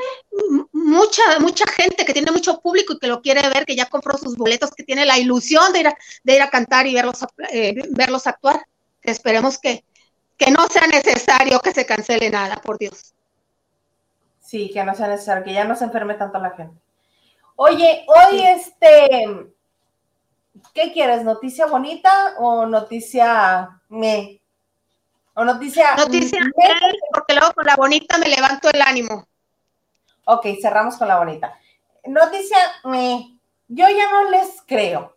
mucha, 0.72 1.40
mucha 1.40 1.66
gente 1.68 2.06
que 2.06 2.14
tiene 2.14 2.32
mucho 2.32 2.60
público 2.60 2.94
y 2.94 3.00
que 3.00 3.08
lo 3.08 3.22
quiere 3.22 3.48
ver, 3.50 3.66
que 3.66 3.76
ya 3.76 3.86
compró 3.86 4.18
sus 4.18 4.36
boletos, 4.36 4.72
que 4.72 4.84
tiene 4.84 5.06
la 5.06 5.18
ilusión 5.18 5.72
de 5.74 5.80
ir 5.80 5.88
a, 5.88 5.98
de 6.24 6.36
ir 6.36 6.42
a 6.42 6.50
cantar 6.50 6.88
y 6.88 6.94
verlos, 6.94 7.26
eh, 7.52 7.76
verlos 7.92 8.28
actuar. 8.28 8.66
Esperemos 9.02 9.58
que, 9.58 9.84
que 10.38 10.52
no 10.52 10.68
sea 10.68 10.88
necesario 10.88 11.60
que 11.60 11.72
se 11.72 11.86
cancele 11.86 12.30
nada, 12.30 12.58
por 12.58 12.78
Dios. 12.78 13.14
Sí, 14.42 14.72
que 14.74 14.84
no 14.84 14.96
sea 14.96 15.08
necesario, 15.08 15.44
que 15.44 15.54
ya 15.54 15.64
no 15.64 15.76
se 15.76 15.86
enferme 15.86 16.16
tanto 16.16 16.40
la 16.40 16.52
gente. 16.52 16.76
Oye, 17.56 18.06
hoy 18.08 18.42
este, 18.42 19.52
¿qué 20.74 20.92
quieres? 20.92 21.24
¿Noticia 21.24 21.66
bonita 21.66 22.36
o 22.38 22.66
noticia 22.66 23.82
me? 23.90 24.39
O 25.40 25.46
noticia. 25.46 25.96
Noticia, 25.96 26.42
porque 27.14 27.34
luego 27.34 27.54
con 27.54 27.66
la 27.66 27.78
bonita 27.78 28.18
me 28.18 28.28
levanto 28.28 28.70
el 28.70 28.82
ánimo. 28.82 29.26
Ok, 30.26 30.48
cerramos 30.62 30.98
con 30.98 31.08
la 31.08 31.18
bonita. 31.18 31.58
Noticia, 32.04 32.58
yo 32.84 33.88
ya 33.88 34.12
no 34.12 34.30
les 34.32 34.62
creo. 34.68 35.16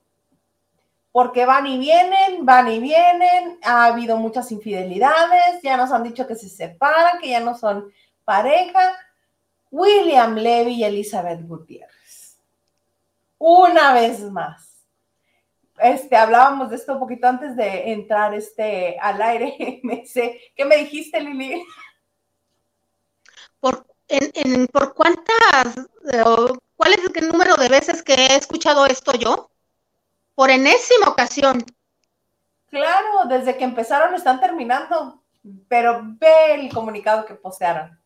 Porque 1.11 1.45
van 1.45 1.67
y 1.67 1.77
vienen, 1.77 2.47
van 2.47 2.69
y 2.69 2.79
vienen, 2.79 3.59
ha 3.65 3.87
habido 3.87 4.17
muchas 4.17 4.53
infidelidades, 4.53 5.61
ya 5.61 5.77
nos 5.77 5.91
han 5.91 6.05
dicho 6.05 6.25
que 6.29 6.37
se 6.37 6.49
separan, 6.49 7.19
que 7.19 7.31
ya 7.31 7.41
no 7.41 7.59
son 7.59 7.93
pareja. 8.25 8.97
William 9.73 10.37
Levy 10.37 10.75
y 10.75 10.85
Elizabeth 10.85 11.45
Gutiérrez. 11.45 12.39
Una 13.39 13.93
vez 13.93 14.21
más 14.21 14.72
este, 15.79 16.17
hablábamos 16.17 16.71
de 16.71 16.77
esto 16.77 16.95
un 16.95 17.01
poquito 17.01 17.27
antes 17.27 17.57
de 17.57 17.93
entrar 17.93 18.35
este, 18.35 18.99
al 19.01 19.21
aire. 19.23 19.81
Me 19.83 20.07
sé, 20.07 20.41
¿Qué 20.55 20.65
me 20.65 20.77
dijiste, 20.77 21.21
Lili? 21.21 21.65
¿Por, 23.61 23.87
en, 24.09 24.67
¿por 24.67 24.95
cuántas, 24.95 25.89
cuál 26.77 26.93
es 26.93 27.01
el 27.15 27.29
número 27.29 27.55
de 27.57 27.69
veces 27.69 28.03
que 28.03 28.15
he 28.15 28.37
escuchado 28.37 28.87
esto 28.87 29.13
yo? 29.13 29.51
Por 30.35 30.51
enésima 30.51 31.09
ocasión. 31.09 31.65
Claro, 32.69 33.27
desde 33.29 33.57
que 33.57 33.65
empezaron 33.65 34.15
están 34.15 34.41
terminando, 34.41 35.23
pero 35.69 36.01
ve 36.03 36.55
el 36.55 36.73
comunicado 36.73 37.25
que 37.25 37.35
postearon. 37.35 38.01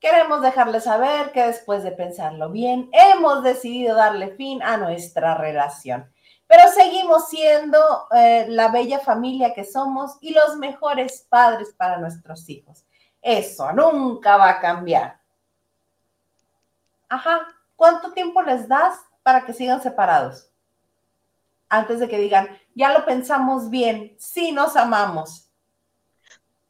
Queremos 0.00 0.42
dejarles 0.42 0.84
saber 0.84 1.32
que 1.32 1.46
después 1.46 1.82
de 1.82 1.92
pensarlo 1.92 2.50
bien, 2.50 2.90
hemos 2.92 3.42
decidido 3.42 3.94
darle 3.94 4.34
fin 4.36 4.62
a 4.62 4.76
nuestra 4.76 5.34
relación 5.34 6.13
pero 6.46 6.70
seguimos 6.72 7.28
siendo 7.28 7.78
eh, 8.10 8.46
la 8.48 8.68
bella 8.68 8.98
familia 8.98 9.54
que 9.54 9.64
somos 9.64 10.16
y 10.20 10.32
los 10.32 10.56
mejores 10.56 11.26
padres 11.28 11.74
para 11.76 11.98
nuestros 11.98 12.48
hijos. 12.48 12.84
Eso 13.22 13.72
nunca 13.72 14.36
va 14.36 14.50
a 14.50 14.60
cambiar. 14.60 15.20
Ajá, 17.08 17.46
¿cuánto 17.76 18.12
tiempo 18.12 18.42
les 18.42 18.68
das 18.68 18.98
para 19.22 19.44
que 19.44 19.52
sigan 19.52 19.82
separados? 19.82 20.48
Antes 21.68 22.00
de 22.00 22.08
que 22.08 22.18
digan, 22.18 22.48
ya 22.74 22.92
lo 22.92 23.04
pensamos 23.04 23.70
bien, 23.70 24.14
sí 24.18 24.52
nos 24.52 24.76
amamos. 24.76 25.48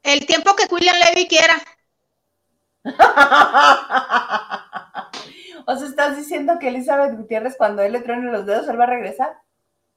El 0.01 0.25
tiempo 0.25 0.55
que 0.55 0.73
William 0.73 0.95
Levy 0.97 1.27
quiera. 1.27 1.55
o 5.65 5.77
sea, 5.77 5.87
estás 5.87 6.15
diciendo 6.15 6.57
que 6.59 6.69
Elizabeth 6.69 7.17
Gutiérrez, 7.17 7.55
cuando 7.57 7.81
él 7.81 7.91
le 7.91 8.01
truene 8.01 8.31
los 8.31 8.45
dedos, 8.45 8.67
él 8.67 8.79
va 8.79 8.83
a 8.83 8.87
regresar. 8.87 9.35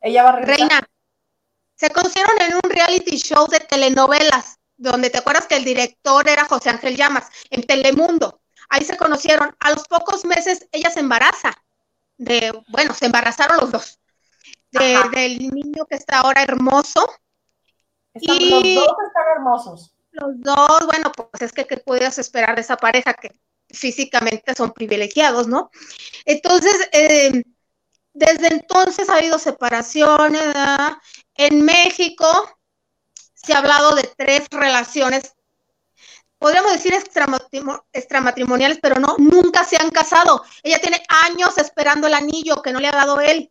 Ella 0.01 0.23
va 0.23 0.31
a 0.31 0.41
Reina, 0.41 0.81
se 1.79 1.91
conocieron 1.91 2.41
en 2.41 2.55
un 2.55 2.71
reality 2.71 3.17
show 3.19 3.47
de 3.49 3.61
telenovelas, 3.61 4.59
donde 4.77 5.11
te 5.11 5.19
acuerdas 5.19 5.47
que 5.47 5.57
el 5.57 5.65
director 5.65 6.29
era 6.29 6.45
José 6.45 6.71
Ángel 6.71 6.97
Llamas, 6.97 7.29
en 7.51 7.63
Telemundo. 7.63 8.41
Ahí 8.69 8.85
se 8.85 8.97
conocieron. 8.97 9.55
A 9.61 9.71
los 9.71 9.87
pocos 9.87 10.25
meses 10.25 10.69
ella 10.73 10.91
se 10.91 11.01
embaraza. 11.01 11.53
De, 12.17 12.53
bueno, 12.69 12.95
se 12.95 13.07
embarazaron 13.07 13.59
los 13.59 13.71
dos. 13.71 14.01
del 14.73 15.39
niño 15.39 15.87
que 15.89 15.97
está 15.97 16.21
ahora 16.21 16.43
hermoso. 16.43 17.09
y 18.15 18.75
los 18.75 18.85
dos 18.85 18.97
están 19.07 19.25
hermosos. 19.37 19.95
Los 20.11 20.41
dos, 20.41 20.87
bueno, 20.87 21.13
pues 21.13 21.43
es 21.43 21.53
que 21.53 21.67
¿qué 21.67 21.77
pudieras 21.77 22.19
esperar 22.19 22.57
de 22.57 22.63
esa 22.63 22.77
pareja 22.77 23.15
que 23.15 23.39
físicamente 23.71 24.55
son 24.55 24.73
privilegiados, 24.73 25.47
¿no? 25.47 25.71
Entonces, 26.25 26.89
eh, 26.93 27.43
desde 28.19 28.49
entonces 28.49 29.09
ha 29.09 29.17
habido 29.17 29.39
separaciones. 29.39 30.43
En 31.35 31.65
México 31.65 32.27
se 33.35 33.55
ha 33.55 33.59
hablado 33.59 33.95
de 33.95 34.03
tres 34.17 34.47
relaciones, 34.51 35.35
podríamos 36.39 36.73
decir 36.73 36.93
extramatrimoniales, 37.93 38.79
pero 38.83 39.01
no, 39.01 39.17
nunca 39.19 39.65
se 39.65 39.77
han 39.77 39.91
casado. 39.91 40.43
Ella 40.63 40.81
tiene 40.81 41.03
años 41.27 41.57
esperando 41.59 42.07
el 42.07 42.15
anillo 42.15 42.63
que 42.63 42.73
no 42.73 42.81
le 42.81 42.89
ha 42.89 42.93
dado 42.93 43.21
él. 43.21 43.51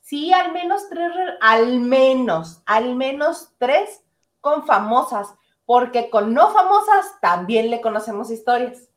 Sí, 0.00 0.32
al 0.32 0.52
menos 0.52 0.88
tres, 0.88 1.12
al 1.40 1.80
menos, 1.80 2.62
al 2.64 2.94
menos 2.94 3.50
tres 3.58 4.02
con 4.40 4.64
famosas, 4.64 5.34
porque 5.64 6.10
con 6.10 6.32
no 6.32 6.52
famosas 6.52 7.20
también 7.20 7.70
le 7.70 7.80
conocemos 7.80 8.30
historias. 8.30 8.88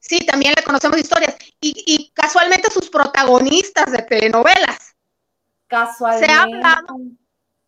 Sí, 0.00 0.26
también 0.26 0.54
le 0.56 0.62
conocemos 0.62 0.98
historias. 0.98 1.36
Y, 1.60 2.10
casualmente 2.14 2.70
sus 2.70 2.88
protagonistas 2.90 3.90
de 3.92 4.02
telenovelas. 4.02 4.96
Casualmente. 5.66 6.26
Se 6.26 6.32
ha 6.32 6.42
hablado, 6.42 6.96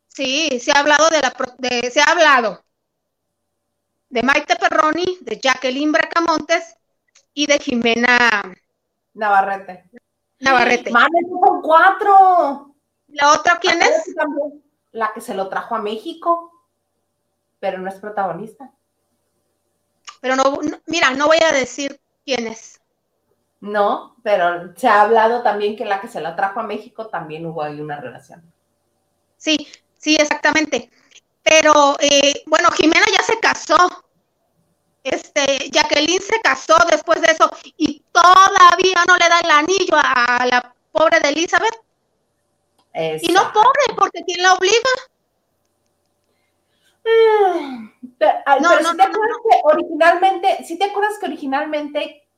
sí, 0.09 0.61
se 0.61 0.73
ha 0.73 0.81
hablado 0.81 1.09
de 1.11 1.21
la, 1.21 1.35
de, 1.59 1.91
se 1.91 2.01
ha 2.01 2.05
hablado 2.05 2.65
de 4.09 4.23
Maite 4.23 4.57
Perroni, 4.57 5.19
de 5.21 5.39
Jacqueline 5.41 5.93
Bracamontes 5.93 6.77
y 7.35 7.47
de 7.47 7.59
Jimena 7.59 8.55
Navarrete. 9.15 9.91
Navarrete. 10.41 10.91
Mames, 10.91 11.27
son 11.29 11.63
cuatro. 11.63 12.75
¿La 13.09 13.33
otra 13.33 13.59
quién 13.61 13.81
es? 13.83 14.15
la 14.93 15.13
que 15.13 15.21
se 15.21 15.35
lo 15.35 15.49
trajo 15.49 15.77
a 15.77 15.83
México, 15.83 16.53
pero 17.61 17.79
no 17.79 17.89
es 17.89 17.97
protagonista. 17.97 18.73
Pero 20.21 20.37
no, 20.37 20.45
no- 20.63 20.81
mira, 20.87 21.11
no 21.13 21.27
voy 21.27 21.39
a 21.49 21.53
decir 21.53 22.01
quién 22.25 22.47
es. 22.47 22.81
No, 23.63 24.17
pero 24.23 24.75
se 24.77 24.87
ha 24.89 25.01
hablado 25.03 25.43
también 25.43 25.75
que 25.77 25.85
la 25.87 26.01
que 26.01 26.09
se 26.09 26.21
la 26.21 26.37
trajo 26.37 26.61
a 26.61 26.65
México 26.65 27.09
también 27.09 27.47
hubo 27.47 27.63
ahí 27.63 27.81
una 27.81 27.99
relación. 28.01 28.43
Sí, 29.37 29.67
sí, 29.99 30.17
exactamente. 30.17 30.91
Pero 31.43 31.97
eh, 32.01 32.43
bueno, 32.47 32.71
Jimena 32.71 33.07
ya 33.13 33.23
se 33.25 33.39
casó. 33.41 33.77
Este, 35.03 35.71
Jacqueline 35.71 36.21
se 36.23 36.41
casó 36.43 36.75
después 36.91 37.21
de 37.23 37.33
eso 37.33 37.51
y 37.77 38.03
todavía 38.13 39.03
no 39.09 39.17
le 39.17 39.29
da 39.29 39.41
el 39.41 39.51
anillo 39.51 39.97
a, 39.97 40.37
a 40.37 40.47
la 40.47 40.75
pobre 40.93 41.21
de 41.21 41.29
Elizabeth. 41.31 41.75
Y 43.21 43.33
no 43.33 43.53
pobre, 43.53 43.95
porque 43.97 44.23
¿quién 44.27 44.43
la 44.43 44.55
obliga? 44.55 44.91
Ay, 47.05 47.91
No, 48.61 48.69
pero 48.69 48.83
no, 48.83 48.91
si 48.91 48.97
te 48.97 49.03
no, 49.09 49.09
acuerdas 49.09 49.39
que 49.51 49.61
originalmente, 49.65 50.65
si 50.65 50.79
te 50.79 50.85
acuerdas 50.85 51.19
que 51.19 51.27
originalmente 51.27 52.29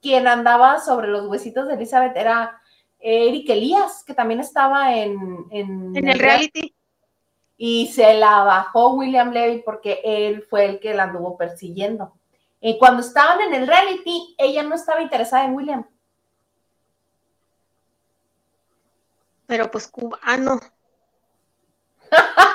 quien 0.00 0.26
andaba 0.28 0.80
sobre 0.80 1.08
los 1.08 1.26
huesitos 1.26 1.66
de 1.68 1.74
Elizabeth 1.74 2.16
era 2.16 2.60
Eric 2.98 3.48
Elías, 3.50 4.04
que 4.04 4.14
también 4.14 4.40
estaba 4.40 4.94
en, 4.96 5.46
en, 5.50 5.96
En 5.96 6.08
el 6.08 6.18
reality. 6.18 6.74
y 7.56 7.86
se 7.88 8.14
la 8.14 8.44
bajó 8.44 8.94
William 8.94 9.30
Levy 9.32 9.62
porque 9.62 10.00
él 10.04 10.42
fue 10.50 10.66
el 10.66 10.80
que 10.80 10.94
la 10.94 11.04
anduvo 11.04 11.36
persiguiendo. 11.38 12.14
Y 12.60 12.78
cuando 12.78 13.00
estaban 13.02 13.40
en 13.40 13.54
el 13.54 13.66
reality, 13.66 14.34
ella 14.38 14.62
no 14.62 14.74
estaba 14.74 15.02
interesada 15.02 15.44
en 15.44 15.54
William. 15.54 15.86
Pero 19.46 19.70
pues 19.70 19.86
cubano. 19.88 20.60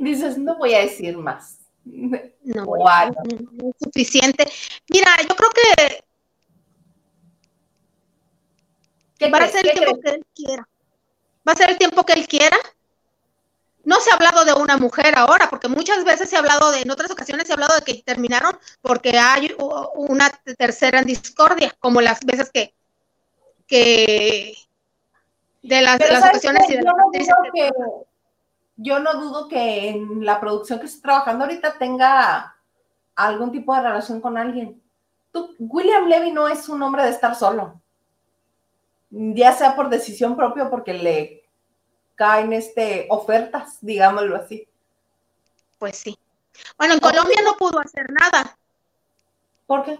Dices, 0.00 0.38
no 0.38 0.56
voy 0.56 0.74
a 0.74 0.80
decir 0.80 1.16
más. 1.16 1.58
No, 1.84 2.76
es 2.76 3.74
suficiente. 3.82 4.46
Mira, 4.88 5.10
yo 5.28 5.34
creo 5.36 5.50
que 5.50 6.04
¿Qué 9.18 9.30
va 9.30 9.38
a 9.38 9.48
ser 9.48 9.66
el 9.66 9.72
¿Qué 9.72 9.78
tiempo 9.78 10.00
crees? 10.00 10.14
que 10.14 10.20
él 10.20 10.26
quiera. 10.34 10.68
Va 11.46 11.52
a 11.52 11.56
ser 11.56 11.70
el 11.70 11.78
tiempo 11.78 12.04
que 12.04 12.12
él 12.14 12.26
quiera. 12.26 12.56
No 13.84 14.00
se 14.00 14.10
ha 14.10 14.14
hablado 14.14 14.44
de 14.46 14.54
una 14.54 14.78
mujer 14.78 15.14
ahora, 15.16 15.48
porque 15.50 15.68
muchas 15.68 16.04
veces 16.04 16.30
se 16.30 16.36
ha 16.36 16.38
hablado 16.38 16.70
de, 16.72 16.80
en 16.80 16.90
otras 16.90 17.10
ocasiones 17.10 17.46
se 17.46 17.52
ha 17.52 17.56
hablado 17.56 17.74
de 17.76 17.82
que 17.82 18.02
terminaron 18.02 18.58
porque 18.80 19.18
hay 19.18 19.54
una 19.94 20.30
tercera 20.56 21.00
en 21.00 21.04
discordia, 21.04 21.76
como 21.80 22.00
las 22.00 22.20
veces 22.24 22.50
que, 22.50 22.74
que 23.66 24.54
de 25.62 25.82
las, 25.82 26.00
las 26.00 26.20
¿sabes 26.20 26.30
ocasiones 26.30 26.64
qué? 26.66 26.72
y 26.72 26.76
de 26.78 26.82
yo, 26.82 26.92
las 26.92 27.28
no 27.28 27.52
que, 27.52 27.70
yo 28.76 28.98
no 28.98 29.14
dudo 29.20 29.48
que 29.48 29.88
en 29.88 30.24
la 30.24 30.40
producción 30.40 30.78
que 30.80 30.86
estoy 30.86 31.02
trabajando 31.02 31.44
ahorita 31.44 31.78
tenga 31.78 32.56
algún 33.14 33.52
tipo 33.52 33.74
de 33.74 33.82
relación 33.82 34.20
con 34.20 34.36
alguien. 34.36 34.82
Tú- 35.32 35.54
William 35.58 36.06
Levy 36.06 36.30
no 36.32 36.48
es 36.48 36.68
un 36.68 36.82
hombre 36.82 37.04
de 37.04 37.10
estar 37.10 37.34
solo. 37.34 37.80
Ya 39.10 39.52
sea 39.52 39.76
por 39.76 39.88
decisión 39.88 40.36
propia 40.36 40.64
o 40.64 40.70
porque 40.70 40.94
le 40.94 41.48
caen 42.16 42.52
este, 42.52 43.06
ofertas, 43.10 43.78
digámoslo 43.80 44.36
así. 44.36 44.66
Pues 45.78 45.96
sí. 45.98 46.18
Bueno, 46.78 46.94
en. 46.94 47.00
Colombia 47.00 47.40
no 47.44 47.56
pudo 47.56 47.78
hacer 47.80 48.10
nada, 48.12 48.56
¿Por 49.66 49.84
qué? 49.84 49.98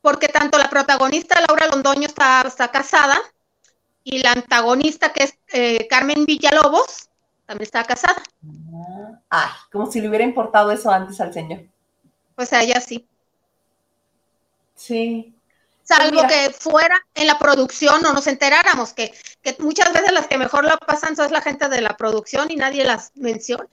porque 0.00 0.28
tanto 0.28 0.58
la 0.58 0.68
protagonista 0.68 1.40
Laura 1.48 1.66
Londoño 1.68 2.06
está, 2.06 2.42
está 2.42 2.70
casada 2.70 3.16
y 4.04 4.18
la 4.22 4.32
antagonista 4.32 5.12
que 5.14 5.24
es 5.24 5.38
eh, 5.52 5.86
Carmen 5.88 6.26
Villalobos 6.26 7.08
también 7.46 7.64
está 7.64 7.84
casada. 7.84 8.22
Ay, 9.28 9.50
como 9.70 9.90
si 9.90 10.00
le 10.00 10.08
hubiera 10.08 10.24
importado 10.24 10.70
eso 10.72 10.90
antes 10.90 11.20
al 11.20 11.32
señor. 11.32 11.62
O 12.36 12.44
sea, 12.44 12.62
ella 12.62 12.80
sí. 12.80 13.08
Sí. 14.74 15.34
Salvo 15.82 16.22
que 16.26 16.50
fuera 16.50 16.98
en 17.14 17.26
la 17.26 17.38
producción 17.38 18.00
no 18.00 18.14
nos 18.14 18.26
enteráramos, 18.26 18.94
que, 18.94 19.14
que 19.42 19.54
muchas 19.58 19.92
veces 19.92 20.12
las 20.12 20.26
que 20.26 20.38
mejor 20.38 20.64
la 20.64 20.78
pasan 20.78 21.14
son 21.14 21.30
la 21.30 21.42
gente 21.42 21.68
de 21.68 21.82
la 21.82 21.96
producción 21.96 22.50
y 22.50 22.56
nadie 22.56 22.84
las 22.84 23.12
menciona. 23.14 23.68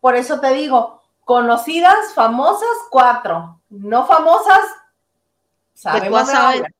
Por 0.00 0.16
eso 0.16 0.40
te 0.40 0.52
digo, 0.52 1.02
conocidas, 1.24 2.12
famosas, 2.14 2.68
cuatro. 2.90 3.60
No 3.70 4.06
famosas, 4.06 4.60
sabemos 5.72 6.28
a 6.28 6.32
de 6.32 6.38
varias. 6.38 6.72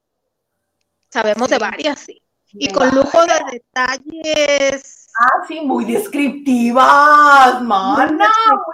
Sabemos 1.09 1.49
de 1.49 1.59
varias, 1.59 2.01
sí. 2.01 2.21
Y 2.53 2.69
De 2.69 2.75
con 2.75 2.95
lujo 2.95 3.25
de 3.25 3.35
detalles. 3.53 4.94
Ah, 5.17 5.45
sí, 5.47 5.61
muy 5.61 5.85
descriptivas, 5.85 7.63
mana. 7.63 8.29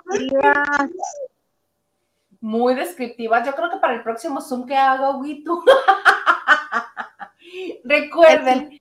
descriptivas. 0.05 0.91
Muy 2.41 2.75
descriptivas. 2.75 3.47
Yo 3.47 3.55
creo 3.55 3.71
que 3.71 3.77
para 3.77 3.95
el 3.95 4.03
próximo 4.03 4.41
Zoom 4.41 4.67
que 4.67 4.77
haga, 4.77 5.17
Witu. 5.17 5.63
Recuerden, 7.85 8.81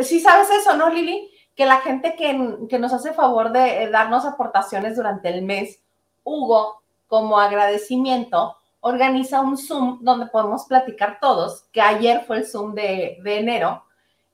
si 0.00 0.20
sabes 0.20 0.50
eso, 0.50 0.76
¿no, 0.76 0.88
Lili? 0.88 1.28
Que 1.56 1.66
la 1.66 1.78
gente 1.78 2.14
que, 2.14 2.58
que 2.68 2.78
nos 2.78 2.92
hace 2.92 3.12
favor 3.12 3.50
de 3.50 3.82
eh, 3.82 3.90
darnos 3.90 4.24
aportaciones 4.24 4.96
durante 4.96 5.30
el 5.30 5.42
mes, 5.42 5.82
Hugo, 6.22 6.82
como 7.08 7.40
agradecimiento, 7.40 8.56
organiza 8.80 9.40
un 9.40 9.58
Zoom 9.58 9.98
donde 10.02 10.26
podemos 10.26 10.64
platicar 10.66 11.18
todos, 11.20 11.64
que 11.72 11.80
ayer 11.80 12.24
fue 12.24 12.38
el 12.38 12.46
Zoom 12.46 12.74
de, 12.74 13.18
de 13.22 13.38
enero, 13.38 13.84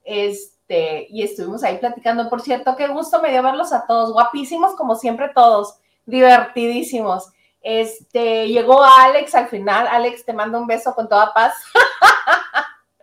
este, 0.04 0.55
y 0.68 1.22
estuvimos 1.22 1.62
ahí 1.62 1.78
platicando. 1.78 2.28
Por 2.28 2.40
cierto, 2.40 2.76
qué 2.76 2.88
gusto 2.88 3.20
me 3.20 3.30
dio 3.30 3.42
verlos 3.42 3.72
a 3.72 3.86
todos, 3.86 4.12
guapísimos 4.12 4.74
como 4.74 4.96
siempre 4.96 5.28
todos, 5.28 5.78
divertidísimos. 6.04 7.30
Este, 7.62 8.48
llegó 8.48 8.82
Alex 8.82 9.34
al 9.34 9.48
final, 9.48 9.86
Alex, 9.88 10.24
te 10.24 10.32
mando 10.32 10.58
un 10.58 10.66
beso 10.66 10.94
con 10.94 11.08
toda 11.08 11.32
paz. 11.32 11.54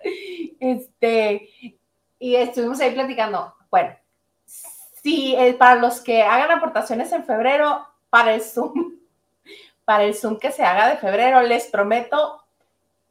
este, 0.60 1.50
y 2.20 2.36
estuvimos 2.36 2.80
ahí 2.80 2.92
platicando. 2.92 3.54
Bueno, 3.70 3.96
sí, 4.46 5.36
eh, 5.38 5.54
para 5.54 5.76
los 5.76 6.02
que 6.02 6.24
hagan 6.24 6.52
aportaciones 6.52 7.12
en 7.12 7.26
febrero, 7.26 7.86
para 8.10 8.34
el 8.34 8.42
Zoom, 8.42 8.94
para 9.86 10.04
el 10.04 10.16
Zoom 10.16 10.38
que 10.38 10.52
se 10.52 10.64
haga 10.64 10.90
de 10.90 10.98
febrero, 10.98 11.42
les 11.42 11.68
prometo 11.68 12.42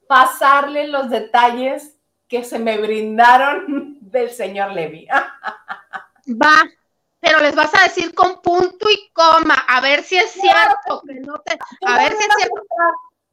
pasarle 0.07 0.88
los 0.88 1.11
detalles 1.11 1.96
que 2.28 2.44
se 2.44 2.59
me 2.59 2.78
brindaron 2.78 3.98
del 4.12 4.30
señor 4.30 4.72
Levy. 4.72 5.06
Va, 6.28 6.62
pero 7.20 7.40
les 7.40 7.54
vas 7.54 7.74
a 7.74 7.84
decir 7.84 8.14
con 8.14 8.40
punto 8.42 8.90
y 8.90 9.10
coma, 9.12 9.54
a 9.68 9.80
ver 9.80 10.04
si 10.04 10.16
es 10.16 10.30
cierto, 10.30 11.02
que 11.06 11.14
no 11.14 11.40
te, 11.40 11.58
a 11.86 11.98
ver 11.98 12.12
si 12.16 12.24
es 12.24 12.34
cierto. 12.36 12.62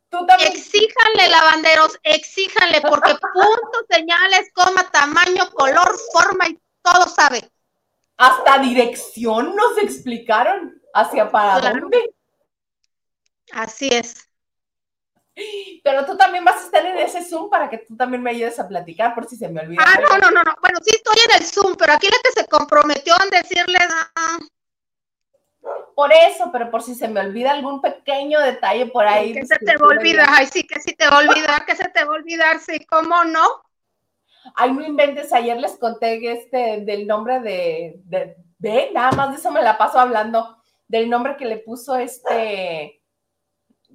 Tú 0.10 0.26
también. 0.26 0.54
Exíjanle, 0.54 1.30
lavanderos, 1.30 2.00
exíjanle, 2.02 2.82
porque 2.82 3.12
puntos, 3.34 3.86
señales, 3.90 4.50
coma, 4.54 4.90
tamaño, 4.92 5.52
color, 5.52 5.96
forma 6.14 6.48
y 6.48 6.60
todo 6.82 7.08
sabe. 7.08 7.48
Hasta 8.18 8.58
dirección 8.58 9.56
nos 9.56 9.78
explicaron 9.78 10.82
hacia 10.94 11.30
para 11.30 11.60
Claro. 11.60 11.82
dónde. 11.82 12.10
Así 13.54 13.90
es. 13.90 14.29
Pero 15.84 16.06
tú 16.06 16.18
también 16.18 16.44
vas 16.44 16.62
a 16.62 16.66
estar 16.66 16.86
en 16.86 16.98
ese 16.98 17.24
Zoom 17.24 17.50
para 17.50 17.70
que 17.70 17.80
tú 17.80 17.96
también 17.96 18.22
me 18.22 18.32
ayudes 18.32 18.60
a 18.60 18.68
platicar 18.68 19.14
por 19.16 19.26
si 19.26 19.36
se 19.36 19.50
me 19.50 19.62
olvida. 19.62 19.84
Ah, 19.86 20.00
no, 20.02 20.18
no, 20.18 20.32
no, 20.32 20.44
no. 20.44 20.56
Bueno, 20.62 20.80
sí 20.82 20.92
estoy 20.96 21.16
en 21.30 21.42
el 21.42 21.48
Zoom, 21.48 21.76
pero 21.76 21.94
aquí 21.94 22.08
la 22.08 22.18
que 22.24 22.40
se 22.40 22.48
comprometió 22.48 23.14
en 23.24 23.30
decirles, 23.30 23.88
ah, 24.16 24.38
Por 25.96 26.12
eso, 26.14 26.50
pero 26.52 26.70
por 26.70 26.82
si 26.82 26.96
se 26.96 27.08
me 27.08 27.20
olvida 27.20 27.52
algún 27.52 27.82
pequeño 27.82 28.40
detalle 28.40 28.88
por 28.88 29.08
ahí. 29.08 29.34
que 29.34 29.46
se 29.46 29.58
te 29.58 29.78
va 29.78 29.88
a 29.88 29.90
olvidar. 29.90 30.28
Ay, 30.30 30.48
sí, 30.48 30.66
que 30.66 30.80
sí 30.80 30.94
te 30.94 31.08
va 31.08 31.18
a 31.18 31.20
olvidar, 31.20 31.66
que 31.66 31.76
se 31.76 31.90
te 31.90 32.04
va 32.04 32.14
a 32.14 32.16
olvidar, 32.16 32.60
sí, 32.60 32.86
¿cómo 32.86 33.24
no? 33.26 33.48
Ay, 34.56 34.72
no 34.72 34.86
inventes, 34.86 35.34
ayer 35.34 35.58
les 35.58 35.78
conté 35.78 36.32
este, 36.32 36.82
del 36.82 37.06
nombre 37.06 37.40
de, 37.40 38.00
de, 38.06 38.36
ve, 38.58 38.92
nada 38.94 39.12
más 39.12 39.32
de 39.32 39.38
eso 39.38 39.52
me 39.52 39.62
la 39.62 39.78
paso 39.78 40.00
hablando, 40.00 40.58
del 40.88 41.10
nombre 41.10 41.38
que 41.38 41.46
le 41.46 41.58
puso 41.58 41.96
este, 41.98 42.99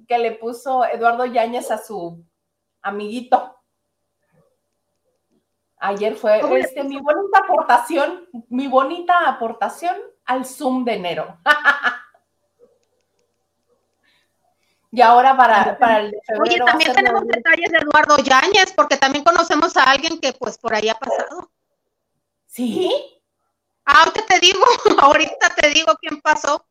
que 0.07 0.17
le 0.17 0.31
puso 0.33 0.85
Eduardo 0.85 1.25
Yáñez 1.25 1.71
a 1.71 1.77
su 1.77 2.23
amiguito. 2.81 3.55
Ayer 5.77 6.15
fue 6.15 6.39
¿Cómo 6.41 6.55
le 6.55 6.61
este, 6.61 6.83
mi 6.83 6.99
bonita 6.99 7.39
aportación, 7.39 8.27
mi 8.49 8.67
bonita 8.67 9.27
aportación 9.27 9.95
al 10.25 10.45
Zoom 10.45 10.83
de 10.85 10.93
enero. 10.93 11.37
y 14.91 15.01
ahora 15.01 15.35
para, 15.35 15.77
para 15.77 15.99
el 15.99 16.11
de 16.11 16.19
febrero. 16.25 16.43
Oye, 16.43 16.71
también 16.71 16.93
tenemos 16.93 17.21
de- 17.27 17.33
detalles 17.35 17.71
de 17.71 17.77
Eduardo 17.79 18.17
Yáñez, 18.17 18.71
porque 18.73 18.97
también 18.97 19.23
conocemos 19.23 19.75
a 19.77 19.83
alguien 19.83 20.19
que 20.19 20.33
pues 20.33 20.57
por 20.57 20.73
ahí 20.73 20.89
ha 20.89 20.95
pasado. 20.95 21.51
¿Sí? 22.47 22.89
Ah, 23.85 24.03
ahorita 24.05 24.25
te 24.25 24.39
digo, 24.39 24.59
ahorita 25.01 25.49
te 25.55 25.69
digo 25.69 25.93
quién 25.99 26.21
pasó. 26.21 26.65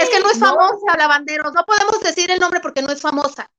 Es 0.00 0.10
que 0.10 0.20
no 0.20 0.30
es 0.30 0.38
No. 0.40 0.46
famosa, 0.46 0.96
lavanderos. 0.96 1.52
No 1.52 1.64
podemos 1.64 2.00
decir 2.00 2.30
el 2.30 2.40
nombre 2.40 2.60
porque 2.60 2.82
no 2.82 2.90
es 2.92 3.00
famosa. 3.00 3.50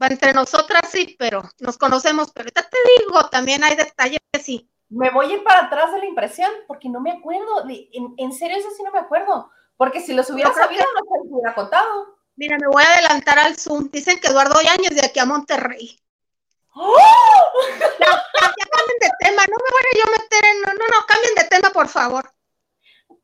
Va 0.00 0.08
entre 0.08 0.32
nosotras 0.32 0.90
sí, 0.90 1.16
pero 1.18 1.42
nos 1.58 1.78
conocemos. 1.78 2.30
Pero 2.32 2.44
ahorita 2.44 2.62
te 2.68 2.78
digo, 2.98 3.28
también 3.28 3.64
hay 3.64 3.76
detalles 3.76 4.20
sí. 4.42 4.68
me 4.88 5.10
voy 5.10 5.26
a 5.26 5.34
ir 5.36 5.44
para 5.44 5.66
atrás 5.66 5.92
de 5.92 5.98
la 5.98 6.06
impresión 6.06 6.50
porque 6.66 6.88
no 6.88 7.00
me 7.00 7.12
acuerdo. 7.12 7.64
en, 7.68 8.32
serio, 8.32 8.58
eso 8.58 8.70
sí 8.76 8.82
no 8.82 8.90
me 8.90 8.98
acuerdo. 8.98 9.50
Porque 9.76 10.00
si 10.00 10.14
los 10.14 10.28
hubiera 10.30 10.52
sabido, 10.54 10.84
no 10.94 11.00
se 11.00 11.24
los 11.24 11.32
hubiera 11.32 11.54
contado. 11.54 12.16
Mira, 12.36 12.58
me 12.58 12.66
voy 12.66 12.82
a 12.82 12.92
adelantar 12.92 13.38
al 13.38 13.56
Zoom. 13.56 13.90
Dicen 13.90 14.18
que 14.20 14.28
Eduardo 14.28 14.60
Yáñez 14.60 14.94
de 14.94 15.06
aquí 15.06 15.20
a 15.20 15.26
Monterrey. 15.26 15.98
¡Oh! 16.74 16.96
Ya, 18.00 18.22
cambien 18.70 18.98
de 19.00 19.10
tema. 19.20 19.42
No 19.46 19.56
me 19.56 19.70
voy 19.70 19.82
a 19.92 19.98
yo 19.98 20.10
meter 20.12 20.44
en. 20.44 20.60
No, 20.60 20.72
no, 20.74 20.86
no, 20.86 21.06
cambien 21.06 21.34
de 21.34 21.44
tema, 21.44 21.70
por 21.70 21.88
favor. 21.88 22.30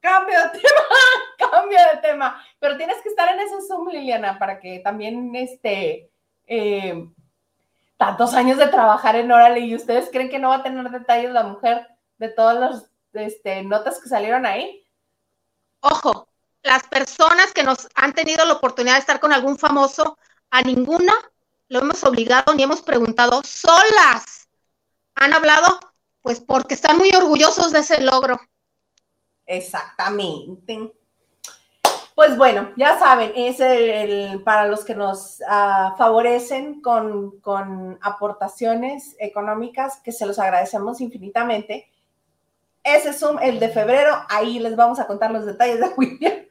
Cambio 0.03 0.39
de 0.39 0.49
tema, 0.59 1.51
cambio 1.51 1.79
de 1.79 2.01
tema. 2.03 2.45
Pero 2.59 2.77
tienes 2.77 3.01
que 3.03 3.09
estar 3.09 3.33
en 3.33 3.41
ese 3.41 3.67
Zoom, 3.67 3.89
Liliana, 3.89 4.39
para 4.39 4.61
que 4.61 4.81
también 4.81 5.35
este. 5.35 6.11
Eh, 6.47 7.09
tantos 7.97 8.35
años 8.35 8.59
de 8.59 8.67
trabajar 8.67 9.15
en 9.15 9.31
Orale 9.31 9.61
y 9.61 9.77
ustedes 9.77 10.09
creen 10.11 10.29
que 10.29 10.41
no 10.41 10.49
va 10.49 10.57
a 10.57 10.63
tener 10.65 10.91
detalles 10.91 11.31
la 11.31 11.45
mujer 11.45 11.87
de 12.19 12.29
todas 12.31 12.59
las 12.59 12.91
este, 13.13 13.63
notas 13.63 14.01
que 14.01 14.09
salieron 14.09 14.45
ahí. 14.45 14.85
Ojo, 15.79 16.29
las 16.65 16.83
personas 16.89 17.53
que 17.53 17.63
nos 17.63 17.89
han 17.95 18.13
tenido 18.13 18.45
la 18.45 18.55
oportunidad 18.55 18.95
de 18.95 19.01
estar 19.01 19.21
con 19.21 19.33
algún 19.33 19.57
famoso, 19.57 20.19
a 20.51 20.63
ninguna 20.63 21.13
lo 21.69 21.79
hemos 21.79 22.03
obligado 22.03 22.53
ni 22.55 22.65
hemos 22.65 22.83
preguntado, 22.83 23.41
solas 23.45 24.49
han 25.15 25.33
hablado, 25.33 25.79
pues 26.23 26.41
porque 26.41 26.75
están 26.75 26.99
muy 26.99 27.15
orgullosos 27.15 27.73
de 27.73 27.79
ese 27.79 28.01
logro. 28.01 28.41
Exactamente. 29.53 30.93
Pues 32.15 32.37
bueno, 32.39 32.73
ya 32.77 32.99
saben, 32.99 33.33
es 33.37 33.61
el, 33.61 34.43
para 34.43 34.67
los 34.67 34.85
que 34.85 34.95
nos 34.95 35.43
ah, 35.47 35.95
favorecen 35.99 36.81
con, 36.81 37.39
con, 37.41 37.99
aportaciones 38.03 39.15
económicas, 39.19 40.01
que 40.03 40.13
se 40.13 40.25
los 40.25 40.39
agradecemos 40.39 41.01
infinitamente. 41.01 41.91
Ese 42.83 43.13
Zoom, 43.13 43.39
el 43.41 43.61
de 43.61 43.69
febrero, 43.69 44.15
ahí 44.29 44.59
les 44.59 44.75
vamos 44.75 45.01
a 45.01 45.07
contar 45.07 45.31
los 45.31 45.45
detalles 45.45 45.81
de 45.81 45.89
William. 45.97 46.47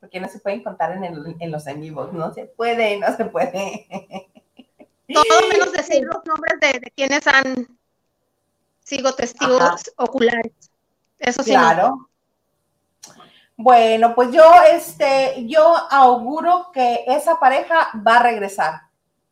Porque 0.00 0.20
no 0.20 0.28
se 0.28 0.40
pueden 0.40 0.62
contar 0.62 0.96
en, 0.96 1.04
el, 1.04 1.36
en 1.38 1.50
los 1.50 1.66
en 1.66 1.80
vivos, 1.80 2.12
no 2.12 2.32
se 2.32 2.46
puede, 2.46 2.98
no 2.98 3.14
se 3.16 3.26
puede. 3.26 3.86
Todo 5.12 5.48
menos 5.50 5.72
decir 5.72 6.04
los 6.04 6.24
nombres 6.24 6.58
de, 6.60 6.90
quienes 6.96 7.26
han 7.26 7.78
sido 8.82 9.14
testigos 9.14 9.92
oculares. 9.96 10.71
Eso 11.22 11.42
sí. 11.42 11.50
Claro. 11.50 12.08
Bueno, 13.56 14.14
pues 14.14 14.32
yo, 14.32 14.42
este, 14.72 15.46
yo 15.46 15.74
auguro 15.90 16.70
que 16.72 17.04
esa 17.06 17.38
pareja 17.38 17.90
va 18.06 18.16
a 18.16 18.22
regresar 18.22 18.82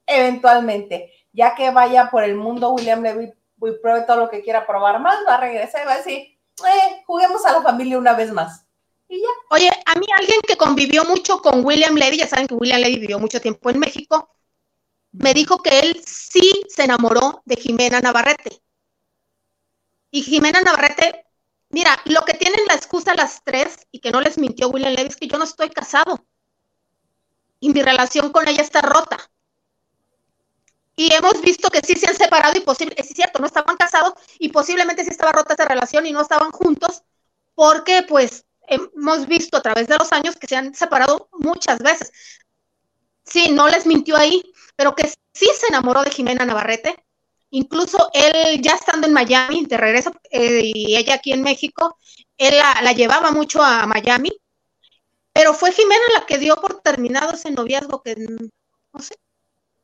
eventualmente, 0.07 1.13
ya 1.33 1.55
que 1.55 1.71
vaya 1.71 2.11
por 2.11 2.23
el 2.23 2.37
mundo 2.37 2.71
William 2.71 3.03
Levy 3.03 3.25
y 3.25 3.73
pruebe 3.83 4.03
todo 4.03 4.17
lo 4.19 4.31
que 4.31 4.43
quiera 4.43 4.67
probar 4.67 5.01
más, 5.01 5.17
va 5.27 5.35
a 5.35 5.41
regresar 5.41 5.83
y 5.83 5.87
va 5.87 5.95
a 5.95 5.99
decir, 5.99 6.19
eh, 6.19 7.03
juguemos 7.07 7.45
a 7.45 7.53
la 7.53 7.63
familia 7.63 7.99
una 7.99 8.15
vez 8.15 8.33
más. 8.33 8.65
Y 9.09 9.21
ya. 9.21 9.29
Oye, 9.51 9.69
a 9.69 9.99
mí 9.99 10.07
alguien 10.17 10.41
que 10.47 10.57
convivió 10.57 11.05
mucho 11.05 11.43
con 11.43 11.65
William 11.65 11.95
Levy, 11.95 12.19
ya 12.19 12.29
saben 12.29 12.47
que 12.47 12.55
William 12.55 12.81
Levy 12.81 13.01
vivió 13.01 13.19
mucho 13.19 13.41
tiempo 13.41 13.71
en 13.71 13.81
México, 13.81 14.31
me 15.13 15.35
dijo 15.35 15.59
que 15.59 15.81
él 15.81 16.01
sí 16.07 16.63
se 16.69 16.85
enamoró 16.85 17.43
de 17.45 17.57
Jimena 17.57 18.01
Navarrete. 18.01 18.63
Y 20.13 20.23
Jimena 20.23 20.61
Navarrete 20.61 21.25
Mira, 21.71 21.97
lo 22.05 22.23
que 22.25 22.35
tienen 22.35 22.61
la 22.67 22.75
excusa 22.75 23.15
las 23.15 23.43
tres 23.45 23.87
y 23.93 24.01
que 24.01 24.11
no 24.11 24.21
les 24.21 24.39
mintió 24.39 24.69
William 24.69 24.93
Levy 24.93 25.09
es 25.09 25.17
que 25.17 25.29
yo 25.29 25.39
no 25.39 25.45
estoy 25.45 25.71
casado 25.71 26.25
y 27.61 27.71
mi 27.71 27.83
relación 27.83 28.33
con 28.33 28.49
ella 28.49 28.63
está 28.63 28.81
rota. 28.83 29.19
Y 30.97 31.13
hemos 31.15 31.41
visto 31.41 31.71
que 31.71 31.81
sí 31.81 31.95
se 31.95 32.09
han 32.09 32.17
separado 32.17 32.59
y 32.59 32.61
posible, 32.61 32.95
es 32.99 33.09
cierto, 33.09 33.39
no 33.39 33.47
estaban 33.47 33.77
casados 33.77 34.15
y 34.39 34.51
posiblemente 34.51 35.05
sí 35.05 35.11
estaba 35.11 35.33
rota 35.33 35.55
esa 35.55 35.65
relación 35.65 36.07
y 36.07 36.13
no 36.13 36.21
estaban 36.21 36.51
juntos 36.51 37.03
porque 37.55 38.03
pues 38.07 38.45
hemos 38.69 39.27
visto 39.27 39.57
a 39.57 39.63
través 39.63 39.87
de 39.89 39.97
los 39.97 40.13
años 40.13 40.37
que 40.37 40.47
se 40.47 40.57
han 40.57 40.75
separado 40.75 41.29
muchas 41.33 41.79
veces. 41.79 42.13
Sí, 43.25 43.51
no 43.51 43.69
les 43.69 43.87
mintió 43.87 44.17
ahí, 44.17 44.43
pero 44.77 44.95
que 44.95 45.09
sí 45.09 45.49
se 45.59 45.69
enamoró 45.69 46.03
de 46.03 46.11
Jimena 46.11 46.45
Navarrete 46.45 47.05
Incluso 47.51 48.11
él 48.13 48.61
ya 48.63 48.75
estando 48.75 49.07
en 49.07 49.13
Miami, 49.13 49.67
de 49.67 49.77
regreso, 49.77 50.13
eh, 50.31 50.63
y 50.65 50.97
ella 50.97 51.15
aquí 51.15 51.33
en 51.33 51.43
México, 51.43 51.99
él 52.37 52.57
la, 52.57 52.93
llevaba 52.93 53.33
mucho 53.33 53.63
a 53.63 53.87
Miami, 53.87 54.31
pero 55.33 55.53
fue 55.53 55.73
Jimena 55.73 56.05
la 56.15 56.27
que 56.27 56.39
dio 56.39 56.57
por 56.57 56.81
terminado 56.81 57.33
ese 57.33 57.51
noviazgo 57.51 58.03
que, 58.03 58.15
no 58.17 59.01
sé. 59.01 59.17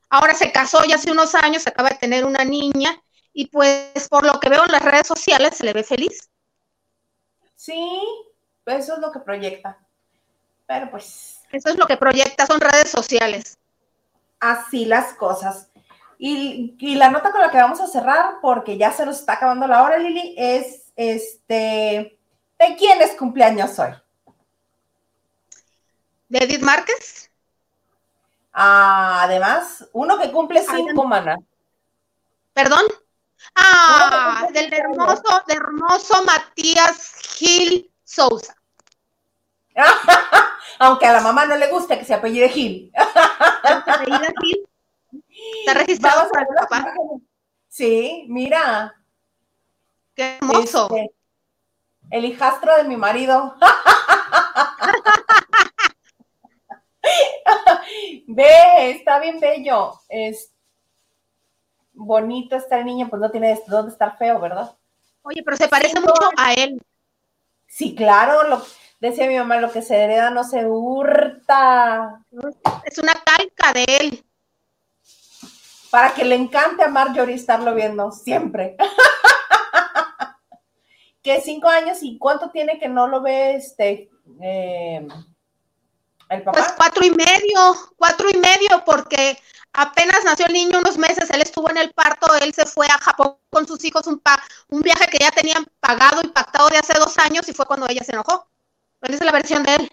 Ahora 0.08 0.34
se 0.34 0.52
casó 0.52 0.84
ya 0.84 0.94
hace 0.94 1.10
unos 1.10 1.34
años, 1.34 1.66
acaba 1.66 1.90
de 1.90 1.96
tener 1.96 2.24
una 2.24 2.44
niña, 2.44 3.02
y 3.32 3.48
pues 3.48 4.08
por 4.08 4.24
lo 4.24 4.38
que 4.38 4.48
veo 4.48 4.64
en 4.64 4.72
las 4.72 4.82
redes 4.82 5.06
sociales 5.06 5.56
se 5.56 5.64
le 5.64 5.72
ve 5.72 5.82
feliz. 5.82 6.30
Sí, 7.56 8.00
eso 8.64 8.94
es 8.94 9.00
lo 9.00 9.10
que 9.10 9.18
proyecta. 9.18 9.78
Pero 10.66 10.90
pues. 10.90 11.40
Eso 11.50 11.68
es 11.68 11.76
lo 11.76 11.86
que 11.86 11.96
proyecta, 11.96 12.46
son 12.46 12.60
redes 12.60 12.90
sociales. 12.90 13.58
Así 14.40 14.84
las 14.84 15.14
cosas. 15.14 15.68
Y, 16.18 16.96
la 16.96 17.10
nota 17.10 17.30
con 17.30 17.40
la 17.40 17.50
que 17.50 17.58
vamos 17.58 17.80
a 17.80 17.86
cerrar, 17.86 18.36
porque 18.40 18.78
ya 18.78 18.90
se 18.92 19.04
nos 19.04 19.20
está 19.20 19.34
acabando 19.34 19.66
la 19.66 19.82
hora, 19.82 19.98
Lili, 19.98 20.34
es 20.36 20.92
este, 20.96 22.18
¿de 22.58 22.76
quién 22.76 23.02
es 23.02 23.14
cumpleaños 23.16 23.78
hoy? 23.78 23.90
¿De 26.28 26.38
Edith 26.38 26.62
Márquez? 26.62 27.30
Ah, 28.52 29.20
además, 29.24 29.86
uno 29.92 30.18
que 30.18 30.32
cumple 30.32 30.62
cinco, 30.62 31.04
mana. 31.04 31.36
¿Perdón? 32.54 32.86
Ah, 33.54 34.46
del 34.52 34.72
hermoso, 34.72 35.42
hermoso 35.46 36.24
Matías 36.24 37.12
Gil 37.36 37.92
Sousa. 38.02 38.56
Aunque 40.78 41.06
a 41.06 41.12
la 41.12 41.20
mamá 41.20 41.44
no 41.44 41.56
le 41.56 41.68
gusta 41.68 41.98
que 41.98 42.04
se 42.04 42.14
apellide 42.14 42.48
Gil. 42.48 42.92
¿Se 43.84 43.90
apellida 43.90 44.32
Gil? 44.42 44.66
Está 45.60 45.74
registrado 45.74 46.30
papá. 46.30 46.94
Sí, 47.68 48.26
mira. 48.28 48.94
Qué 50.14 50.36
hermoso. 50.36 50.86
Este, 50.86 51.14
el 52.10 52.24
hijastro 52.24 52.76
de 52.76 52.84
mi 52.84 52.96
marido. 52.96 53.54
Ve, 58.26 58.90
está 58.90 59.20
bien 59.20 59.38
bello. 59.40 59.92
Es 60.08 60.52
bonito 61.92 62.56
está 62.56 62.78
el 62.78 62.86
niño, 62.86 63.08
pues 63.08 63.20
no 63.20 63.30
tiene 63.30 63.58
dónde 63.66 63.92
estar 63.92 64.16
feo, 64.18 64.40
¿verdad? 64.40 64.76
Oye, 65.22 65.42
pero 65.44 65.56
se 65.56 65.68
parece 65.68 66.00
mucho 66.00 66.30
a 66.36 66.54
él. 66.54 66.80
Sí, 67.66 67.94
claro, 67.94 68.48
lo, 68.48 68.62
decía 69.00 69.26
mi 69.26 69.36
mamá, 69.36 69.58
lo 69.58 69.72
que 69.72 69.82
se 69.82 69.96
hereda 69.96 70.30
no 70.30 70.44
se 70.44 70.66
hurta. 70.66 72.22
Es 72.84 72.98
una 72.98 73.14
calca 73.14 73.72
de 73.72 73.84
él 74.00 74.25
para 75.96 76.12
que 76.12 76.26
le 76.26 76.34
encante 76.34 76.84
a 76.84 76.88
Marjorie 76.88 77.36
estarlo 77.36 77.74
viendo 77.74 78.12
siempre. 78.12 78.76
que 81.22 81.40
cinco 81.40 81.68
años 81.68 82.02
y 82.02 82.18
cuánto 82.18 82.50
tiene 82.50 82.78
que 82.78 82.86
no 82.86 83.08
lo 83.08 83.22
ve 83.22 83.54
este 83.54 84.10
eh, 84.42 85.08
el 86.28 86.42
papá. 86.42 86.58
Pues 86.58 86.74
cuatro 86.76 87.02
y 87.02 87.12
medio, 87.12 87.74
cuatro 87.96 88.28
y 88.28 88.36
medio, 88.36 88.84
porque 88.84 89.38
apenas 89.72 90.22
nació 90.22 90.44
el 90.44 90.52
niño 90.52 90.80
unos 90.80 90.98
meses, 90.98 91.30
él 91.30 91.40
estuvo 91.40 91.70
en 91.70 91.78
el 91.78 91.90
parto, 91.94 92.26
él 92.42 92.52
se 92.52 92.66
fue 92.66 92.84
a 92.88 92.98
Japón 92.98 93.38
con 93.48 93.66
sus 93.66 93.82
hijos, 93.82 94.06
un, 94.06 94.20
un 94.68 94.82
viaje 94.82 95.06
que 95.06 95.16
ya 95.18 95.30
tenían 95.30 95.64
pagado 95.80 96.20
y 96.22 96.28
pactado 96.28 96.68
de 96.68 96.76
hace 96.76 96.92
dos 96.98 97.16
años 97.16 97.48
y 97.48 97.54
fue 97.54 97.64
cuando 97.64 97.88
ella 97.88 98.04
se 98.04 98.12
enojó. 98.12 98.46
Esa 99.00 99.14
es 99.14 99.24
la 99.24 99.32
versión 99.32 99.62
de 99.62 99.76
él. 99.76 99.90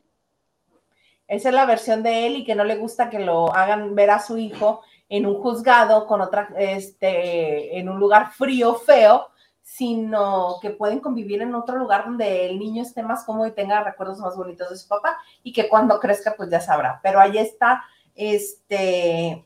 Esa 1.30 1.47
es 1.47 1.56
la 1.56 1.66
versión 1.66 2.04
de 2.04 2.28
él 2.28 2.36
y 2.36 2.43
que 2.43 2.56
no 2.56 2.66
le 2.66 2.76
gusta 2.76 3.10
que 3.10 3.20
lo 3.20 3.56
hagan 3.56 3.95
ver 3.95 4.10
a 4.10 4.20
su 4.20 4.38
hijo 4.38 4.82
en 5.14 5.28
un 5.28 5.36
juzgado 5.36 6.07
con 6.07 6.22
otra, 6.22 6.49
este, 6.57 7.78
en 7.78 7.88
un 7.88 7.99
lugar 7.99 8.32
frío, 8.32 8.74
feo, 8.74 9.28
sino 9.61 10.55
que 10.59 10.72
pueden 10.72 11.01
convivir 11.01 11.43
en 11.43 11.53
otro 11.53 11.78
lugar 11.78 12.05
donde 12.05 12.49
el 12.49 12.57
niño 12.57 12.82
esté 12.82 13.03
más 13.03 13.24
cómodo 13.24 13.45
y 13.45 13.51
tenga 13.51 13.84
recuerdos 13.84 14.18
más 14.18 14.36
bonitos 14.36 14.72
de 14.72 14.76
su 14.76 14.88
papá 14.88 15.20
y 15.43 15.53
que 15.53 15.70
cuando 15.70 15.99
crezca 15.99 16.34
pues 16.36 16.49
ya 16.49 16.59
sabrá. 16.59 16.99
Pero 17.03 17.20
ahí 17.20 17.38
está, 17.38 17.84
este, 18.16 19.45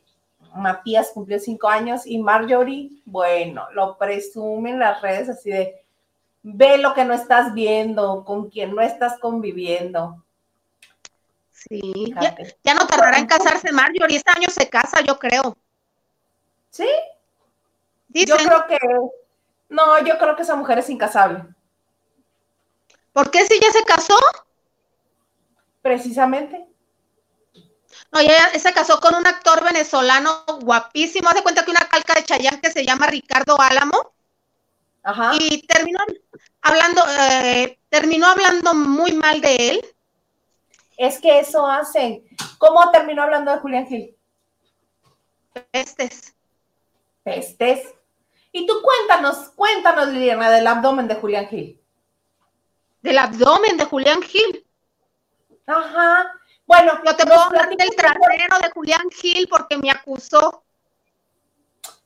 Matías 0.56 1.12
cumplió 1.14 1.38
cinco 1.38 1.68
años 1.68 2.08
y 2.08 2.18
Marjorie, 2.18 3.02
bueno, 3.04 3.68
lo 3.74 3.98
presume 3.98 4.70
en 4.70 4.80
las 4.80 5.02
redes 5.02 5.28
así 5.28 5.50
de, 5.50 5.86
ve 6.44 6.78
lo 6.78 6.94
que 6.94 7.04
no 7.04 7.14
estás 7.14 7.54
viendo, 7.54 8.24
con 8.24 8.50
quien 8.50 8.74
no 8.74 8.82
estás 8.82 9.20
conviviendo. 9.20 10.24
Sí, 11.70 12.14
ya, 12.64 12.74
no 12.74 12.88
tardará 12.88 13.18
en 13.18 13.28
casarse 13.28 13.72
Marjorie, 13.72 14.18
este 14.18 14.32
año 14.32 14.48
se 14.50 14.70
casa, 14.70 15.02
yo 15.02 15.20
creo. 15.20 15.58
¿Sí? 16.70 16.88
Yo 18.10 18.38
creo 18.38 18.68
que, 18.68 18.78
no, 19.70 20.00
yo 20.04 20.18
creo 20.18 20.36
que 20.36 20.44
esa 20.44 20.56
mujer 20.56 20.80
es 20.80 20.90
incasable. 20.90 21.44
¿Por 23.12 23.32
qué 23.32 23.46
si 23.46 23.60
ya 23.60 23.72
se 23.72 23.84
casó? 23.84 24.18
Precisamente. 25.82 26.68
No, 28.12 28.20
ella 28.20 28.52
se 28.58 28.74
casó 28.74 29.00
con 29.00 29.16
un 29.16 29.26
actor 29.26 29.64
venezolano 29.64 30.46
guapísimo. 30.62 31.30
Hace 31.30 31.44
cuenta 31.44 31.66
que 31.66 31.72
una 31.72 31.88
calca 31.88 32.14
de 32.14 32.24
Chayanne 32.24 32.62
que 32.62 32.72
se 32.72 32.86
llama 32.86 33.08
Ricardo 33.08 33.60
Álamo. 33.60 34.14
Ajá. 35.04 35.32
Y 35.40 35.66
terminó 35.66 36.00
hablando, 36.62 37.02
eh, 37.20 37.80
terminó 37.90 38.28
hablando 38.28 38.74
muy 38.74 39.14
mal 39.14 39.42
de 39.42 39.56
él. 39.56 39.86
Es 40.98 41.20
que 41.20 41.40
eso 41.40 41.66
hacen. 41.68 42.24
¿Cómo 42.58 42.90
terminó 42.92 43.22
hablando 43.22 43.52
de 43.52 43.60
Julián 43.60 43.88
Gil? 43.88 44.18
Pestes. 45.72 46.36
Pestes. 47.24 47.94
Y 48.52 48.66
tú 48.66 48.82
cuéntanos, 48.82 49.50
cuéntanos, 49.56 50.08
Liliana, 50.08 50.50
del 50.50 50.66
abdomen 50.66 51.08
de 51.08 51.16
Julián 51.16 51.48
Gil. 51.48 51.80
Del 53.02 53.18
abdomen 53.20 53.78
de 53.78 53.86
Julián 53.86 54.22
Gil. 54.24 54.66
Ajá. 55.68 56.34
Bueno, 56.66 57.00
yo 57.06 57.16
te 57.16 57.26
puedo 57.26 57.42
hablar 57.42 57.70
del 57.70 57.96
trasero 57.96 58.60
de 58.62 58.72
Julián 58.72 59.10
Gil 59.12 59.48
porque 59.48 59.78
me 59.78 59.92
acusó. 59.92 60.64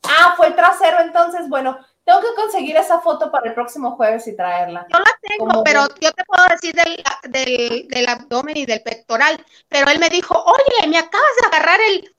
Ah, 0.04 0.34
fue 0.36 0.48
el 0.48 0.56
trasero, 0.56 1.00
entonces, 1.00 1.48
bueno, 1.48 1.80
tengo 2.04 2.22
que 2.22 2.36
conseguir 2.36 2.76
esa 2.78 3.00
foto 3.00 3.32
para 3.32 3.48
el 3.50 3.54
próximo 3.54 3.92
jueves 3.96 4.28
y 4.28 4.36
traerla. 4.36 4.88
Yo 4.92 5.00
la 5.00 5.20
tengo, 5.22 5.64
pero 5.64 5.88
yo 6.00 6.12
te 6.12 6.24
puedo 6.26 6.44
decir 6.50 6.74
del, 6.74 7.04
del, 7.24 7.88
del, 7.88 8.10
abdomen 8.10 8.58
y 8.58 8.66
del 8.66 8.82
pectoral. 8.82 9.44
Pero 9.68 9.90
él 9.90 10.00
me 10.00 10.10
dijo, 10.10 10.36
oye, 10.44 10.88
me 10.88 10.98
acabas 10.98 11.32
de 11.42 11.48
agarrar 11.48 11.80
el... 11.82 12.16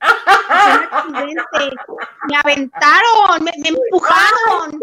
accidente. 0.90 1.76
Me 2.28 2.36
aventaron, 2.36 3.42
me, 3.42 3.52
me 3.58 3.68
empujaron. 3.68 4.80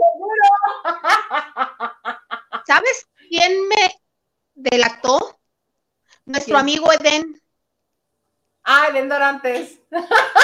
¿Sabes 2.67 3.07
quién 3.29 3.67
me 3.67 4.01
delató? 4.55 5.39
Nuestro 6.25 6.57
amigo 6.57 6.91
Eden. 6.93 7.41
Ah, 8.63 8.87
Eden 8.89 9.09
Dorantes. 9.09 9.79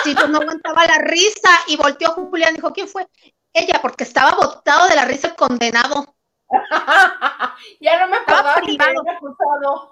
Sí, 0.04 0.16
pues 0.16 0.30
no 0.30 0.40
aguantaba 0.40 0.86
la 0.86 0.98
risa 1.00 1.50
y 1.68 1.78
volteó 1.78 2.14
Julián 2.14 2.54
y 2.54 2.56
dijo, 2.56 2.74
¿quién 2.74 2.88
fue? 2.88 3.08
Ella, 3.54 3.80
porque 3.82 4.04
estaba 4.04 4.32
botado 4.36 4.88
de 4.88 4.96
la 4.96 5.06
risa 5.06 5.30
el 5.30 5.36
condenado. 5.36 6.16
ya 7.82 8.00
no 8.00 8.08
me 8.08 8.18
acordaba 8.18 8.62
que 8.62 8.78
me 8.78 9.12
acusado. 9.12 9.92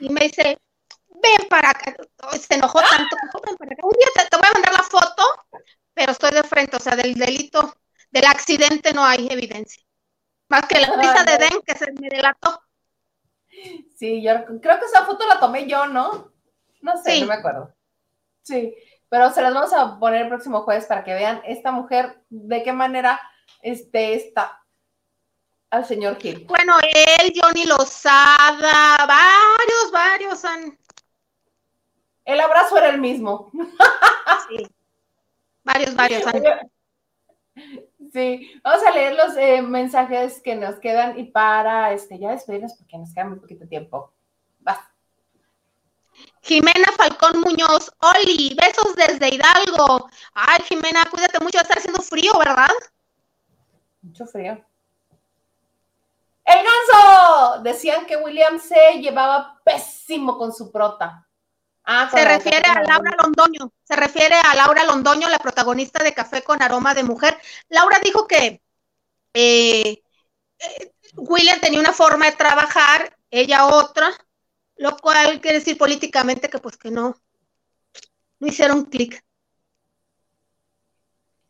y 0.00 0.08
me 0.10 0.20
dice, 0.22 0.58
ven 1.08 1.48
para 1.48 1.70
acá. 1.70 1.94
Se 2.38 2.54
enojó 2.54 2.80
tanto, 2.80 3.16
ven 3.46 3.56
para 3.56 3.72
acá. 3.72 3.82
Un 3.86 3.92
día 3.92 4.08
te, 4.14 4.28
te, 4.28 4.36
voy 4.36 4.46
a 4.48 4.52
mandar 4.52 4.72
la 4.72 4.82
foto, 4.82 5.22
pero 5.94 6.12
estoy 6.12 6.30
de 6.32 6.42
frente, 6.42 6.76
o 6.76 6.80
sea, 6.80 6.96
del 6.96 7.14
delito, 7.14 7.74
del 8.10 8.26
accidente 8.26 8.92
no 8.92 9.04
hay 9.04 9.28
evidencia. 9.30 9.82
Más 10.48 10.66
que 10.66 10.80
la 10.80 10.96
risa 10.96 11.24
de 11.24 11.38
Den 11.38 11.62
que 11.64 11.74
se 11.76 11.92
me 11.92 12.08
delató. 12.08 12.62
Sí, 13.96 14.22
yo 14.22 14.32
creo 14.60 14.78
que 14.78 14.86
esa 14.86 15.04
foto 15.04 15.26
la 15.26 15.38
tomé 15.38 15.66
yo, 15.68 15.86
¿no? 15.86 16.32
No 16.80 16.96
sé, 16.96 17.12
sí. 17.12 17.20
no 17.20 17.28
me 17.28 17.34
acuerdo. 17.34 17.74
Sí, 18.42 18.74
pero 19.10 19.30
se 19.32 19.42
las 19.42 19.52
vamos 19.52 19.72
a 19.72 19.98
poner 19.98 20.22
el 20.22 20.28
próximo 20.28 20.62
jueves 20.62 20.86
para 20.86 21.04
que 21.04 21.12
vean 21.12 21.42
esta 21.44 21.72
mujer 21.72 22.22
de 22.30 22.62
qué 22.62 22.72
manera 22.72 23.20
este, 23.60 24.14
está 24.14 24.62
al 25.68 25.84
señor 25.84 26.16
Gil. 26.18 26.46
Bueno, 26.46 26.74
él, 26.82 27.32
Johnny 27.34 27.64
Lozada, 27.64 29.06
varios, 29.06 29.90
varios 29.92 30.44
han. 30.44 30.78
El 32.24 32.40
abrazo 32.40 32.78
era 32.78 32.88
el 32.88 33.00
mismo. 33.00 33.50
Sí. 34.48 34.66
Varios, 35.64 35.94
varios 35.94 36.26
han. 36.26 36.42
Sí, 38.12 38.50
vamos 38.64 38.84
a 38.84 38.90
leer 38.92 39.14
los 39.14 39.36
eh, 39.36 39.62
mensajes 39.62 40.40
que 40.40 40.54
nos 40.54 40.80
quedan 40.80 41.18
y 41.18 41.24
para 41.24 41.92
este, 41.92 42.18
ya 42.18 42.30
despedirnos 42.30 42.74
porque 42.74 42.98
nos 42.98 43.12
queda 43.12 43.26
muy 43.26 43.38
poquito 43.38 43.68
tiempo. 43.68 44.12
Jimena 46.50 46.90
Falcón 46.96 47.42
Muñoz, 47.42 47.92
Oli, 47.98 48.56
besos 48.60 48.96
desde 48.96 49.32
Hidalgo. 49.32 50.10
Ay, 50.34 50.58
Jimena, 50.64 51.04
cuídate 51.08 51.38
mucho, 51.38 51.58
va 51.58 51.60
a 51.60 51.62
estar 51.62 51.78
haciendo 51.78 52.02
frío, 52.02 52.32
¿verdad? 52.40 52.72
Mucho 54.02 54.26
frío. 54.26 54.60
¡El 56.44 56.58
ganso! 56.64 57.62
Decían 57.62 58.04
que 58.04 58.16
William 58.16 58.58
se 58.58 58.98
llevaba 59.00 59.60
pésimo 59.64 60.36
con 60.36 60.52
su 60.52 60.72
prota. 60.72 61.24
Ah, 61.84 62.10
se 62.12 62.24
refiere 62.24 62.68
a 62.68 62.82
Laura 62.82 63.14
Londoño, 63.22 63.70
se 63.84 63.94
refiere 63.94 64.34
a 64.34 64.52
Laura 64.56 64.82
Londoño, 64.82 65.28
la 65.28 65.38
protagonista 65.38 66.02
de 66.02 66.14
Café 66.14 66.42
con 66.42 66.60
Aroma 66.60 66.94
de 66.94 67.04
Mujer. 67.04 67.40
Laura 67.68 68.00
dijo 68.02 68.26
que 68.26 68.60
eh, 69.34 70.02
eh, 70.58 70.92
William 71.14 71.60
tenía 71.60 71.78
una 71.78 71.92
forma 71.92 72.26
de 72.26 72.32
trabajar, 72.32 73.16
ella 73.30 73.66
otra, 73.66 74.12
lo 74.80 74.96
cual 74.96 75.40
quiere 75.42 75.58
decir 75.58 75.76
políticamente 75.76 76.48
que 76.48 76.58
pues 76.58 76.78
que 76.78 76.90
no, 76.90 77.14
no 78.38 78.46
hicieron 78.46 78.86
clic. 78.86 79.22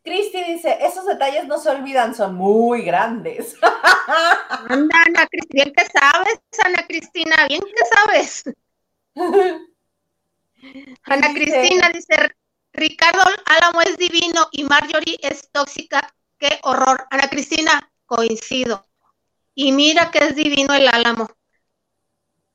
Cristi 0.03 0.43
dice, 0.43 0.79
esos 0.81 1.05
detalles 1.05 1.47
no 1.47 1.57
se 1.57 1.69
olvidan, 1.69 2.13
son 2.13 2.35
muy 2.35 2.81
grandes. 2.81 3.55
Anda, 4.67 5.03
Ana 5.05 5.27
Cristina, 5.27 5.63
bien 5.63 5.73
que 5.73 5.85
sabes, 5.85 6.41
Ana 6.61 6.85
Cristina, 6.85 7.47
bien 7.47 7.61
que 7.61 7.85
sabes. 7.95 8.43
Ana 11.03 11.33
Cristina 11.33 11.89
dice, 11.93 12.35
Ricardo 12.73 13.21
Álamo 13.45 13.81
es 13.81 13.95
divino 13.95 14.49
y 14.51 14.65
Marjorie 14.65 15.19
es 15.21 15.49
tóxica. 15.51 16.13
Qué 16.37 16.59
horror. 16.63 17.07
Ana 17.09 17.29
Cristina, 17.29 17.89
coincido. 18.05 18.85
Y 19.55 19.71
mira 19.71 20.11
que 20.11 20.19
es 20.19 20.35
divino 20.35 20.73
el 20.73 20.89
Álamo. 20.89 21.29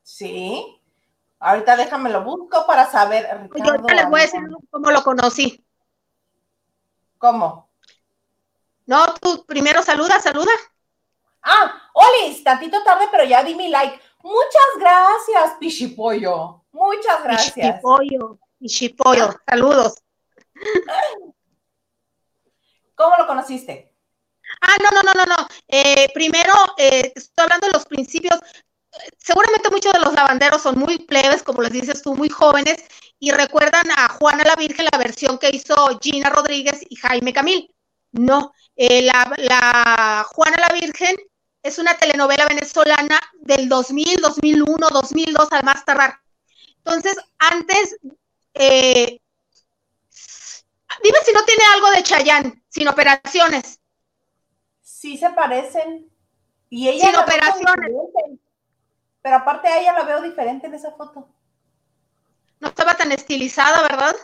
Sí. 0.06 0.80
Ahorita 1.40 1.76
déjame 1.76 2.10
lo 2.10 2.22
busco 2.22 2.64
para 2.64 2.88
saber. 2.88 3.26
Ricardo 3.52 3.88
Yo 3.88 3.94
les 3.94 4.08
voy 4.08 4.20
a 4.20 4.22
decir 4.22 4.40
cómo 4.70 4.92
lo 4.92 5.02
conocí. 5.02 5.66
¿Cómo? 7.18 7.68
No, 8.86 9.14
tú 9.14 9.44
primero 9.46 9.82
saluda, 9.82 10.20
saluda. 10.20 10.52
Ah, 11.42 11.90
Olis, 11.92 12.44
tantito 12.44 12.84
tarde, 12.84 13.08
pero 13.10 13.24
ya 13.24 13.42
di 13.42 13.56
mi 13.56 13.68
like. 13.68 14.00
Muchas 14.22 14.78
gracias, 14.78 15.58
Pichipollo. 15.58 16.64
Muchas 16.70 17.24
gracias. 17.24 17.54
Pichipollo, 17.54 18.38
Pichipollo, 18.60 19.34
saludos. 19.44 20.04
¿Cómo 22.94 23.16
lo 23.16 23.26
conociste? 23.26 23.92
Ah, 24.60 24.76
no, 24.80 24.90
no, 24.90 25.02
no, 25.02 25.12
no, 25.14 25.24
no. 25.24 25.48
Eh, 25.66 26.08
primero, 26.14 26.52
eh, 26.78 27.12
estoy 27.14 27.42
hablando 27.42 27.66
de 27.66 27.72
los 27.72 27.84
principios. 27.86 28.38
Seguramente 29.18 29.70
muchos 29.70 29.92
de 29.92 30.00
los 30.00 30.14
lavanderos 30.14 30.62
son 30.62 30.78
muy 30.78 30.98
plebes, 30.98 31.42
como 31.42 31.62
les 31.62 31.72
dices 31.72 32.02
tú, 32.02 32.14
muy 32.14 32.28
jóvenes, 32.28 32.76
y 33.18 33.30
recuerdan 33.30 33.90
a 33.96 34.08
Juana 34.08 34.44
la 34.44 34.56
Virgen, 34.56 34.86
la 34.90 34.98
versión 34.98 35.38
que 35.38 35.50
hizo 35.50 35.74
Gina 36.00 36.30
Rodríguez 36.30 36.80
y 36.88 36.96
Jaime 36.96 37.32
Camil. 37.32 37.74
No, 38.12 38.52
eh, 38.76 39.02
la, 39.02 39.32
la 39.36 40.26
Juana 40.30 40.56
la 40.68 40.74
Virgen 40.74 41.16
es 41.62 41.78
una 41.78 41.96
telenovela 41.96 42.46
venezolana 42.46 43.20
del 43.40 43.68
2000, 43.68 44.20
2001, 44.20 44.88
2002 44.90 45.52
al 45.52 45.64
más 45.64 45.84
tardar. 45.84 46.18
Entonces, 46.78 47.16
antes, 47.38 47.96
eh, 48.54 49.20
dime 51.02 51.18
si 51.24 51.32
no 51.32 51.44
tiene 51.44 51.64
algo 51.74 51.90
de 51.90 52.02
Chayán, 52.02 52.62
sin 52.68 52.88
operaciones. 52.88 53.80
Sí 54.82 55.18
se 55.18 55.30
parecen. 55.30 56.08
Y 56.70 56.88
ella 56.88 57.06
sin 57.06 57.16
operaciones. 57.16 57.92
Pero 59.26 59.38
aparte 59.38 59.66
a 59.66 59.80
ella 59.80 59.92
la 59.92 60.04
veo 60.04 60.22
diferente 60.22 60.68
en 60.68 60.74
esa 60.74 60.92
foto. 60.92 61.28
No 62.60 62.68
estaba 62.68 62.94
tan 62.94 63.10
estilizada, 63.10 63.82
¿verdad? 63.82 64.14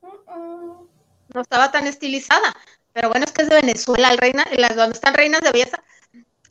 Uh 0.00 0.08
-uh. 0.08 0.88
No 1.32 1.40
estaba 1.40 1.70
tan 1.70 1.86
estilizada. 1.86 2.56
Pero 2.92 3.10
bueno, 3.10 3.24
es 3.24 3.30
que 3.30 3.42
es 3.42 3.48
de 3.48 3.54
Venezuela, 3.54 4.10
el 4.10 4.18
reina, 4.18 4.44
las 4.56 4.74
donde 4.74 4.94
están 4.94 5.14
reinas 5.14 5.42
de 5.42 5.52
belleza. 5.52 5.80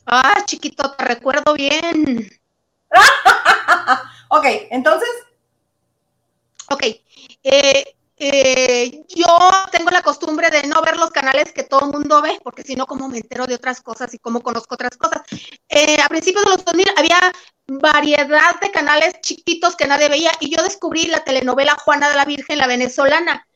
Ah, 0.06 0.42
chiquito, 0.46 0.92
te 0.92 1.04
recuerdo 1.04 1.52
bien. 1.52 2.30
ok, 4.30 4.46
entonces. 4.70 5.10
Ok. 6.70 6.82
Eh, 7.42 7.94
eh, 8.16 9.04
yo 9.08 9.26
tengo 9.72 9.90
la 9.90 10.02
costumbre 10.02 10.48
de 10.50 10.66
no 10.68 10.80
ver 10.82 10.96
los 10.96 11.10
canales 11.10 11.52
que 11.52 11.64
todo 11.64 11.86
el 11.86 11.92
mundo 11.92 12.22
ve, 12.22 12.38
porque 12.44 12.62
si 12.62 12.76
no, 12.76 12.86
como 12.86 13.08
me 13.08 13.18
entero 13.18 13.46
de 13.46 13.54
otras 13.54 13.80
cosas 13.80 14.14
y 14.14 14.18
cómo 14.18 14.40
conozco 14.40 14.74
otras 14.74 14.96
cosas. 14.96 15.22
Eh, 15.68 16.00
a 16.00 16.08
principios 16.08 16.44
de 16.44 16.50
los 16.50 16.64
2000 16.64 16.86
había 16.96 17.32
variedad 17.66 18.60
de 18.60 18.70
canales 18.70 19.14
chiquitos 19.20 19.74
que 19.74 19.86
nadie 19.86 20.08
veía 20.08 20.30
y 20.38 20.54
yo 20.54 20.62
descubrí 20.62 21.06
la 21.06 21.24
telenovela 21.24 21.76
Juana 21.84 22.08
de 22.08 22.16
la 22.16 22.24
Virgen, 22.24 22.58
la 22.58 22.66
venezolana. 22.66 23.46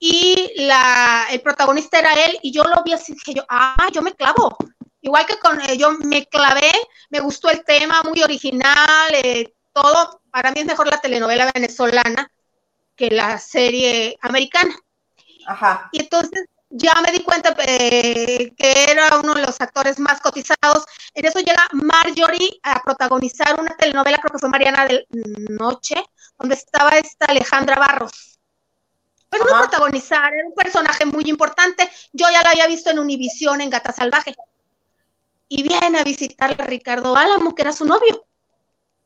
Y 0.00 0.52
la, 0.56 1.26
el 1.30 1.40
protagonista 1.40 1.98
era 1.98 2.12
él 2.12 2.38
y 2.42 2.52
yo 2.52 2.62
lo 2.64 2.82
vi 2.84 2.92
así, 2.92 3.12
dije 3.12 3.34
yo, 3.34 3.44
ah, 3.48 3.88
yo 3.92 4.00
me 4.00 4.14
clavo. 4.14 4.56
Igual 5.00 5.26
que 5.26 5.38
con 5.38 5.60
eh, 5.60 5.76
yo 5.76 5.90
me 5.92 6.26
clavé, 6.26 6.72
me 7.10 7.20
gustó 7.20 7.50
el 7.50 7.64
tema, 7.64 8.02
muy 8.04 8.22
original, 8.22 9.12
eh, 9.12 9.52
todo. 9.72 10.22
Para 10.30 10.50
mí 10.52 10.60
es 10.60 10.66
mejor 10.66 10.88
la 10.88 11.00
telenovela 11.00 11.50
venezolana 11.52 12.30
que 12.98 13.10
la 13.10 13.38
serie 13.38 14.18
americana. 14.20 14.74
Ajá. 15.46 15.88
Y 15.92 16.00
entonces 16.00 16.46
ya 16.70 16.92
me 17.00 17.12
di 17.12 17.20
cuenta 17.20 17.54
eh, 17.66 18.52
que 18.56 18.90
era 18.90 19.18
uno 19.18 19.34
de 19.34 19.42
los 19.42 19.60
actores 19.60 19.98
más 19.98 20.20
cotizados. 20.20 20.84
En 21.14 21.24
eso 21.24 21.38
llega 21.38 21.66
Marjorie 21.72 22.60
a 22.62 22.82
protagonizar 22.82 23.58
una 23.58 23.74
telenovela, 23.76 24.18
creo 24.18 24.32
que 24.32 24.38
fue 24.38 24.50
Mariana 24.50 24.86
de 24.86 25.06
Noche, 25.48 25.96
donde 26.38 26.56
estaba 26.56 26.90
esta 26.90 27.26
Alejandra 27.26 27.76
Barros. 27.76 28.38
Pero 29.30 29.44
no 29.44 29.58
protagonizar, 29.58 30.32
era 30.32 30.46
un 30.46 30.54
personaje 30.54 31.04
muy 31.04 31.24
importante. 31.28 31.88
Yo 32.12 32.26
ya 32.30 32.42
lo 32.42 32.48
había 32.48 32.66
visto 32.66 32.90
en 32.90 32.98
Univisión, 32.98 33.60
en 33.60 33.70
Gata 33.70 33.92
Salvaje. 33.92 34.34
Y 35.48 35.62
viene 35.62 35.98
a 35.98 36.04
visitar 36.04 36.56
a 36.58 36.64
Ricardo 36.64 37.16
Álamo, 37.16 37.54
que 37.54 37.62
era 37.62 37.72
su 37.72 37.84
novio. 37.84 38.26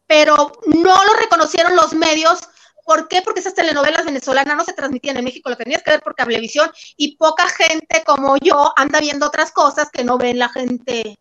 Pero 0.07 0.53
no 0.67 1.05
lo 1.05 1.15
reconocieron 1.21 1.75
los 1.75 1.95
medios. 1.95 2.41
¿Por 2.85 3.09
qué? 3.09 3.23
Porque 3.23 3.41
esas 3.41 3.55
telenovelas 3.55 4.05
venezolanas 4.05 4.57
no 4.57 4.65
se 4.65 4.73
transmitían 4.73 5.17
en 5.17 5.25
México, 5.25 5.51
lo 5.51 5.57
tenías 5.57 5.83
que 5.83 5.93
ver 5.93 6.03
por 6.03 6.15
cablevisión 6.15 6.71
y 6.97 7.17
poca 7.17 7.49
gente 7.49 8.03
como 8.05 8.37
yo 8.39 8.73
anda 8.77 9.01
viendo 9.01 9.27
otras 9.27 9.53
cosas 9.53 9.91
que 9.91 10.05
no 10.05 10.19
ven 10.19 10.39
la 10.39 10.49
gente, 10.49 11.19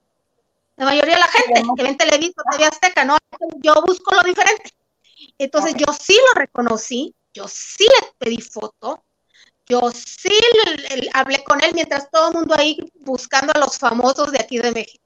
la 0.75 0.85
mayoría 0.85 1.15
de 1.15 1.19
la 1.19 1.27
gente 1.27 1.63
que 1.75 1.83
ven 1.83 1.97
Televisa, 1.97 2.41
TV 2.51 2.65
Azteca, 2.65 3.05
¿no? 3.05 3.17
Yo 3.61 3.75
busco 3.85 4.15
lo 4.15 4.23
diferente. 4.23 4.71
Entonces 5.37 5.75
yo 5.75 5.93
sí 5.93 6.17
lo 6.27 6.39
reconocí, 6.39 7.13
yo 7.33 7.47
sí 7.47 7.85
le 7.85 8.07
pedí 8.17 8.41
foto, 8.41 9.03
yo 9.67 9.91
sí 9.91 10.29
hablé 11.13 11.43
con 11.43 11.63
él 11.63 11.71
mientras 11.73 12.09
todo 12.09 12.29
el 12.29 12.33
mundo 12.33 12.55
ahí 12.57 12.77
buscando 12.99 13.53
a 13.55 13.59
los 13.59 13.77
famosos 13.77 14.31
de 14.31 14.39
aquí 14.39 14.57
de 14.57 14.71
México. 14.71 15.03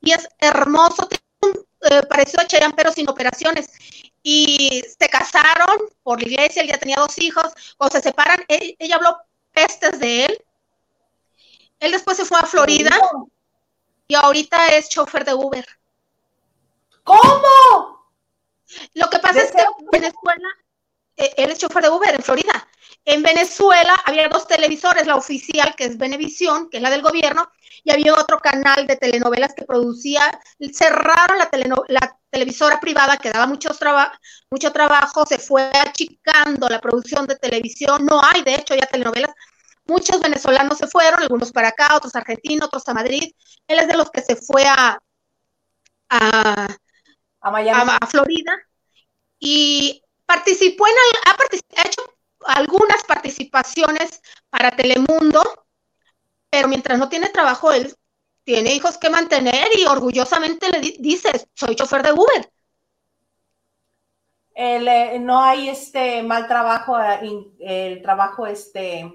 Y 0.00 0.12
es 0.12 0.28
hermoso, 0.38 1.08
eh, 1.90 2.02
pareció 2.08 2.40
a 2.40 2.46
Cheyenne, 2.46 2.74
pero 2.76 2.92
sin 2.92 3.08
operaciones. 3.08 3.70
Y 4.30 4.82
se 4.82 5.08
casaron 5.08 5.88
por 6.02 6.20
la 6.20 6.28
iglesia, 6.28 6.60
él 6.60 6.68
ya 6.68 6.76
tenía 6.76 6.96
dos 6.96 7.16
hijos, 7.16 7.50
o 7.78 7.88
se 7.88 8.02
separan, 8.02 8.44
ella 8.46 8.96
habló 8.96 9.16
pestes 9.54 9.98
de 9.98 10.26
él. 10.26 10.44
Él 11.80 11.92
después 11.92 12.18
se 12.18 12.26
fue 12.26 12.38
a 12.38 12.42
Florida 12.42 12.90
y 14.06 14.14
ahorita 14.14 14.66
es 14.68 14.90
chofer 14.90 15.24
de 15.24 15.32
Uber. 15.32 15.66
¿Cómo? 17.04 18.12
Lo 18.92 19.08
que 19.08 19.18
pasa 19.18 19.40
es 19.44 19.50
que 19.50 19.62
en 19.62 19.86
Venezuela, 19.90 20.48
él 21.36 21.50
es 21.50 21.58
chofer 21.58 21.82
de 21.82 21.90
Uber 21.90 22.14
en 22.14 22.22
Florida. 22.22 22.68
En 23.04 23.22
Venezuela 23.22 23.94
había 24.04 24.28
dos 24.28 24.46
televisores, 24.46 25.06
la 25.06 25.16
oficial, 25.16 25.74
que 25.76 25.84
es 25.84 25.96
Venevisión, 25.96 26.68
que 26.68 26.76
es 26.76 26.82
la 26.82 26.90
del 26.90 27.02
gobierno, 27.02 27.50
y 27.84 27.90
había 27.90 28.14
otro 28.14 28.38
canal 28.38 28.86
de 28.86 28.96
telenovelas 28.96 29.54
que 29.54 29.64
producía, 29.64 30.38
cerraron 30.72 31.38
la, 31.38 31.48
la 31.88 32.18
televisora 32.30 32.80
privada 32.80 33.16
que 33.16 33.30
daba 33.30 33.46
mucho 33.46 33.70
trabajo, 34.72 35.26
se 35.26 35.38
fue 35.38 35.70
achicando 35.74 36.68
la 36.68 36.80
producción 36.80 37.26
de 37.26 37.36
televisión, 37.36 38.04
no 38.04 38.20
hay 38.22 38.42
de 38.42 38.56
hecho 38.56 38.74
ya 38.74 38.86
telenovelas, 38.86 39.34
muchos 39.86 40.20
venezolanos 40.20 40.76
se 40.76 40.86
fueron, 40.86 41.22
algunos 41.22 41.50
para 41.50 41.68
acá, 41.68 41.96
otros 41.96 42.14
argentinos, 42.14 42.66
otros 42.66 42.86
a 42.88 42.94
Madrid, 42.94 43.32
él 43.66 43.78
es 43.78 43.88
de 43.88 43.96
los 43.96 44.10
que 44.10 44.20
se 44.20 44.36
fue 44.36 44.66
a, 44.66 44.98
a 46.10 46.68
a, 47.40 48.06
Florida. 48.06 48.52
Y 49.38 50.02
participó 50.28 50.86
en, 50.86 50.94
ha, 51.24 51.86
hecho 51.86 52.02
algunas 52.44 53.02
participaciones 53.04 54.20
para 54.50 54.76
Telemundo, 54.76 55.42
pero 56.50 56.68
mientras 56.68 56.98
no 56.98 57.08
tiene 57.08 57.30
trabajo, 57.30 57.72
él 57.72 57.94
tiene 58.44 58.74
hijos 58.74 58.98
que 58.98 59.08
mantener 59.08 59.68
y 59.78 59.86
orgullosamente 59.86 60.68
le 60.68 60.80
dice, 60.98 61.30
soy 61.54 61.74
chofer 61.74 62.02
de 62.02 62.12
Uber. 62.12 62.52
Eh, 64.54 65.18
no 65.18 65.42
hay 65.42 65.70
este 65.70 66.22
mal 66.22 66.46
trabajo, 66.46 67.00
eh, 67.00 67.54
el 67.60 68.02
trabajo 68.02 68.46
este 68.46 69.10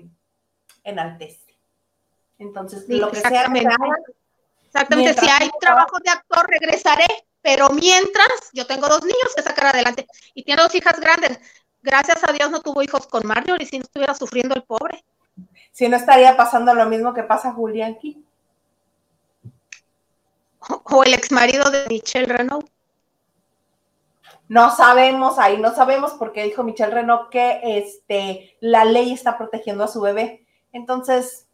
enaltece. 0.84 1.59
Entonces, 2.39 2.86
lo 2.89 3.11
que 3.11 3.18
sea. 3.18 3.51
Exactamente, 4.66 5.14
si 5.22 5.30
hay 5.30 5.51
trabajo 5.59 5.97
de 6.03 6.09
actor, 6.09 6.47
regresaré 6.49 7.05
pero 7.44 7.70
mientras, 7.70 8.50
yo 8.54 8.66
tengo 8.66 8.88
dos 8.88 9.02
niños 9.02 9.36
que 9.36 9.44
sacar 9.44 9.68
adelante 9.68 10.08
y 10.34 10.44
tiene 10.44 10.64
dos 10.64 10.74
hijas 10.74 11.00
grandes. 11.00 11.39
Gracias 11.82 12.24
a 12.24 12.32
Dios 12.32 12.50
no 12.50 12.62
tuvo 12.62 12.82
hijos 12.82 13.06
con 13.06 13.28
Marjorie, 13.28 13.68
si 13.68 13.78
no 13.78 13.84
estuviera 13.84 14.16
sufriendo 14.16 14.56
el 14.56 14.64
pobre. 14.64 15.04
Si 15.74 15.89
no 15.89 15.98
estaría 15.98 16.38
pasando 16.38 16.74
lo 16.74 16.86
mismo 16.86 17.14
que 17.14 17.24
pasa 17.24 17.52
Julián 17.52 17.96
aquí. 17.96 18.24
O, 20.60 21.04
el 21.04 21.14
ex 21.14 21.32
marido 21.34 21.70
de 21.70 21.86
Michelle 21.89 22.34
Renault. 22.34 22.70
No 24.48 24.74
sabemos, 24.74 25.38
ahí 25.38 25.58
no 25.58 25.76
sabemos 25.76 26.14
porque 26.14 26.44
dijo 26.44 26.64
Michelle 26.64 26.94
Renault 26.94 27.30
que 27.30 27.60
este, 27.64 28.56
la 28.62 28.86
ley 28.86 29.12
está 29.12 29.38
protegiendo 29.38 29.84
a 29.84 29.89
su 29.89 30.00
bebé. 30.00 30.46
Entonces, 30.72 31.48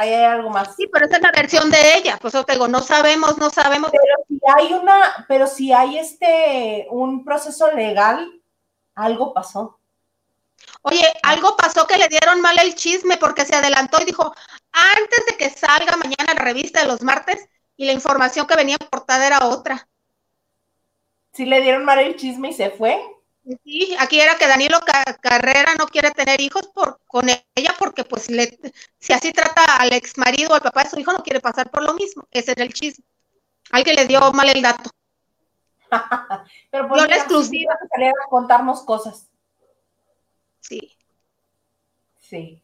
ahí 0.00 0.14
hay 0.14 0.24
algo 0.24 0.50
más. 0.50 0.74
Sí, 0.76 0.88
pero 0.92 1.06
esa 1.06 1.16
es 1.16 1.22
la 1.22 1.32
versión 1.32 1.70
de 1.70 1.96
ella, 1.96 2.18
pues 2.20 2.32
yo 2.32 2.44
te 2.44 2.52
digo, 2.52 2.68
no 2.68 2.80
sabemos, 2.80 3.38
no 3.38 3.50
sabemos. 3.50 3.90
Pero 3.90 4.24
si 4.28 4.40
hay 4.56 4.72
una, 4.72 5.24
pero 5.28 5.46
si 5.46 5.72
hay 5.72 5.98
este, 5.98 6.86
un 6.90 7.24
proceso 7.24 7.70
legal, 7.72 8.40
algo 8.94 9.34
pasó. 9.34 9.78
Oye, 10.82 11.06
algo 11.22 11.56
pasó 11.56 11.86
que 11.86 11.98
le 11.98 12.08
dieron 12.08 12.40
mal 12.40 12.58
el 12.58 12.74
chisme 12.74 13.16
porque 13.16 13.44
se 13.44 13.54
adelantó 13.54 14.00
y 14.00 14.06
dijo, 14.06 14.32
antes 14.72 15.26
de 15.26 15.36
que 15.36 15.50
salga 15.50 15.96
mañana 15.96 16.34
la 16.34 16.42
revista 16.42 16.80
de 16.80 16.86
los 16.86 17.02
martes, 17.02 17.48
y 17.80 17.86
la 17.86 17.94
información 17.94 18.46
que 18.46 18.56
venía 18.56 18.76
portada 18.76 19.26
era 19.26 19.46
otra. 19.46 19.88
Sí 21.32 21.46
le 21.46 21.62
dieron 21.62 21.86
mal 21.86 21.98
el 21.98 22.14
chisme 22.14 22.50
y 22.50 22.52
se 22.52 22.68
fue. 22.68 23.00
Sí, 23.64 23.96
aquí 23.98 24.20
era 24.20 24.36
que 24.36 24.46
Danilo 24.46 24.78
Carrera 25.20 25.74
no 25.78 25.86
quiere 25.86 26.10
tener 26.10 26.40
hijos 26.40 26.66
por, 26.68 27.00
con 27.06 27.28
ella 27.28 27.74
porque 27.78 28.04
pues 28.04 28.30
le, 28.30 28.58
si 28.98 29.12
así 29.12 29.32
trata 29.32 29.64
al 29.76 29.92
ex 29.92 30.18
marido 30.18 30.50
o 30.50 30.54
al 30.54 30.60
papá 30.60 30.84
de 30.84 30.90
su 30.90 31.00
hijo 31.00 31.12
no 31.12 31.22
quiere 31.22 31.40
pasar 31.40 31.70
por 31.70 31.82
lo 31.82 31.94
mismo. 31.94 32.26
Ese 32.30 32.52
era 32.52 32.64
el 32.64 32.72
chisme. 32.72 33.04
Alguien 33.70 33.96
le 33.96 34.06
dio 34.06 34.32
mal 34.32 34.48
el 34.48 34.62
dato. 34.62 34.90
Pero 36.70 36.88
por 36.88 36.98
la 36.98 37.16
exclusiva. 37.16 37.74
a 37.74 38.28
contarnos 38.28 38.82
cosas. 38.82 39.28
Sí. 40.60 40.96
Sí. 42.18 42.62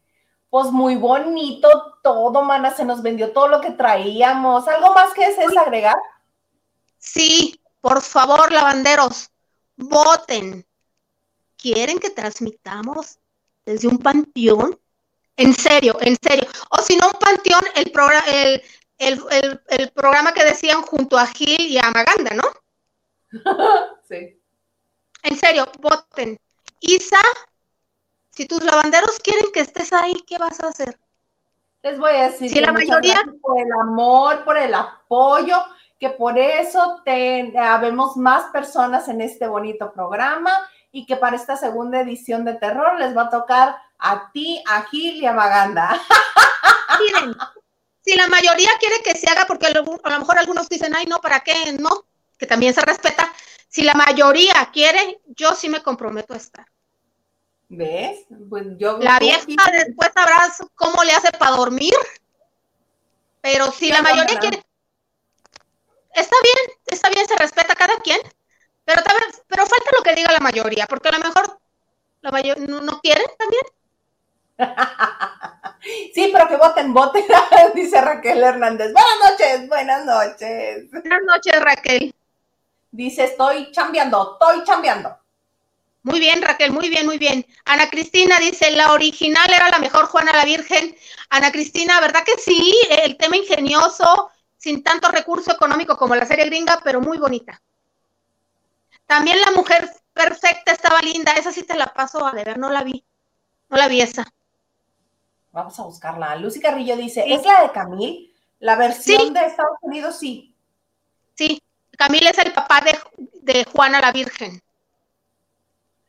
Pues 0.51 0.71
muy 0.71 0.97
bonito 0.97 1.99
todo, 2.03 2.43
mana, 2.43 2.71
se 2.71 2.85
nos 2.85 3.03
vendió 3.03 3.33
todo 3.33 3.49
lo 3.49 3.61
que 3.61 3.71
traíamos. 3.71 4.69
¿Algo 4.69 4.95
más 4.95 5.13
que 5.13 5.27
es 5.27 5.57
agregar? 5.57 5.97
Sí, 6.99 7.61
por 7.81 8.01
favor, 8.01 8.53
lavanderos, 8.53 9.31
voten 9.77 10.67
quieren 11.57 11.99
que 11.99 12.11
transmitamos 12.11 13.19
desde 13.65 13.89
un 13.89 13.99
panteón. 13.99 14.79
En 15.37 15.53
serio, 15.53 15.99
en 16.01 16.17
serio. 16.21 16.49
O 16.71 16.79
si 16.79 16.97
no, 16.97 17.09
un 17.09 17.19
panteón, 17.19 17.63
el, 17.75 17.91
programa, 17.91 18.25
el, 18.99 19.91
programa 19.95 20.33
que 20.33 20.45
decían 20.45 20.81
junto 20.83 21.19
a 21.19 21.27
Gil 21.27 21.61
y 21.61 21.77
a 21.79 21.91
Maganda, 21.91 22.35
¿no? 22.35 22.45
sí. 24.09 24.41
En 25.23 25.37
serio, 25.37 25.67
voten. 25.79 26.39
Isa, 26.81 27.21
si 28.31 28.47
tus 28.47 28.63
lavanderos 28.63 29.19
quieren 29.19 29.51
que 29.53 29.61
estés 29.61 29.93
ahí, 29.93 30.15
¿qué 30.27 30.39
vas 30.39 30.61
a 30.61 30.69
hacer? 30.69 30.99
Les 31.83 31.99
voy 31.99 32.13
a 32.13 32.31
decir 32.31 32.51
si 32.51 32.61
la 32.61 32.73
mayoría 32.73 33.23
por 33.41 33.61
el 33.61 33.73
amor, 33.81 34.45
por 34.45 34.57
el 34.57 34.75
apoyo, 34.75 35.57
que 35.99 36.11
por 36.11 36.39
eso 36.39 37.01
te, 37.05 37.53
habemos 37.59 38.17
más 38.17 38.51
personas 38.53 39.09
en 39.09 39.21
este 39.21 39.47
bonito 39.47 39.93
programa 39.93 40.53
y 40.93 41.07
que 41.07 41.17
para 41.17 41.37
esta 41.37 41.57
segunda 41.57 42.01
edición 42.01 42.45
de 42.45 42.55
terror 42.55 42.99
les 42.99 43.17
va 43.17 43.23
a 43.23 43.31
tocar 43.31 43.77
a 43.99 44.31
ti, 44.33 44.63
a 44.69 44.83
Gil 44.85 45.17
y 45.17 45.27
a 45.27 45.33
Maganda. 45.33 46.01
Miren, 47.01 47.35
si 48.03 48.15
la 48.15 48.29
mayoría 48.29 48.71
quiere 48.79 49.03
que 49.03 49.15
se 49.15 49.29
haga, 49.31 49.47
porque 49.47 49.67
a 49.67 49.71
lo 49.71 50.19
mejor 50.19 50.39
algunos 50.39 50.69
dicen, 50.69 50.95
ay, 50.95 51.07
no, 51.07 51.21
¿para 51.21 51.41
qué? 51.41 51.55
No, 51.79 52.07
que 52.39 52.47
también 52.47 52.75
se 52.75 52.83
respeta. 52.83 53.33
Si 53.69 53.83
la 53.83 53.95
mayoría 53.95 54.71
quiere, 54.73 55.21
yo 55.27 55.55
sí 55.55 55.69
me 55.69 55.83
comprometo 55.83 56.35
a 56.35 56.39
estar. 56.39 56.67
¿Ves? 57.69 58.21
Pues 58.49 58.65
yo. 58.79 58.99
La 58.99 59.19
vieja 59.19 59.45
después 59.73 60.11
sabrás 60.15 60.63
cómo 60.75 61.03
le 61.03 61.13
hace 61.13 61.33
para 61.33 61.57
dormir. 61.57 61.95
Pero 63.41 63.71
si 63.73 63.91
la 63.91 64.03
mayoría 64.03 64.39
quiere. 64.39 64.66
Está 66.17 66.37
bien, 66.43 66.79
está 66.87 67.11
bien, 67.11 67.29
se 67.29 67.37
respeta 67.37 67.75
a 67.75 67.77
cada 67.77 67.97
quien. 67.99 68.19
Pero, 68.87 69.03
pero 69.47 69.67
falta 69.67 69.91
lo 69.97 70.03
que 70.03 70.15
diga 70.15 70.33
la 70.33 70.41
mayoría, 70.41 70.87
porque 70.87 71.11
a 71.11 71.13
lo 71.13 71.19
mejor 71.19 71.61
la 72.23 72.31
mayoría 72.31 72.65
no, 72.67 73.01
quieren 73.01 73.27
también. 73.39 73.63
Sí, 76.13 76.31
pero 76.33 76.49
que 76.49 76.57
voten, 76.57 76.93
voten, 76.93 77.25
dice 77.75 78.01
Raquel 78.01 78.43
Hernández. 78.43 78.93
Buenas 78.93 79.31
noches, 79.31 79.69
buenas 79.69 80.05
noches. 80.05 80.91
Buenas 80.91 81.23
noches, 81.23 81.61
Raquel. 81.63 82.13
Dice, 82.91 83.25
estoy 83.25 83.71
chambeando, 83.71 84.33
estoy 84.41 84.65
chambeando. 84.65 85.17
Muy 86.03 86.19
bien, 86.19 86.43
Raquel, 86.43 86.73
muy 86.73 86.89
bien, 86.89 87.07
muy 87.07 87.19
bien. 87.19 87.47
Ana 87.67 87.89
Cristina 87.89 88.39
dice, 88.41 88.73
la 88.73 88.93
original 88.95 89.49
era 89.53 89.69
la 89.69 89.79
mejor 89.79 90.07
Juana 90.07 90.33
la 90.33 90.45
Virgen. 90.45 90.97
Ana 91.31 91.53
Cristina, 91.53 92.01
¿verdad 92.01 92.25
que 92.25 92.37
sí? 92.39 92.77
El 92.91 93.17
tema 93.17 93.37
ingenioso, 93.37 94.31
sin 94.67 94.83
tanto 94.83 95.09
recurso 95.13 95.53
económico 95.53 95.97
como 95.97 96.17
la 96.17 96.27
serie 96.27 96.47
gringa, 96.47 96.81
pero 96.83 97.01
muy 97.01 97.19
bonita. 97.19 97.63
También 99.07 99.41
la 99.41 99.53
mujer 99.53 99.89
perfecta 100.13 100.73
estaba 100.73 100.99
linda, 101.03 101.35
esa 101.35 101.53
sí 101.53 101.63
te 101.63 101.77
la 101.77 101.87
paso 101.87 102.27
a 102.27 102.33
ver, 102.33 102.59
no 102.59 102.69
la 102.71 102.83
vi, 102.83 103.05
no 103.69 103.77
la 103.77 103.87
vi 103.87 104.01
esa. 104.01 104.27
Vamos 105.53 105.79
a 105.79 105.85
buscarla. 105.85 106.35
Lucy 106.35 106.59
Carrillo 106.59 106.97
dice, 106.97 107.23
¿es 107.33 107.45
la 107.45 107.63
de 107.63 107.71
Camil? 107.71 108.35
La 108.59 108.75
versión 108.75 109.33
de 109.33 109.45
Estados 109.47 109.79
Unidos, 109.83 110.19
sí. 110.19 110.53
Sí, 111.37 111.63
Camil 111.97 112.27
es 112.27 112.39
el 112.39 112.53
papá 112.53 112.81
de, 112.81 112.99
de 113.35 113.65
Juana 113.67 114.01
la 114.01 114.11
Virgen. 114.11 114.61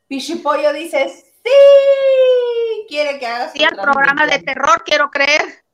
Pichipollo 0.08 0.72
dice, 0.72 1.08
sí. 1.44 2.86
quiere 2.88 3.20
que 3.20 3.26
haga 3.28 3.52
Sí, 3.52 3.62
el 3.62 3.76
programa 3.76 4.26
de 4.26 4.40
terror, 4.40 4.82
quiero 4.84 5.12
creer. 5.12 5.67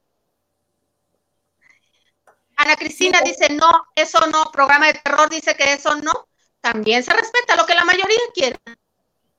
Ana 2.56 2.76
Cristina 2.76 3.20
dice, 3.22 3.48
no, 3.50 3.70
eso 3.94 4.18
no, 4.26 4.50
programa 4.52 4.86
de 4.86 4.94
terror 4.94 5.28
dice 5.28 5.56
que 5.56 5.72
eso 5.72 5.94
no. 5.96 6.28
También 6.60 7.02
se 7.02 7.12
respeta 7.12 7.56
lo 7.56 7.66
que 7.66 7.74
la 7.74 7.84
mayoría 7.84 8.18
quiere. 8.32 8.58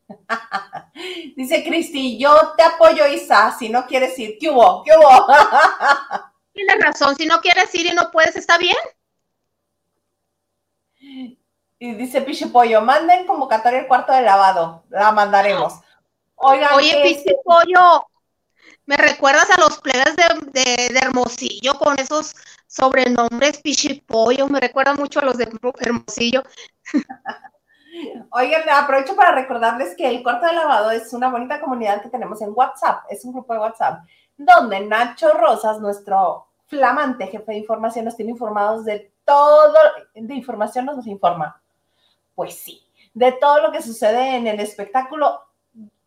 dice 1.35 1.63
Cristi, 1.63 2.19
yo 2.19 2.53
te 2.55 2.63
apoyo, 2.63 3.07
Isa, 3.07 3.55
si 3.57 3.69
no 3.69 3.85
quieres 3.87 4.17
ir. 4.19 4.37
¿Qué 4.39 4.49
hubo? 4.49 4.83
¿Qué 4.83 4.91
hubo? 4.95 5.27
Tienes 6.53 6.79
razón, 6.79 7.15
si 7.15 7.25
no 7.25 7.41
quieres 7.41 7.73
ir 7.75 7.87
y 7.87 7.93
no 7.93 8.11
puedes, 8.11 8.35
está 8.35 8.57
bien. 8.57 8.77
Y 11.77 11.93
dice 11.95 12.21
Pichipollo, 12.21 12.81
manden 12.81 13.27
convocatoria 13.27 13.79
el 13.79 13.87
cuarto 13.87 14.13
de 14.13 14.21
lavado, 14.21 14.85
la 14.89 15.11
mandaremos. 15.11 15.73
Oigan, 16.35 16.73
Oye, 16.75 17.01
Pichipollo, 17.03 18.07
me 18.85 18.97
recuerdas 18.97 19.49
a 19.49 19.59
los 19.59 19.79
plebes 19.79 20.15
de, 20.15 20.97
Hermosillo 21.01 21.73
con 21.75 21.99
esos 21.99 22.35
sobrenombres 22.67 23.61
Pichipollo, 23.61 24.47
me 24.47 24.59
recuerda 24.59 24.93
mucho 24.93 25.19
a 25.19 25.25
los 25.25 25.37
de 25.37 25.49
Hermosillo. 25.79 26.43
Oigan, 28.31 28.69
aprovecho 28.69 29.15
para 29.15 29.31
recordarles 29.31 29.95
que 29.95 30.07
el 30.07 30.21
cuarto 30.21 30.45
de 30.45 30.53
lavado 30.53 30.91
es 30.91 31.13
una 31.13 31.29
bonita 31.29 31.61
comunidad 31.61 32.01
que 32.01 32.09
tenemos 32.09 32.41
en 32.41 32.51
WhatsApp, 32.53 33.05
es 33.09 33.23
un 33.23 33.33
grupo 33.33 33.53
de 33.53 33.59
WhatsApp, 33.59 34.03
donde 34.37 34.81
Nacho 34.81 35.31
Rosas, 35.33 35.79
nuestro 35.79 36.47
flamante 36.67 37.27
jefe 37.27 37.53
de 37.53 37.59
información, 37.59 38.05
nos 38.05 38.17
tiene 38.17 38.31
informados 38.31 38.83
de 38.83 39.13
todo, 39.23 39.73
de 40.13 40.33
información 40.35 40.85
nos 40.85 41.07
informa. 41.07 41.61
Pues 42.35 42.55
sí, 42.55 42.85
de 43.13 43.31
todo 43.31 43.61
lo 43.61 43.71
que 43.71 43.81
sucede 43.81 44.35
en 44.35 44.47
el 44.47 44.59
espectáculo, 44.59 45.44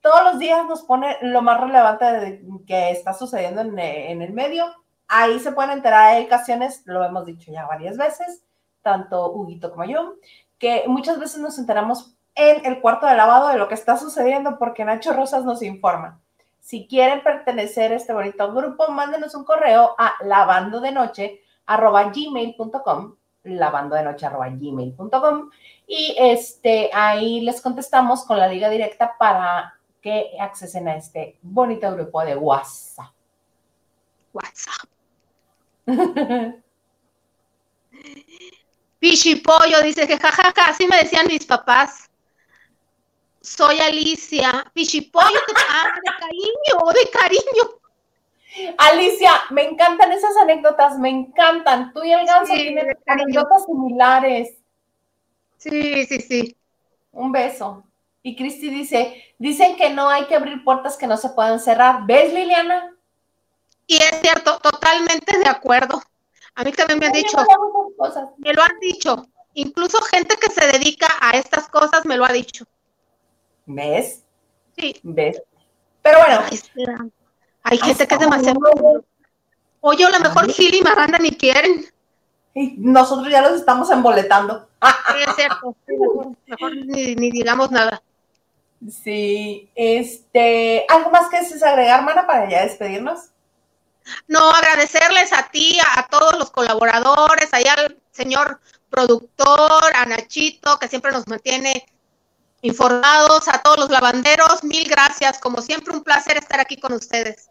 todos 0.09 0.33
los 0.33 0.39
días 0.39 0.67
nos 0.67 0.85
pone 0.85 1.19
lo 1.21 1.43
más 1.43 1.61
relevante 1.61 2.07
de 2.07 2.43
que 2.67 2.91
está 2.93 3.13
sucediendo 3.13 3.61
en, 3.61 4.23
el 4.23 4.33
medio. 4.33 4.65
Ahí 5.07 5.39
se 5.39 5.53
pueden 5.53 5.73
enterar, 5.73 6.15
hay 6.15 6.25
ocasiones, 6.25 6.83
lo 6.87 7.05
hemos 7.05 7.27
dicho 7.27 7.53
ya 7.53 7.67
varias 7.67 7.99
veces, 7.99 8.43
tanto 8.81 9.31
Huguito 9.33 9.71
como 9.71 9.85
yo, 9.85 10.15
que 10.59 10.85
muchas 10.87 11.19
veces 11.19 11.41
nos 11.41 11.59
enteramos 11.59 12.15
en 12.35 12.65
el 12.65 12.81
cuarto 12.81 13.07
de 13.07 13.17
lavado 13.17 13.49
de 13.49 13.59
lo 13.59 13.69
que 13.69 13.75
está 13.75 13.99
sucediendo 13.99 14.59
porque 14.59 14.83
Nacho 14.83 15.13
Rosas 15.13 15.45
nos 15.45 15.61
informa. 15.61 16.23
Si 16.59 16.87
quieren 16.87 17.23
pertenecer 17.23 17.93
a 17.93 17.97
este 17.97 18.15
bonito 18.15 18.51
grupo, 18.55 18.89
mándenos 18.91 19.35
un 19.35 19.45
correo 19.45 19.95
a 19.99 20.15
lavando 20.25 20.81
de 20.81 20.93
noche 20.93 21.43
gmail.com 21.67 23.15
lavando 23.45 23.95
de 23.95 24.03
noche 24.05 24.27
gmail.com 24.27 25.51
y 25.87 26.17
este, 26.19 26.91
ahí 26.95 27.43
les 27.43 27.61
contestamos 27.61 28.25
con 28.25 28.39
la 28.39 28.49
liga 28.49 28.71
directa 28.71 29.15
para 29.19 29.78
que 30.01 30.37
accesen 30.41 30.89
a 30.89 30.97
este 30.97 31.39
bonito 31.43 31.93
grupo 31.93 32.25
de 32.25 32.37
WhatsApp. 32.37 33.13
WhatsApp. 34.33 34.89
Pichipollo 38.99 39.83
dice 39.83 40.07
que 40.07 40.19
jajaja, 40.19 40.67
así 40.67 40.87
me 40.87 40.99
decían 40.99 41.27
mis 41.27 41.47
papás. 41.47 42.11
Soy 43.41 43.79
Alicia. 43.79 44.71
Pichipollo, 44.75 45.39
ah, 45.71 45.87
de 46.05 46.11
cariño, 46.19 46.93
de 46.93 47.11
cariño. 47.11 47.79
Alicia, 48.77 49.33
me 49.51 49.69
encantan 49.69 50.13
esas 50.13 50.37
anécdotas, 50.37 50.99
me 50.99 51.11
encantan. 51.11 51.93
Tú 51.93 52.03
y 52.03 52.13
el 52.13 52.27
ganso 52.27 52.53
tienen 52.53 52.97
anécdotas 53.07 53.65
similares. 53.67 54.59
Sí, 55.57 56.07
sí, 56.07 56.21
sí. 56.21 56.57
Un 57.13 57.33
beso. 57.33 57.88
Y 58.29 58.37
Cristi 58.37 58.69
dice, 58.69 59.35
dicen 59.39 59.75
que 59.79 59.89
no 59.89 60.11
hay 60.11 60.27
que 60.27 60.37
abrir 60.37 60.63
puertas 60.63 60.99
que 60.99 61.07
no 61.07 61.17
se 61.17 61.31
puedan 61.31 61.59
cerrar. 61.59 62.05
¿Ves, 62.05 62.35
Liliana? 62.35 62.95
Y 63.87 63.97
es 63.97 64.21
cierto, 64.21 64.59
totalmente 64.59 65.39
de 65.39 65.49
acuerdo. 65.49 66.03
A 66.55 66.63
mí 66.63 66.71
también 66.73 66.99
me 66.99 67.07
han 67.07 67.13
dicho, 67.13 67.39
me 68.37 68.53
lo 68.53 68.63
han 68.63 68.79
dicho. 68.81 69.27
Incluso 69.55 69.97
gente 70.03 70.37
que 70.37 70.53
se 70.53 70.67
dedica 70.67 71.07
a 71.23 71.39
estas 71.39 71.71
cosas 71.71 72.05
me 72.05 72.19
lo 72.19 72.27
ha 72.27 72.33
dicho. 72.35 72.67
¿Ves? 73.65 74.23
Sí. 74.77 74.95
¿Ves? 75.03 75.43
Pero 76.03 76.19
bueno. 76.19 76.43
hay 77.63 77.79
gente 77.79 78.07
que 78.07 78.15
es 78.15 78.21
demasiado... 78.21 78.59
Oye, 79.81 80.05
a 80.05 80.11
lo 80.11 80.21
mejor 80.21 80.53
Gil 80.53 80.75
y 80.75 80.83
Maranda 80.83 81.19
ni 81.19 81.31
quieren. 81.31 81.87
Y 82.55 82.75
nosotros 82.77 83.31
ya 83.31 83.41
los 83.41 83.53
estamos 83.53 83.91
emboletando. 83.91 84.69
Sí, 84.83 85.23
es 85.27 85.35
cierto. 85.35 85.75
Mejor, 86.47 86.77
ni, 86.77 87.31
digamos 87.31 87.71
nada. 87.71 88.03
Sí, 88.87 89.71
este, 89.75 90.87
¿algo 90.89 91.11
más 91.11 91.29
que 91.29 91.41
desees 91.41 91.63
agregar, 91.63 92.03
Mana, 92.03 92.27
para 92.27 92.49
ya 92.49 92.63
despedirnos? 92.63 93.31
No, 94.27 94.51
agradecerles 94.51 95.33
a 95.33 95.49
ti, 95.51 95.79
a, 95.97 96.07
todos 96.07 96.39
los 96.39 96.51
colaboradores, 96.51 97.53
allá 97.53 97.75
al 97.75 97.99
señor 98.11 98.61
productor, 98.89 99.95
a 99.95 100.07
Nachito, 100.07 100.79
que 100.79 100.89
siempre 100.89 101.13
nos 101.13 101.27
mantiene 101.27 101.87
informados, 102.63 103.49
a 103.49 103.61
todos 103.63 103.79
los 103.79 103.91
lavanderos, 103.91 104.65
mil 104.65 104.89
gracias, 104.89 105.39
como 105.39 105.61
siempre 105.61 105.95
un 105.95 106.03
placer 106.03 106.37
estar 106.37 106.61
aquí 106.61 106.79
con 106.79 106.93
ustedes. 106.93 107.51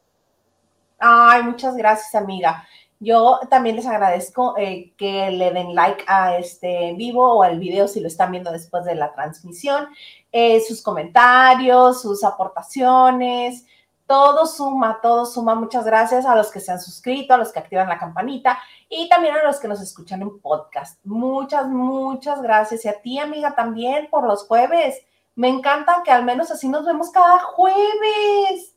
Ay, 1.00 1.44
muchas 1.44 1.76
gracias, 1.76 2.16
amiga. 2.16 2.68
Yo 3.00 3.40
también 3.50 3.76
les 3.76 3.86
agradezco 3.86 4.56
eh, 4.58 4.94
que 4.98 5.30
le 5.30 5.52
den 5.52 5.76
like 5.76 6.04
a 6.08 6.38
este 6.38 6.94
vivo 6.94 7.34
o 7.34 7.44
al 7.44 7.60
video 7.60 7.88
si 7.88 8.00
lo 8.00 8.08
están 8.08 8.32
viendo 8.32 8.52
después 8.52 8.86
de 8.86 8.96
la 8.96 9.14
transmisión, 9.14 9.88
eh, 10.32 10.62
sus 10.62 10.82
comentarios, 10.82 12.02
sus 12.02 12.24
aportaciones, 12.24 13.66
todo 14.08 14.46
suma, 14.46 15.00
todo 15.02 15.26
suma. 15.26 15.54
Muchas 15.54 15.86
gracias 15.86 16.26
a 16.26 16.36
los 16.36 16.50
que 16.50 16.60
se 16.60 16.72
han 16.72 16.80
suscrito, 16.82 17.34
a 17.34 17.38
los 17.38 17.52
que 17.52 17.60
activan 17.60 17.90
la 17.90 18.00
campanita 18.00 18.60
y 18.90 19.10
también 19.10 19.36
a 19.36 19.44
los 19.44 19.60
que 19.60 19.68
nos 19.68 19.82
escuchan 19.82 20.22
en 20.22 20.40
podcast. 20.40 21.00
Muchas, 21.04 21.68
muchas 21.68 22.42
gracias. 22.42 22.86
Y 22.86 22.88
a 22.88 23.02
ti, 23.02 23.20
amiga, 23.20 23.54
también 23.54 24.08
por 24.10 24.26
los 24.26 24.46
jueves. 24.48 24.96
Me 25.36 25.50
encanta 25.50 26.02
que 26.04 26.12
al 26.12 26.24
menos 26.24 26.50
así 26.50 26.68
nos 26.68 26.86
vemos 26.86 27.12
cada 27.12 27.40
jueves. 27.40 28.74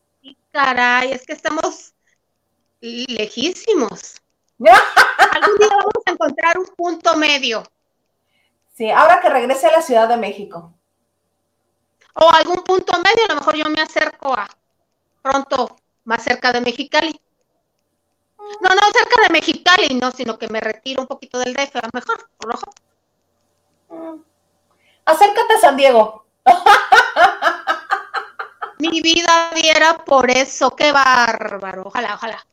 Caray, 0.51 1.13
es 1.13 1.25
que 1.25 1.33
estamos 1.33 1.95
lejísimos. 2.81 4.21
Algún 4.59 5.59
día 5.59 5.69
vamos 5.71 6.03
a 6.07 6.11
encontrar 6.11 6.59
un 6.59 6.67
punto 6.77 7.17
medio. 7.17 7.63
Sí, 8.75 8.91
ahora 8.91 9.21
que 9.21 9.29
regrese 9.29 9.69
a 9.69 9.73
la 9.73 9.83
Ciudad 9.83 10.09
de 10.09 10.17
México. 10.17 10.75
O 12.15 12.31
algún 12.31 12.63
punto 12.65 12.93
medio, 12.99 13.25
a 13.29 13.35
lo 13.35 13.41
mejor 13.41 13.57
yo 13.57 13.65
me 13.67 13.81
acerco 13.81 14.33
a 14.35 14.49
pronto 15.23 15.77
más 16.05 16.23
cerca 16.23 16.53
de 16.53 16.61
Mexicali. 16.61 17.21
No, 18.61 18.69
no 18.71 18.81
cerca 18.93 19.23
de 19.23 19.31
Mexicali, 19.31 19.95
no, 19.95 20.11
sino 20.11 20.39
que 20.39 20.49
me 20.49 20.61
retiro 20.61 21.03
un 21.03 21.07
poquito 21.07 21.39
del 21.39 21.55
DF, 21.55 21.77
a 21.77 21.83
lo 21.83 21.91
mejor, 21.93 22.31
por 22.37 22.51
rojo. 22.51 22.73
Mm. 23.91 24.23
Acércate 25.05 25.55
a 25.55 25.59
San 25.59 25.77
Diego. 25.77 26.25
Mi 28.79 29.01
vida 29.03 29.51
diera 29.55 29.99
por 30.05 30.31
eso, 30.31 30.75
qué 30.75 30.91
bárbaro, 30.91 31.83
ojalá, 31.87 32.15
ojalá. 32.15 32.47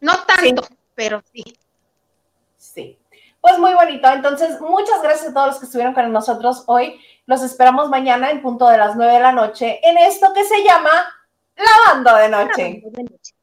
No 0.00 0.24
tanto, 0.24 0.66
pero 0.94 1.22
sí. 1.32 1.56
Sí. 2.56 2.98
Pues 3.48 3.60
muy 3.60 3.72
bonito. 3.72 4.06
Entonces, 4.10 4.60
muchas 4.60 5.02
gracias 5.02 5.30
a 5.30 5.32
todos 5.32 5.46
los 5.46 5.58
que 5.58 5.64
estuvieron 5.64 5.94
con 5.94 6.12
nosotros 6.12 6.64
hoy. 6.66 7.00
Los 7.24 7.42
esperamos 7.42 7.88
mañana 7.88 8.30
en 8.30 8.42
punto 8.42 8.68
de 8.68 8.76
las 8.76 8.94
nueve 8.94 9.14
de 9.14 9.20
la 9.20 9.32
noche 9.32 9.80
en 9.82 9.96
esto 9.96 10.34
que 10.34 10.44
se 10.44 10.62
llama 10.62 10.90
Lavando 11.56 12.14
de. 12.16 12.28
Lavando 12.28 12.90
de 12.90 13.04
noche. 13.04 13.37